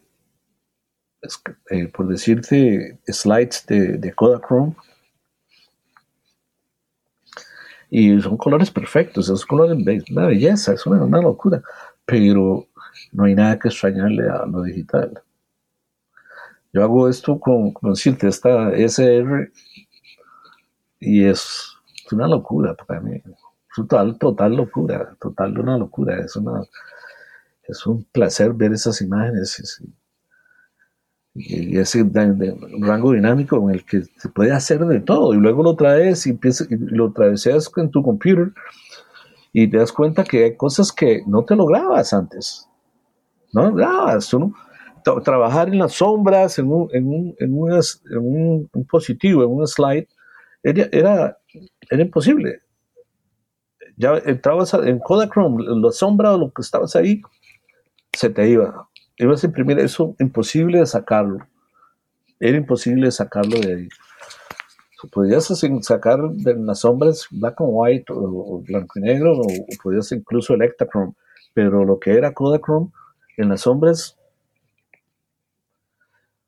eh, 1.71 1.89
por 1.89 2.09
decirte, 2.09 2.99
slides 3.07 3.65
de, 3.67 3.99
de 3.99 4.13
Kodachrome 4.13 4.75
y 7.91 8.21
son 8.21 8.37
colores 8.37 8.71
perfectos, 8.71 9.27
esos 9.27 9.47
colores, 9.47 9.79
una 10.11 10.27
belleza, 10.27 10.73
es 10.73 10.85
una, 10.85 11.03
una 11.05 11.23
locura, 11.23 11.63
pero 12.05 12.67
no 13.13 13.25
hay 13.25 13.35
nada 13.35 13.59
que 13.59 13.69
extrañarle 13.69 14.29
a 14.29 14.47
lo 14.47 14.63
digital. 14.63 15.23
Yo 16.73 16.83
hago 16.83 17.09
esto 17.09 17.39
con, 17.41 17.73
con 17.73 17.93
decirte, 17.93 18.29
esta 18.29 18.75
SR 18.75 19.51
y 21.01 21.25
es, 21.25 21.79
una 22.13 22.27
locura 22.27 22.75
para 22.75 23.01
mí. 23.01 23.21
Total, 23.75 24.19
total 24.19 24.57
locura, 24.57 25.17
total 25.21 25.59
una 25.59 25.79
locura. 25.79 26.19
Es, 26.25 26.37
una, 26.37 26.63
es 27.65 27.87
un 27.87 28.05
placer 28.05 28.53
ver 28.53 28.73
esas 28.73 29.01
imágenes 29.01 29.83
y, 29.83 31.79
ese 31.79 32.05
rango 32.81 33.13
dinámico 33.13 33.57
en 33.57 33.77
el 33.77 33.85
que 33.85 34.03
se 34.17 34.29
puede 34.29 34.53
hacer 34.53 34.85
de 34.87 35.01
todo. 35.01 35.35
Y 35.35 35.37
luego 35.37 35.63
lo 35.63 35.77
traes 35.77 36.27
y, 36.27 36.39
lo 36.71 37.13
traveseas 37.13 37.71
en 37.77 37.91
tu 37.91 38.03
computer 38.03 38.53
y 39.53 39.71
te 39.71 39.77
das 39.77 39.93
cuenta 39.93 40.25
que 40.25 40.45
hay 40.45 40.57
cosas 40.57 40.91
que 40.91 41.23
no 41.27 41.45
te 41.45 41.55
lo 41.55 41.67
grabas 41.67 42.13
antes. 42.13 42.69
No 43.53 43.73
grabas, 43.73 44.35
trabajar 45.25 45.69
en 45.69 45.79
las 45.79 45.93
sombras, 45.93 46.59
en 46.59 46.71
un, 46.71 46.89
en 46.93 47.07
un, 47.07 47.35
en 47.39 48.69
un 48.73 48.85
positivo, 48.91 49.45
en 49.45 49.51
un 49.51 49.67
slide, 49.67 50.09
era, 50.63 50.89
era, 51.91 52.03
imposible. 52.03 52.63
Ya 53.97 54.17
entrabas 54.19 54.75
en 54.75 54.99
Kodachrome, 54.99 55.65
la 55.65 55.91
sombra 55.91 56.35
o 56.35 56.39
lo 56.39 56.53
que 56.53 56.63
estabas 56.63 56.95
ahí, 56.97 57.21
se 58.13 58.31
te 58.31 58.49
iba. 58.49 58.89
Ibas 59.17 59.43
a 59.43 59.47
imprimir 59.47 59.79
eso, 59.79 60.15
imposible 60.21 60.79
de 60.79 60.87
sacarlo. 60.87 61.39
Era 62.39 62.57
imposible 62.57 63.11
sacarlo 63.11 63.59
de 63.59 63.75
ahí. 63.75 63.89
Podías 65.13 65.53
sacar 65.83 66.21
de 66.31 66.55
las 66.57 66.81
sombras 66.81 67.27
black 67.31 67.61
and 67.61 67.71
white 67.73 68.13
o, 68.13 68.63
blanco 68.67 68.99
y 68.99 69.03
negro, 69.03 69.33
o, 69.41 69.47
podías 69.83 70.11
incluso 70.13 70.55
Electrochrome, 70.55 71.15
pero 71.55 71.85
lo 71.85 71.99
que 71.99 72.13
era 72.13 72.35
Kodachrome 72.35 72.91
en 73.37 73.49
las 73.49 73.63
sombras 73.63 74.17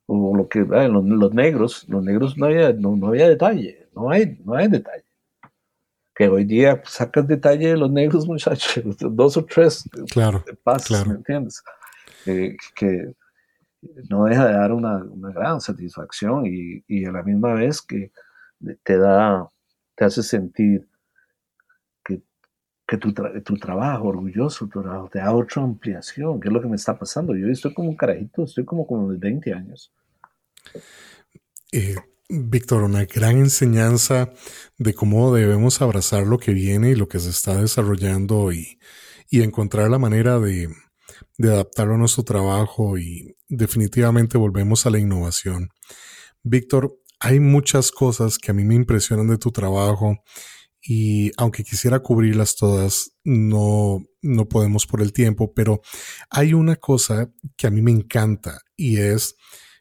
o 0.07 0.37
lo 0.37 0.49
que 0.49 0.67
ah, 0.73 0.89
los, 0.89 1.05
los, 1.05 1.33
negros, 1.33 1.89
los 1.89 2.03
negros 2.03 2.37
no 2.37 2.47
había, 2.47 2.73
no, 2.73 2.97
no 2.97 3.09
había 3.09 3.29
detalle 3.29 3.80
no 3.95 4.11
hay, 4.11 4.39
no 4.45 4.55
hay 4.55 4.69
detalle. 4.69 5.05
Que 6.15 6.29
hoy 6.29 6.45
día 6.45 6.83
sacas 6.85 7.27
detalle 7.27 7.69
de 7.69 7.77
los 7.77 7.91
negros, 7.91 8.27
muchachos, 8.29 8.97
dos 8.99 9.37
o 9.37 9.45
tres 9.45 9.89
claro, 10.11 10.45
pasos, 10.63 11.07
¿me 11.07 11.15
entiendes? 11.15 11.63
que 12.75 13.15
no 14.09 14.25
deja 14.25 14.47
de 14.47 14.53
dar 14.53 14.73
una, 14.73 14.97
una 14.97 15.33
gran 15.33 15.61
satisfacción 15.61 16.45
y, 16.47 16.85
y, 16.87 17.05
a 17.07 17.13
la 17.13 17.23
misma 17.23 17.55
vez 17.55 17.81
que 17.81 18.13
te 18.83 18.99
da, 18.99 19.49
te 19.95 20.05
hace 20.05 20.23
sentir 20.23 20.87
que, 22.05 22.21
que 22.87 22.99
tu, 22.99 23.13
tu, 23.13 23.55
trabajo, 23.57 24.09
orgulloso 24.09 24.67
tu 24.69 24.83
trabajo, 24.83 25.09
te 25.09 25.19
da 25.19 25.33
otra 25.35 25.63
ampliación, 25.63 26.41
que 26.41 26.49
es 26.49 26.55
lo 26.55 26.61
que 26.61 26.69
me 26.69 26.77
está 26.77 26.99
pasando. 26.99 27.35
Yo 27.35 27.49
estoy 27.49 27.73
como 27.73 27.89
un 27.89 27.97
carajito, 27.97 28.45
estoy 28.45 28.65
como 28.65 29.11
de 29.11 29.19
20 29.19 29.55
años. 29.55 29.93
Eh, 31.73 31.97
Víctor, 32.33 32.85
una 32.85 33.07
gran 33.07 33.39
enseñanza 33.39 34.33
de 34.79 34.95
cómo 34.95 35.35
debemos 35.35 35.83
abrazar 35.83 36.29
lo 36.29 36.39
que 36.39 36.53
viene 36.53 36.91
y 36.91 36.95
lo 36.95 37.09
que 37.09 37.19
se 37.19 37.31
está 37.31 37.61
desarrollando 37.61 38.53
y, 38.53 38.79
encontrar 39.33 39.91
la 39.91 39.99
manera 39.99 40.39
de, 40.39 40.69
adaptarlo 41.43 41.95
a 41.95 41.99
nuestro 41.99 42.23
trabajo 42.23 42.99
y 42.99 43.35
definitivamente 43.49 44.39
volvemos 44.39 44.87
a 44.87 44.91
la 44.91 45.01
innovación. 45.01 45.71
Víctor, 46.45 46.97
hay 47.19 47.41
muchas 47.41 47.91
cosas 47.91 48.39
que 48.39 48.53
a 48.53 48.55
mí 48.55 48.65
me 48.65 48.77
impresionan 48.77 49.27
de 49.27 49.39
tu 49.39 49.51
trabajo 49.51 50.23
y 50.81 51.33
aunque 51.37 51.65
quisiera 51.65 51.99
cubrirlas 51.99 52.55
todas, 52.55 53.11
no, 53.25 54.05
no 54.23 54.49
podemos 54.49 54.87
por 54.87 55.03
el 55.03 55.13
tiempo, 55.13 55.53
pero 55.53 55.81
hay 56.31 56.55
una 56.55 56.77
cosa 56.77 57.33
que 57.57 57.67
a 57.67 57.71
mí 57.71 57.83
me 57.83 57.91
encanta 57.91 58.61
y 58.77 58.99
es 58.99 59.35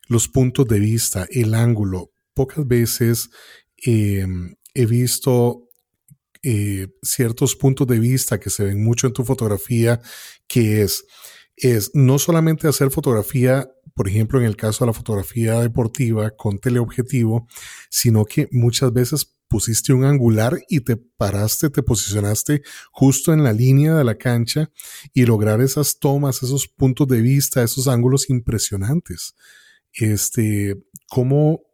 los 0.09 0.27
puntos 0.27 0.67
de 0.67 0.79
vista, 0.79 1.27
el 1.29 1.53
ángulo, 1.53 2.08
pocas 2.39 2.65
veces 2.65 3.29
em, 3.75 4.55
he 4.73 4.85
visto 4.85 5.67
eh, 6.41 6.87
ciertos 7.01 7.53
puntos 7.57 7.85
de 7.85 7.99
vista 7.99 8.39
que 8.39 8.49
se 8.49 8.63
ven 8.63 8.81
mucho 8.81 9.07
en 9.07 9.13
tu 9.13 9.25
fotografía, 9.25 9.99
que 10.47 10.81
es, 10.81 11.03
es 11.57 11.91
no 11.93 12.17
solamente 12.17 12.69
hacer 12.69 12.91
fotografía, 12.91 13.69
por 13.93 14.07
ejemplo, 14.07 14.39
en 14.39 14.45
el 14.45 14.55
caso 14.55 14.85
de 14.85 14.91
la 14.91 14.93
fotografía 14.93 15.59
deportiva 15.59 16.31
con 16.31 16.59
teleobjetivo, 16.59 17.45
sino 17.89 18.23
que 18.23 18.47
muchas 18.53 18.93
veces 18.93 19.35
pusiste 19.49 19.91
un 19.91 20.05
angular 20.05 20.61
y 20.69 20.79
te 20.79 20.95
paraste, 20.95 21.69
te 21.69 21.83
posicionaste 21.83 22.61
justo 22.93 23.33
en 23.33 23.43
la 23.43 23.51
línea 23.51 23.95
de 23.95 24.05
la 24.05 24.15
cancha 24.15 24.71
y 25.13 25.25
lograr 25.25 25.59
esas 25.59 25.99
tomas, 25.99 26.41
esos 26.41 26.69
puntos 26.69 27.05
de 27.09 27.19
vista, 27.19 27.63
esos 27.63 27.89
ángulos 27.89 28.29
impresionantes. 28.29 29.35
Este, 29.91 30.77
¿cómo, 31.09 31.68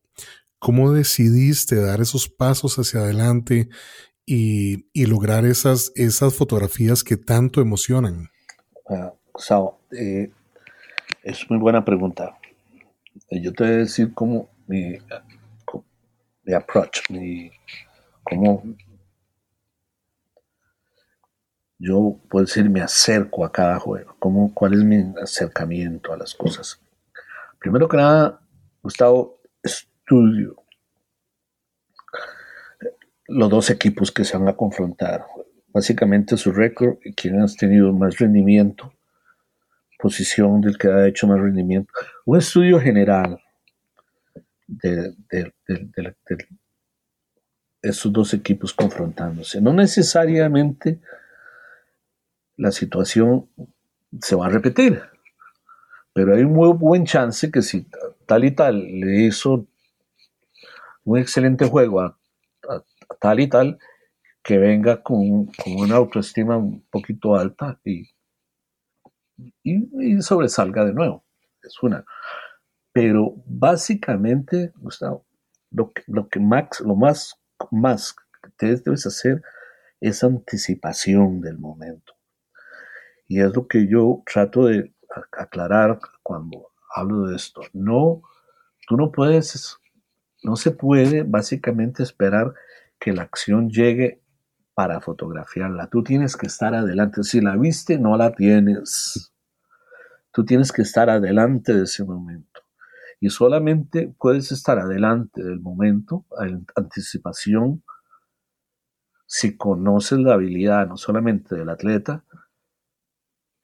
¿Cómo 0.66 0.92
decidiste 0.92 1.76
dar 1.76 2.02
esos 2.02 2.28
pasos 2.28 2.80
hacia 2.80 3.02
adelante 3.02 3.70
y, 4.26 5.06
lograr 5.06 5.46
esas, 5.46 5.94
fotografías 6.36 7.04
que 7.04 7.18
tanto 7.18 7.62
emocionan? 7.62 8.32
Uh, 8.90 9.12
es 11.22 11.48
muy 11.52 11.60
buena 11.60 11.86
pregunta. 11.86 12.36
Yo 13.30 13.54
te 13.54 13.64
voy 13.64 13.74
a 13.74 13.78
decir 13.78 14.12
cómo 14.16 14.50
mi, 14.66 14.98
mi 16.44 16.54
approach, 16.56 17.12
mi, 17.12 17.52
cómo 18.24 18.64
yo 21.78 22.18
puedo 22.28 22.44
decir 22.44 22.68
me 22.72 22.82
acerco 22.82 23.46
a 23.46 23.52
cada 23.52 23.78
juego, 23.78 24.16
cómo, 24.18 24.52
cuál 24.52 24.74
es 24.74 24.84
mi 24.84 25.14
acercamiento 25.22 26.12
a 26.12 26.18
las 26.18 26.34
cosas. 26.34 26.82
Primero 27.60 27.88
que 27.88 27.98
nada, 27.98 28.42
Gustavo, 28.82 29.36
estudio 30.06 30.66
los 33.28 33.50
dos 33.50 33.72
equipos 33.72 34.12
que 34.12 34.24
se 34.24 34.38
van 34.38 34.48
a 34.48 34.56
confrontar. 34.56 35.26
Básicamente 35.70 36.38
su 36.38 36.52
récord 36.52 36.98
y 37.04 37.14
quién 37.14 37.42
ha 37.42 37.48
tenido 37.48 37.92
más 37.92 38.18
rendimiento, 38.20 38.94
posición 40.00 40.62
del 40.62 40.78
que 40.78 40.88
ha 40.88 41.08
hecho 41.08 41.28
más 41.28 41.40
rendimiento. 41.40 41.92
Un 42.26 42.38
estudio 42.38 42.80
general 42.80 43.42
de, 44.68 45.16
de, 45.30 45.54
de, 45.68 46.16
esos 47.82 48.14
dos 48.14 48.34
equipos 48.34 48.74
confrontándose. 48.74 49.60
No 49.60 49.74
necesariamente 49.74 51.00
la 52.58 52.72
situación 52.72 53.50
se 54.22 54.36
va 54.36 54.46
a 54.46 54.50
repetir, 54.50 55.02
pero 56.14 56.36
hay 56.36 56.44
un 56.44 56.54
muy 56.54 56.72
buen 56.74 57.06
chance 57.06 57.52
que 57.52 57.62
si 57.62 57.88
tal 58.26 58.46
y 58.46 58.52
tal 58.52 58.82
le 58.82 59.24
hizo 59.24 59.68
un 61.06 61.20
excelente 61.20 61.68
juego 61.70 62.18
tal 63.20 63.40
y 63.40 63.48
tal, 63.48 63.80
que 64.44 64.58
venga 64.58 65.02
con, 65.02 65.50
una 65.66 65.96
autoestima 65.96 66.58
un 66.58 66.86
poquito 66.90 67.36
alta 67.36 67.80
y, 67.84 68.10
y, 69.64 70.22
sobresalga 70.22 70.86
de 70.86 70.94
nuevo. 70.94 71.26
Es 71.64 71.82
una. 71.82 72.06
Pero 72.92 73.36
básicamente, 73.46 74.72
Gustavo, 74.78 75.26
lo 75.72 75.92
que, 75.92 76.04
lo 76.08 76.28
que 76.30 76.40
Max, 76.40 76.82
lo 76.82 76.96
más, 76.96 77.40
más 77.72 78.16
que 78.58 78.76
debes 78.76 79.06
hacer 79.06 79.42
es 80.00 80.24
anticipación 80.24 81.42
del 81.42 81.58
momento. 81.58 82.14
Y 83.28 83.42
es 83.42 83.54
lo 83.56 83.68
que 83.68 83.88
yo 83.88 84.22
trato 84.32 84.66
de 84.66 84.94
aclarar 85.32 86.00
cuando 86.22 86.72
hablo 86.94 87.28
de 87.28 87.36
esto. 87.36 87.62
No, 87.74 88.22
tú 88.88 88.96
no 88.96 89.12
puedes 89.12 89.80
no 90.46 90.56
se 90.56 90.72
puede 90.72 91.24
básicamente 91.24 92.04
esperar 92.04 92.54
que 93.00 93.14
la 93.14 93.24
acción 93.24 93.70
llegue 93.70 94.22
para 94.76 95.02
fotografiarla. 95.02 95.90
Tú 95.90 96.04
tienes 96.04 96.38
que 96.38 96.46
estar 96.46 96.76
adelante. 96.76 97.24
Si 97.24 97.42
la 97.42 97.58
viste, 97.58 97.98
no 97.98 98.16
la 98.16 98.32
tienes. 98.34 99.34
Tú 100.32 100.46
tienes 100.46 100.72
que 100.72 100.84
estar 100.84 101.10
adelante 101.10 101.74
de 101.74 101.84
ese 101.84 102.04
momento. 102.04 102.62
Y 103.20 103.30
solamente 103.30 104.14
puedes 104.20 104.52
estar 104.52 104.78
adelante 104.78 105.42
del 105.42 105.62
momento, 105.62 106.26
en 106.40 106.68
anticipación, 106.76 107.84
si 109.26 109.58
conoces 109.58 110.20
la 110.20 110.36
habilidad 110.36 110.88
no 110.88 110.98
solamente 110.98 111.56
del 111.56 111.70
atleta, 111.70 112.24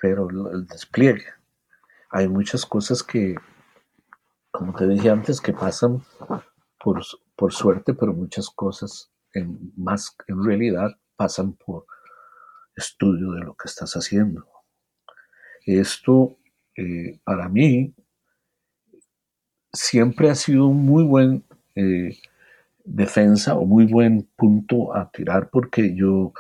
pero 0.01 0.29
el 0.29 0.65
despliegue. 0.65 1.27
Hay 2.09 2.27
muchas 2.27 2.65
cosas 2.65 3.03
que, 3.03 3.35
como 4.49 4.73
te 4.73 4.87
dije 4.87 5.11
antes, 5.11 5.39
que 5.39 5.53
pasan 5.53 6.01
por, 6.83 7.01
por 7.35 7.53
suerte, 7.53 7.93
pero 7.93 8.13
muchas 8.13 8.49
cosas 8.49 9.11
en, 9.33 9.71
más 9.75 10.15
en 10.27 10.43
realidad 10.43 10.91
pasan 11.15 11.53
por 11.53 11.85
estudio 12.75 13.31
de 13.31 13.41
lo 13.41 13.55
que 13.55 13.67
estás 13.67 13.93
haciendo. 13.93 14.47
Esto 15.65 16.37
eh, 16.75 17.19
para 17.23 17.47
mí 17.49 17.93
siempre 19.71 20.29
ha 20.29 20.35
sido 20.35 20.67
un 20.67 20.85
muy 20.85 21.03
buen 21.03 21.43
eh, 21.75 22.17
defensa 22.83 23.55
o 23.55 23.65
muy 23.65 23.85
buen 23.85 24.27
punto 24.35 24.95
a 24.95 25.09
tirar 25.11 25.49
porque 25.49 25.95
yo, 25.95 26.33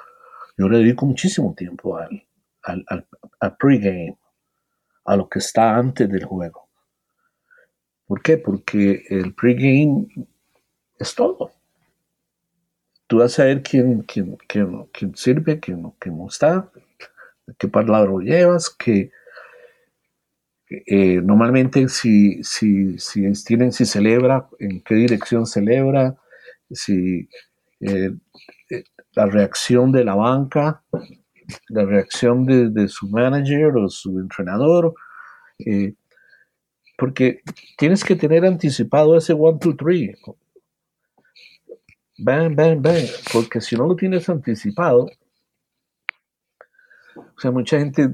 yo 0.57 0.69
le 0.69 0.79
dedico 0.79 1.05
muchísimo 1.05 1.53
tiempo 1.55 1.97
al, 1.97 2.25
al, 2.63 3.07
al, 3.39 3.57
pregame, 3.57 4.17
a 5.05 5.15
lo 5.15 5.29
que 5.29 5.39
está 5.39 5.75
antes 5.75 6.09
del 6.09 6.25
juego. 6.25 6.69
¿Por 8.05 8.21
qué? 8.21 8.37
Porque 8.37 9.05
el 9.09 9.33
pregame 9.33 10.07
es 11.01 11.15
todo. 11.15 11.51
Tú 13.07 13.17
vas 13.17 13.37
a 13.39 13.45
ver 13.45 13.61
quién, 13.61 14.03
quién, 14.03 14.37
quién, 14.47 14.85
quién 14.93 15.15
sirve, 15.15 15.59
quién, 15.59 15.81
no 15.81 16.27
está, 16.27 16.71
qué 17.57 17.67
palabra 17.67 18.13
llevas, 18.23 18.69
qué, 18.69 19.11
eh, 20.69 21.19
normalmente 21.21 21.89
si, 21.89 22.41
si, 22.43 22.97
si, 22.97 23.29
tienen, 23.43 23.73
si 23.73 23.85
celebra, 23.85 24.47
en 24.59 24.81
qué 24.81 24.95
dirección 24.95 25.45
celebra, 25.45 26.15
si 26.69 27.27
eh, 27.81 28.11
eh, 28.69 28.83
la 29.13 29.25
reacción 29.25 29.91
de 29.91 30.05
la 30.05 30.15
banca, 30.15 30.81
la 31.67 31.83
reacción 31.83 32.45
de, 32.45 32.87
su 32.87 33.09
manager 33.09 33.75
o 33.75 33.89
su 33.89 34.17
entrenador, 34.19 34.93
porque 36.97 37.41
tienes 37.77 38.05
que 38.05 38.15
tener 38.15 38.45
anticipado 38.45 39.17
ese 39.17 39.33
1, 39.33 39.59
2, 39.61 39.75
3. 39.75 40.17
Bang, 42.23 42.55
bang, 42.55 42.79
bang, 42.79 43.07
porque 43.33 43.59
si 43.61 43.75
no 43.75 43.87
lo 43.87 43.95
tienes 43.95 44.29
anticipado, 44.29 45.09
o 47.15 47.39
sea, 47.39 47.49
mucha 47.49 47.79
gente 47.79 48.13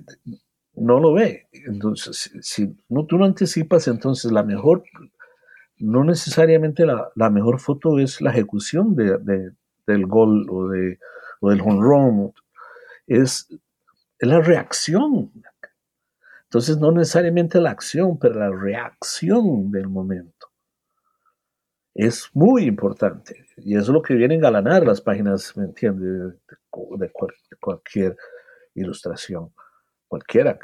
no 0.75 1.01
lo 1.01 1.11
ve. 1.11 1.49
Entonces, 1.51 2.31
si, 2.41 2.73
no, 2.87 3.05
tú 3.05 3.17
no 3.17 3.25
anticipas, 3.25 3.85
entonces 3.89 4.31
la 4.31 4.43
mejor, 4.43 4.85
no 5.77 6.05
necesariamente 6.05 6.85
la, 6.85 7.29
mejor 7.29 7.59
foto 7.59 7.99
es 7.99 8.21
la 8.21 8.31
ejecución 8.31 8.95
de, 8.95 9.51
del 9.85 10.05
gol 10.05 10.47
o, 10.49 10.69
de, 10.69 10.99
o 11.41 11.49
del 11.49 11.59
home 11.59 11.81
run, 11.81 12.33
es, 13.07 13.49
la 14.19 14.39
reacción. 14.39 15.33
Entonces, 16.43 16.77
no 16.77 16.93
necesariamente 16.93 17.59
la 17.59 17.71
acción, 17.71 18.17
pero 18.17 18.39
la 18.39 18.51
reacción 18.51 19.69
del 19.69 19.89
momento. 19.89 20.47
Es 21.97 22.29
muy 22.35 22.65
importante. 22.65 23.47
Y 23.57 23.73
eso 23.73 23.85
es 23.85 23.89
lo 23.89 24.03
que 24.03 24.13
vienen 24.13 24.39
a 24.39 24.51
galanar 24.51 24.85
las 24.85 25.01
páginas, 25.01 25.57
¿me 25.57 25.63
entiendes? 25.63 26.35
de 26.91 27.11
cualquier 27.59 28.15
ilustración 28.75 29.51
cualquiera. 30.07 30.59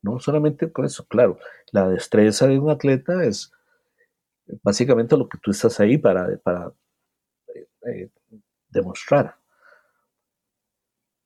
No 0.00 0.20
solamente 0.20 0.70
con 0.70 0.84
eso, 0.84 1.04
claro, 1.06 1.40
la 1.72 1.88
destreza 1.88 2.46
de 2.46 2.60
un 2.60 2.70
atleta 2.70 3.24
es 3.24 3.50
básicamente 4.62 5.16
lo 5.16 5.28
que 5.28 5.38
tú 5.38 5.50
estás 5.50 5.80
ahí 5.80 5.98
para, 5.98 6.38
para 6.38 6.72
eh, 7.52 7.66
eh, 7.88 8.10
demostrar. 8.68 9.36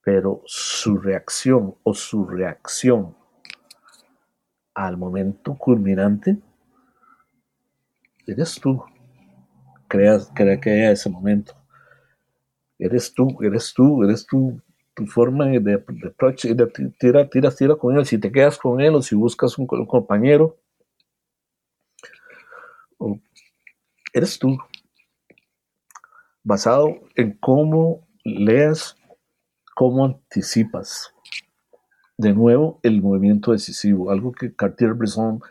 Pero 0.01 0.41
su 0.45 0.97
reacción 0.97 1.75
o 1.83 1.93
su 1.93 2.25
reacción 2.25 3.15
al 4.73 4.97
momento 4.97 5.55
culminante, 5.55 6.35
eres 8.25 8.59
tú. 8.59 8.83
Creas, 9.95 10.31
crea 10.35 10.59
que 10.59 10.71
haya 10.71 10.91
ese 10.91 11.09
momento. 11.09 11.53
Eres 12.77 13.13
tú, 13.13 13.37
eres 13.41 13.73
tú, 13.73 14.03
eres 14.03 14.25
tú 14.25 14.61
tu 14.95 15.05
forma 15.05 15.45
de, 15.47 15.59
de, 15.59 15.83
tira, 16.97 17.29
tira, 17.29 17.51
tira 17.51 17.75
con 17.75 17.97
él, 17.97 18.05
si 18.05 18.17
te 18.17 18.31
quedas 18.31 18.57
con 18.57 18.79
él 18.79 18.95
o 18.95 19.01
si 19.01 19.13
buscas 19.13 19.57
un, 19.57 19.67
compañero, 19.67 20.57
eres 24.13 24.39
tú, 24.39 24.57
basado 26.43 27.01
en 27.15 27.37
cómo 27.37 28.07
leas, 28.23 28.97
cómo 29.75 30.05
anticipas. 30.05 31.13
De 32.17 32.33
nuevo, 32.33 32.79
el 32.81 33.01
movimiento 33.01 33.51
decisivo, 33.51 34.09
algo 34.09 34.31
que 34.31 34.55
Cartier-Bresson 34.55 35.41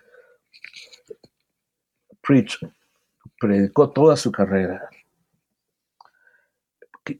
preach, 2.22 2.58
predicó 3.44 3.90
toda 3.90 4.16
su 4.16 4.32
carrera. 4.32 4.88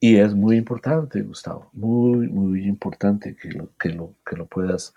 Y 0.00 0.16
es 0.16 0.34
muy 0.34 0.56
importante, 0.56 1.20
Gustavo, 1.20 1.68
muy, 1.74 2.28
muy 2.28 2.64
importante 2.64 3.36
que 3.36 3.50
lo, 3.50 3.76
que 3.78 3.90
lo, 3.90 4.14
que 4.24 4.36
lo 4.36 4.46
puedas, 4.46 4.94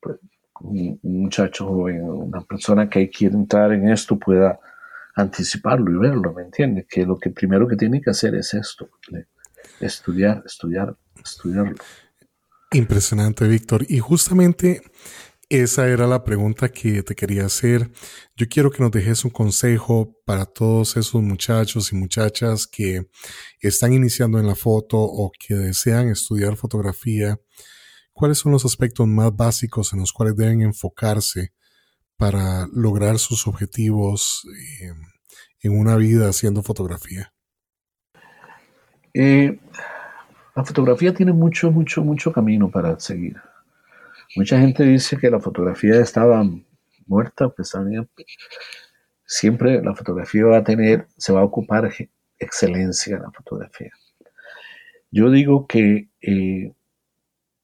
pues, 0.00 0.20
un, 0.60 1.00
muchacho 1.02 1.66
joven, 1.66 2.02
una 2.04 2.42
persona 2.42 2.88
que 2.88 3.10
quiere 3.10 3.34
entrar 3.34 3.72
en 3.72 3.88
esto 3.88 4.16
pueda 4.16 4.60
anticiparlo 5.16 5.90
y 5.90 6.08
verlo, 6.08 6.32
¿me 6.32 6.42
entiende? 6.42 6.86
Que 6.88 7.04
lo 7.04 7.18
que 7.18 7.30
primero 7.30 7.66
que 7.66 7.76
tiene 7.76 8.00
que 8.00 8.10
hacer 8.10 8.36
es 8.36 8.54
esto, 8.54 8.88
estudiar, 9.80 10.44
estudiar, 10.46 10.96
estudiarlo. 11.20 11.76
Impresionante, 12.70 13.48
Víctor. 13.48 13.84
Y 13.88 13.98
justamente 13.98 14.82
esa 15.56 15.88
era 15.88 16.06
la 16.06 16.24
pregunta 16.24 16.68
que 16.68 17.02
te 17.02 17.14
quería 17.14 17.46
hacer. 17.46 17.90
Yo 18.36 18.46
quiero 18.48 18.70
que 18.70 18.82
nos 18.82 18.90
dejes 18.90 19.24
un 19.24 19.30
consejo 19.30 20.16
para 20.24 20.46
todos 20.46 20.96
esos 20.96 21.22
muchachos 21.22 21.92
y 21.92 21.96
muchachas 21.96 22.66
que 22.66 23.06
están 23.60 23.92
iniciando 23.92 24.38
en 24.38 24.46
la 24.46 24.54
foto 24.54 24.98
o 24.98 25.30
que 25.30 25.54
desean 25.54 26.08
estudiar 26.08 26.56
fotografía. 26.56 27.38
¿Cuáles 28.12 28.38
son 28.38 28.52
los 28.52 28.64
aspectos 28.64 29.06
más 29.06 29.34
básicos 29.34 29.92
en 29.92 30.00
los 30.00 30.12
cuales 30.12 30.36
deben 30.36 30.62
enfocarse 30.62 31.52
para 32.16 32.66
lograr 32.72 33.18
sus 33.18 33.46
objetivos 33.46 34.46
eh, 34.80 34.92
en 35.62 35.78
una 35.78 35.96
vida 35.96 36.28
haciendo 36.28 36.62
fotografía? 36.62 37.32
Eh, 39.12 39.58
la 40.56 40.64
fotografía 40.64 41.14
tiene 41.14 41.32
mucho, 41.32 41.70
mucho, 41.70 42.02
mucho 42.02 42.32
camino 42.32 42.70
para 42.70 42.98
seguir 42.98 43.36
Mucha 44.36 44.58
gente 44.58 44.82
dice 44.84 45.16
que 45.16 45.30
la 45.30 45.40
fotografía 45.40 46.00
estaba 46.00 46.44
muerta, 47.06 47.48
pues 47.50 47.72
siempre 49.24 49.82
la 49.82 49.94
fotografía 49.94 50.44
va 50.44 50.58
a 50.58 50.64
tener, 50.64 51.06
se 51.16 51.32
va 51.32 51.40
a 51.40 51.44
ocupar 51.44 51.90
excelencia 52.38 53.16
en 53.16 53.22
la 53.22 53.30
fotografía. 53.30 53.90
Yo 55.10 55.30
digo 55.30 55.66
que 55.66 56.08
eh, 56.20 56.72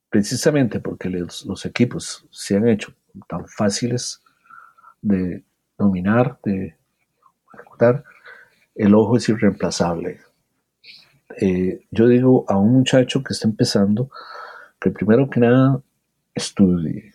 precisamente 0.09 0.81
porque 0.81 1.09
los, 1.09 1.67
equipos 1.67 2.27
se 2.31 2.57
han 2.57 2.69
hecho 2.69 2.95
tan 3.29 3.47
fáciles 3.49 4.23
de 5.03 5.43
dominar, 5.77 6.39
de 6.45 6.77
ejecutar, 7.55 8.05
el 8.75 8.95
ojo 8.95 9.17
es 9.17 9.29
irreemplazable. 9.29 10.21
Eh, 11.41 11.87
yo 11.91 12.07
digo 12.07 12.45
a 12.49 12.57
un 12.57 12.73
muchacho 12.73 13.23
que 13.23 13.33
está 13.33 13.49
empezando 13.49 14.11
que 14.81 14.91
primero 14.91 15.29
que 15.29 15.41
nada 15.41 15.83
estudie, 16.41 17.13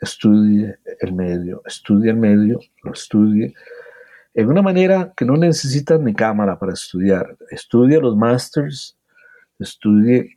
estudie 0.00 0.76
el 1.00 1.12
medio, 1.14 1.62
estudie 1.66 2.10
el 2.10 2.18
medio, 2.18 2.60
lo 2.82 2.92
estudie. 2.92 3.54
En 4.34 4.48
una 4.48 4.62
manera 4.62 5.12
que 5.16 5.24
no 5.24 5.36
necesita 5.36 5.96
ni 5.98 6.12
cámara 6.12 6.58
para 6.58 6.72
estudiar. 6.72 7.36
Estudie 7.50 8.00
los 8.00 8.16
masters, 8.16 8.98
estudie 9.58 10.36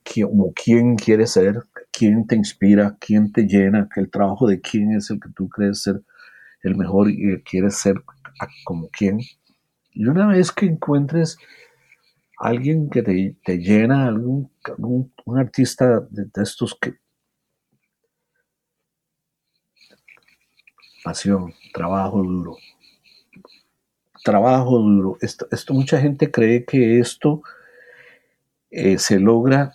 quién 0.55 0.95
quiere 0.95 1.28
ser, 1.28 1.64
quién 1.91 2.26
te 2.28 2.36
inspira, 2.36 2.95
quién 2.99 3.32
te 3.32 3.43
llena, 3.43 3.89
que 3.93 3.99
el 3.99 4.10
trabajo 4.10 4.47
de 4.47 4.62
quién 4.62 4.93
es 4.93 5.10
el 5.10 5.20
que 5.20 5.30
tú 5.36 5.49
crees 5.49 5.82
ser 5.82 6.01
el 6.64 6.76
mejor 6.76 7.10
y 7.10 7.41
quieres 7.43 7.76
ser 7.76 7.95
como 8.64 8.89
quién. 8.89 9.20
Y 9.91 10.05
una 10.05 10.28
vez 10.28 10.51
que 10.51 10.68
encuentres 10.68 11.38
alguien 12.38 12.89
que 12.89 13.01
te, 13.01 13.58
llena, 13.58 14.08
algún, 14.08 14.51
un 14.78 15.39
artista 15.39 16.08
de, 16.12 16.30
estos 16.36 16.78
que 16.80 16.93
trabajo 21.74 22.24
duro. 22.24 22.58
Trabajo 24.24 24.80
duro. 24.80 25.18
Esto, 25.22 25.47
esto 25.51 25.74
mucha 25.74 25.99
gente 25.99 26.32
cree 26.32 26.66
que 26.66 26.99
esto 26.99 27.41
eh, 28.70 28.97
se 28.97 29.20
logra 29.20 29.74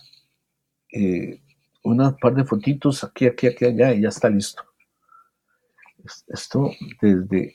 eh, 0.91 1.41
una 1.83 2.15
par 2.15 2.35
de 2.35 2.45
fotitos 2.45 3.03
aquí, 3.03 3.25
aquí, 3.25 3.47
aquí, 3.47 3.65
allá 3.65 3.93
y 3.93 4.01
ya 4.01 4.09
está 4.09 4.29
listo. 4.29 4.63
Esto 6.27 6.71
desde 7.01 7.53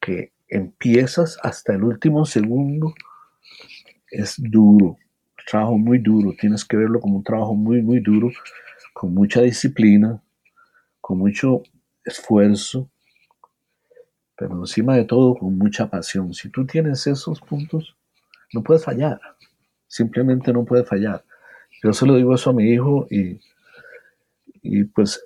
que 0.00 0.32
empiezas 0.48 1.38
hasta 1.42 1.74
el 1.74 1.84
último 1.84 2.26
segundo 2.26 2.94
es 4.10 4.34
duro, 4.38 4.98
trabajo 5.46 5.78
muy 5.78 5.98
duro, 5.98 6.34
tienes 6.38 6.64
que 6.64 6.76
verlo 6.76 7.00
como 7.00 7.18
un 7.18 7.24
trabajo 7.24 7.54
muy, 7.54 7.82
muy 7.82 8.00
duro, 8.00 8.30
con 8.92 9.14
mucha 9.14 9.40
disciplina, 9.42 10.22
con 11.00 11.18
mucho 11.18 11.62
esfuerzo, 12.04 12.90
pero 14.36 14.58
encima 14.58 14.96
de 14.96 15.04
todo 15.04 15.36
con 15.36 15.56
mucha 15.56 15.88
pasión. 15.88 16.34
Si 16.34 16.50
tú 16.50 16.66
tienes 16.66 17.06
esos 17.06 17.40
puntos, 17.40 17.96
no 18.52 18.62
puedes 18.62 18.84
fallar, 18.84 19.20
simplemente 19.86 20.52
no 20.52 20.64
puedes 20.64 20.88
fallar. 20.88 21.24
Yo 21.82 21.92
se 21.92 22.06
lo 22.06 22.16
digo 22.16 22.34
eso 22.34 22.50
a 22.50 22.52
mi 22.52 22.70
hijo 22.70 23.06
y, 23.10 23.40
y 24.62 24.84
pues 24.84 25.22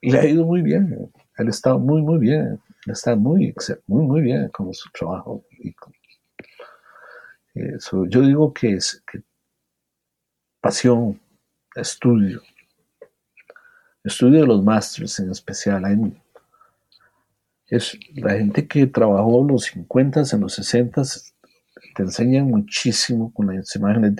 le 0.00 0.18
ha 0.18 0.26
ido 0.26 0.44
muy 0.44 0.62
bien, 0.62 1.10
él 1.38 1.48
está 1.48 1.76
muy, 1.76 2.02
muy 2.02 2.18
bien, 2.18 2.60
está 2.86 3.16
muy, 3.16 3.54
muy, 3.86 4.06
muy 4.06 4.20
bien 4.22 4.48
con 4.48 4.72
su 4.72 4.90
trabajo. 4.90 5.44
Y 5.58 5.74
eso, 7.54 8.06
yo 8.06 8.22
digo 8.22 8.52
que 8.52 8.74
es 8.74 9.02
que 9.10 9.22
pasión, 10.60 11.20
estudio, 11.74 12.42
estudio 14.04 14.40
de 14.40 14.46
los 14.46 14.62
másteres 14.62 15.18
en 15.20 15.30
especial. 15.30 15.84
Es 17.68 17.98
la 18.14 18.32
gente 18.32 18.66
que 18.66 18.86
trabajó 18.86 19.40
en 19.42 19.48
los 19.48 19.64
50 19.64 20.22
en 20.32 20.40
los 20.40 20.54
60 20.54 21.02
te 21.94 22.02
enseñan 22.02 22.46
muchísimo 22.46 23.32
con 23.32 23.54
las 23.54 23.74
imágenes, 23.76 24.16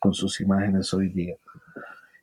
con 0.00 0.14
sus 0.14 0.40
imágenes 0.40 0.92
hoy 0.94 1.08
día. 1.08 1.36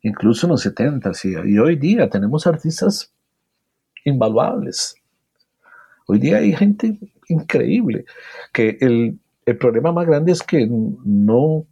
Incluso 0.02 0.48
en 0.48 0.52
los 0.52 0.62
70 0.62 1.12
y, 1.24 1.58
hoy 1.58 1.76
día 1.76 2.10
tenemos 2.10 2.48
artistas 2.48 3.14
invaluables. 4.04 4.96
Hoy 6.08 6.20
día 6.20 6.38
hay 6.38 6.54
gente 6.54 6.98
increíble. 7.28 8.06
Que 8.52 8.78
el, 8.82 9.20
el 9.46 9.58
problema 9.58 9.92
más 9.92 10.08
grande 10.08 10.32
es 10.32 10.42
que 10.42 10.68
no, 10.68 11.66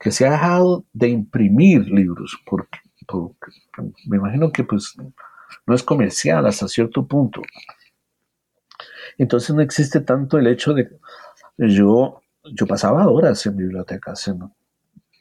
que 0.00 0.10
se 0.10 0.26
ha 0.26 0.32
dejado 0.32 0.84
de 0.92 1.08
imprimir 1.08 1.86
libros, 1.88 2.36
porque, 2.44 2.78
porque 3.06 3.52
me 4.06 4.16
imagino 4.16 4.50
que 4.50 4.64
pues 4.64 4.94
no 5.66 5.74
es 5.74 5.82
comercial 5.82 6.46
hasta 6.46 6.68
cierto 6.68 7.06
punto. 7.06 7.42
Entonces 9.18 9.54
no 9.54 9.62
existe 9.62 10.00
tanto 10.00 10.38
el 10.38 10.46
hecho 10.46 10.74
de 10.74 10.90
yo, 11.56 12.22
yo 12.44 12.66
pasaba 12.66 13.08
horas 13.08 13.44
en 13.46 13.56
bibliotecas, 13.56 14.28
en 14.28 14.40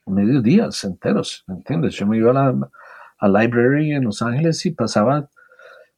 medios 0.06 0.44
días 0.44 0.84
enteros, 0.84 1.44
¿entiendes? 1.48 1.94
Yo 1.96 2.08
me 2.08 2.18
iba 2.18 2.32
a 2.32 3.28
la 3.28 3.42
library 3.42 3.94
en 3.94 4.06
Los 4.06 4.22
Ángeles 4.22 4.66
y 4.66 4.72
pasaba 4.72 5.30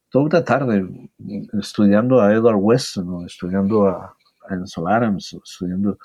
toda 0.09 0.39
la 0.39 0.45
tarde 0.45 1.09
estudiando 1.53 2.21
a 2.21 2.33
Edward 2.33 2.57
Weston 2.57 3.25
estudiando 3.25 3.87
a, 3.87 4.15
a 4.47 4.53
Ansel 4.53 4.87
Adams, 4.87 5.37
estudiando 5.43 5.97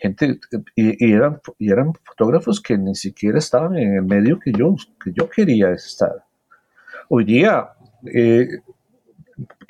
gente, 0.00 0.40
y, 0.74 1.12
eran, 1.12 1.40
y 1.58 1.70
eran 1.70 1.92
fotógrafos 2.04 2.60
que 2.60 2.76
ni 2.76 2.94
siquiera 2.94 3.38
estaban 3.38 3.76
en 3.76 3.94
el 3.94 4.02
medio 4.02 4.38
que 4.38 4.52
yo, 4.52 4.74
que 5.02 5.12
yo 5.12 5.28
quería 5.28 5.70
estar. 5.70 6.24
Hoy 7.08 7.24
día 7.24 7.70
eh, 8.12 8.48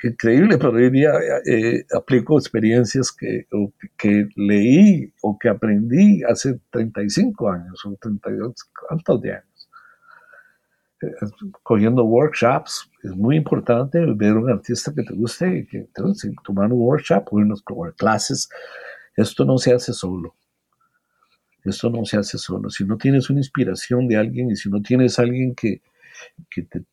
increíble, 0.03 0.57
pero 0.57 0.71
hoy 0.71 0.89
día 0.89 1.11
eh, 1.45 1.85
aplico 1.95 2.37
experiencias 2.37 3.11
que, 3.11 3.47
que 3.97 4.29
leí 4.35 5.13
o 5.21 5.37
que 5.37 5.49
aprendí 5.49 6.23
hace 6.23 6.59
35 6.71 7.49
años 7.49 7.85
o 7.85 7.95
32, 7.95 8.53
¿cuántos 8.87 9.21
de 9.21 9.33
años? 9.33 9.69
Eh, 11.01 11.07
cogiendo 11.63 12.03
workshops, 12.05 12.89
es 13.03 13.15
muy 13.15 13.35
importante 13.35 13.99
ver 14.15 14.37
un 14.37 14.49
artista 14.49 14.93
que 14.93 15.03
te 15.03 15.13
guste 15.13 15.67
y 15.71 15.95
tomar 16.43 16.71
un 16.71 16.79
workshop 16.79 17.27
o 17.31 17.37
unas 17.37 17.63
clases. 17.97 18.49
Esto 19.15 19.45
no 19.45 19.57
se 19.57 19.73
hace 19.73 19.93
solo. 19.93 20.35
Esto 21.63 21.89
no 21.89 22.05
se 22.05 22.17
hace 22.17 22.37
solo. 22.37 22.69
Si 22.69 22.83
no 22.85 22.97
tienes 22.97 23.29
una 23.29 23.39
inspiración 23.39 24.07
de 24.07 24.17
alguien 24.17 24.49
y 24.49 24.55
si 24.55 24.69
no 24.69 24.81
tienes 24.81 25.19
alguien 25.19 25.53
que, 25.53 25.81
que 26.49 26.63
te 26.63 26.83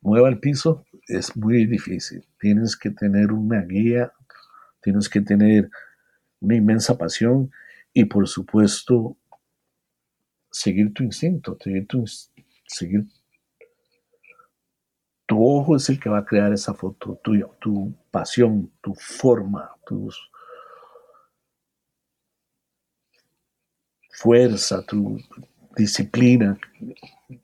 mueva 0.00 0.28
el 0.28 0.38
piso, 0.38 0.84
es 1.08 1.36
muy 1.36 1.66
difícil. 1.66 2.24
Tienes 2.38 2.76
que 2.76 2.90
tener 2.90 3.32
una 3.32 3.62
guía, 3.62 4.12
tienes 4.82 5.08
que 5.08 5.20
tener 5.20 5.70
una 6.40 6.56
inmensa 6.56 6.96
pasión 6.96 7.50
y 7.92 8.04
por 8.04 8.28
supuesto 8.28 9.16
seguir 10.50 10.92
tu 10.94 11.02
instinto, 11.02 11.56
seguir 11.60 11.86
tu, 11.86 12.04
seguir 12.66 13.06
tu 15.26 15.46
ojo 15.46 15.76
es 15.76 15.88
el 15.90 16.00
que 16.00 16.08
va 16.08 16.20
a 16.20 16.24
crear 16.24 16.52
esa 16.54 16.72
foto, 16.72 17.20
tu, 17.22 17.38
tu 17.60 17.94
pasión, 18.10 18.72
tu 18.80 18.94
forma, 18.94 19.70
tu 19.86 20.08
fuerza, 24.20 24.82
tu 24.82 25.18
disciplina. 25.76 26.58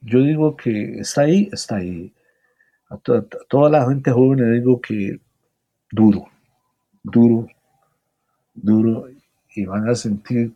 Yo 0.01 0.21
digo 0.21 0.57
que 0.57 1.01
está 1.01 1.23
ahí, 1.23 1.49
está 1.53 1.77
ahí 1.77 2.13
a, 2.91 2.99
toda 3.49 3.71
la 3.71 3.87
gente 3.87 4.11
joven 4.11 4.41
le 4.41 4.59
digo 4.59 4.81
que 4.81 5.21
duro, 5.91 6.27
duro, 7.03 7.47
duro, 8.55 9.09
y 9.55 9.65
van 9.65 9.89
a 9.89 9.95
sentir 9.95 10.53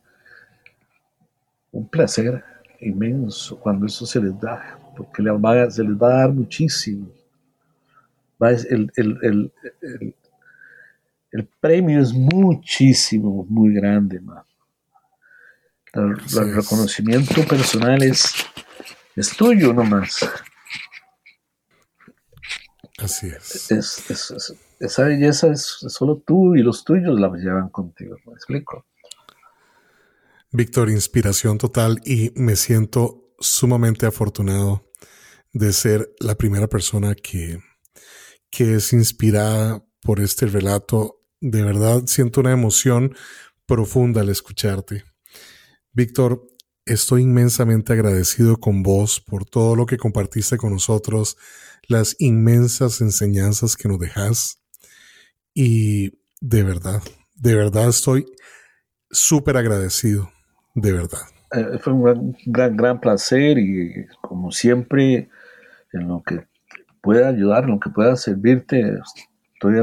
un 1.73 1.89
placer 1.89 2.43
inmenso 2.81 3.59
cuando 3.59 3.87
eso 3.87 4.07
se 4.07 4.21
les 4.21 4.39
da, 4.41 4.79
porque 4.97 5.23
les 5.23 5.33
va, 5.33 5.71
se 5.71 5.83
les 5.83 5.97
va 5.97 6.09
a 6.09 6.19
dar 6.19 6.33
muchísimo. 6.33 7.09
el, 8.41 8.91
el, 8.97 9.53
el, 11.33 11.49
premio 11.61 12.01
es 12.01 12.13
muchísimo, 12.13 13.47
muy 13.49 13.75
grande, 13.75 14.21
El, 15.93 16.17
reconocimiento 16.55 17.45
personal 17.47 18.03
es, 18.03 18.35
es 19.17 19.37
tuyo 19.37 19.73
nomás. 19.73 20.29
Así 22.99 23.29
es. 23.29 23.71
esa 24.81 25.05
belleza 25.05 25.53
es 25.53 25.63
solo 25.63 26.23
tú 26.27 26.57
y 26.57 26.63
los 26.63 26.85
tuyos 26.85 27.19
la 27.19 27.31
llevan 27.31 27.69
contigo, 27.69 28.17
¿me 28.27 28.33
explico? 28.33 28.85
Víctor, 30.51 30.91
inspiración 30.91 31.59
total 31.59 32.01
y 32.05 32.33
me 32.35 32.57
siento 32.57 33.35
sumamente 33.39 34.07
afortunado 34.07 34.91
de 35.53 35.73
ser 35.73 36.13
la 36.21 36.37
primera 36.37 36.67
persona 36.69 37.15
que, 37.15 37.61
que 38.51 38.77
es 38.77 38.93
inspirada 38.93 39.85
por 40.03 40.21
este 40.21 40.47
relato. 40.47 41.23
De 41.41 41.63
verdad 41.63 42.03
siento 42.07 42.41
una 42.41 42.53
emoción 42.53 43.15
profunda 43.67 44.23
al 44.23 44.31
escucharte. 44.31 45.05
Víctor, 45.93 46.47
estoy 46.85 47.23
inmensamente 47.23 47.93
agradecido 47.93 48.59
con 48.59 48.83
vos 48.83 49.21
por 49.21 49.45
todo 49.45 49.77
lo 49.77 49.87
que 49.87 49.97
compartiste 49.99 50.57
con 50.57 50.73
nosotros 50.73 51.37
las 51.87 52.17
inmensas 52.19 53.01
enseñanzas 53.01 53.77
que 53.77 53.89
nos 53.89 53.99
dejas. 53.99 54.63
Y 55.55 56.13
de 56.41 56.63
verdad, 56.63 57.03
de 57.35 57.55
verdad 57.55 57.89
estoy 57.89 58.27
súper 59.11 59.57
agradecido, 59.57 60.31
de 60.75 60.93
verdad. 60.93 61.23
Eh, 61.53 61.79
fue 61.81 61.95
un 61.95 62.37
gran, 62.47 62.77
gran, 62.77 63.01
placer 63.01 63.59
y 63.59 64.07
como 64.21 64.53
siempre, 64.53 65.31
en 65.93 66.09
lo 66.09 66.23
que 66.23 66.47
pueda 67.01 67.29
ayudar, 67.29 67.65
en 67.65 67.71
lo 67.71 67.81
que 67.81 67.91
pueda 67.91 68.17
servirte, 68.17 68.99
estoy 69.55 69.79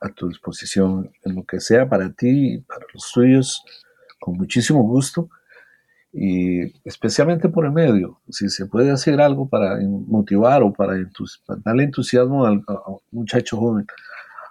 a 0.00 0.08
tu 0.10 0.28
disposición, 0.28 1.10
en 1.24 1.34
lo 1.34 1.44
que 1.44 1.58
sea 1.58 1.88
para 1.88 2.12
ti 2.12 2.54
y 2.54 2.58
para 2.60 2.86
los 2.94 3.10
tuyos, 3.12 3.64
con 4.24 4.38
muchísimo 4.38 4.82
gusto 4.82 5.28
y 6.10 6.62
especialmente 6.88 7.50
por 7.50 7.66
el 7.66 7.72
medio, 7.72 8.22
si 8.30 8.48
se 8.48 8.64
puede 8.64 8.90
hacer 8.90 9.20
algo 9.20 9.46
para 9.50 9.76
motivar 9.86 10.62
o 10.62 10.72
para, 10.72 10.94
darle 11.62 11.82
entusiasmo 11.82 12.46
a, 12.46 12.52
un 12.52 13.00
muchacho 13.10 13.58
joven 13.58 13.86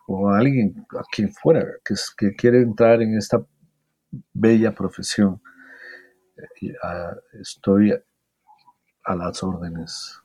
o 0.05 0.29
a 0.29 0.37
alguien, 0.37 0.85
a 0.91 1.01
quien 1.11 1.33
fuera, 1.33 1.65
que, 1.83 1.95
que 2.15 2.35
quiere 2.35 2.61
entrar 2.61 3.01
en 3.01 3.17
esta 3.17 3.43
bella 4.31 4.75
profesión, 4.75 5.41
eh, 6.37 6.75
estoy 7.41 7.95
a 9.05 9.15
las 9.15 9.41
órdenes. 9.41 10.19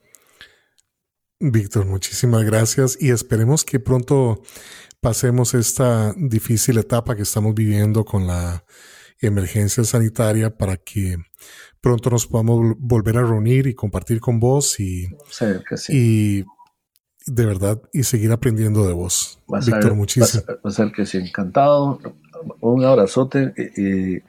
Víctor, 1.41 1.87
muchísimas 1.87 2.45
gracias 2.45 2.99
y 3.01 3.13
esperemos 3.13 3.65
que 3.65 3.81
pronto 3.81 4.43
pasemos 5.01 5.55
esta 5.55 6.13
difícil 6.19 6.77
etapa 6.77 7.17
que 7.17 7.23
estamos 7.23 7.55
viviendo 7.55 8.05
con 8.05 8.27
la 8.27 8.63
emergencia 9.21 9.85
sanitaria 9.85 10.57
para 10.57 10.77
que 10.77 11.16
pronto 11.81 12.11
nos 12.11 12.27
podamos 12.27 12.77
volver 12.79 13.19
a 13.19 13.23
reunir 13.23 13.66
y 13.66 13.75
compartir 13.75 14.21
con 14.21 14.41
vos 14.41 14.79
y, 14.81 15.09
y 15.89 16.45
de 17.27 17.47
verdad 17.47 17.81
y 17.93 18.05
seguir 18.05 18.33
aprendiendo 18.33 18.87
de 18.87 18.93
vos. 18.93 19.39
Víctor, 19.49 19.95
muchísimas 19.95 20.45
Va 20.49 20.71
a 20.71 20.71
ser 20.71 20.93
que 20.93 21.07
sí, 21.07 21.19
encantado. 21.19 21.99
Un 22.61 22.85
abrazote 22.85 23.53
y, 23.77 24.23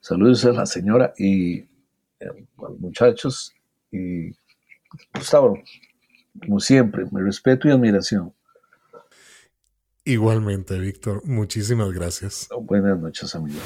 saludos 0.00 0.44
a 0.44 0.52
la 0.52 0.66
señora 0.66 1.12
y 1.18 1.58
eh, 1.58 1.66
a 2.58 2.62
los 2.62 2.80
muchachos 2.80 3.54
y 3.90 4.30
Gustavo, 5.14 5.58
como 6.40 6.60
siempre, 6.60 7.04
mi 7.10 7.20
respeto 7.20 7.68
y 7.68 7.72
admiración. 7.72 8.32
Igualmente, 10.04 10.78
Víctor, 10.78 11.26
muchísimas 11.26 11.92
gracias. 11.92 12.48
Buenas 12.60 12.98
noches, 12.98 13.34
amigo. 13.34 13.58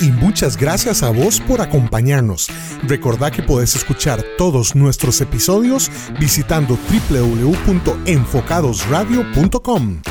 Y 0.00 0.10
muchas 0.10 0.56
gracias 0.56 1.04
a 1.04 1.10
vos 1.10 1.40
por 1.40 1.60
acompañarnos. 1.60 2.48
Recordá 2.88 3.30
que 3.30 3.42
podés 3.42 3.76
escuchar 3.76 4.24
todos 4.36 4.74
nuestros 4.74 5.20
episodios 5.20 5.90
visitando 6.18 6.76
www.enfocadosradio.com. 7.10 10.02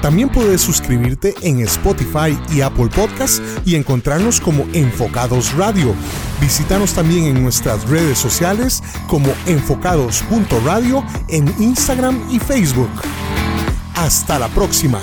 También 0.00 0.30
puedes 0.30 0.62
suscribirte 0.62 1.34
en 1.42 1.60
Spotify 1.60 2.38
y 2.54 2.62
Apple 2.62 2.88
Podcasts 2.94 3.42
y 3.66 3.74
encontrarnos 3.74 4.40
como 4.40 4.64
Enfocados 4.72 5.52
Radio. 5.54 5.94
Visítanos 6.40 6.94
también 6.94 7.24
en 7.24 7.42
nuestras 7.42 7.86
redes 7.88 8.18
sociales 8.18 8.82
como 9.08 9.32
enfocados.radio 9.46 11.04
en 11.28 11.52
Instagram 11.58 12.18
y 12.30 12.38
Facebook. 12.38 12.90
Hasta 13.94 14.38
la 14.38 14.48
próxima. 14.48 15.02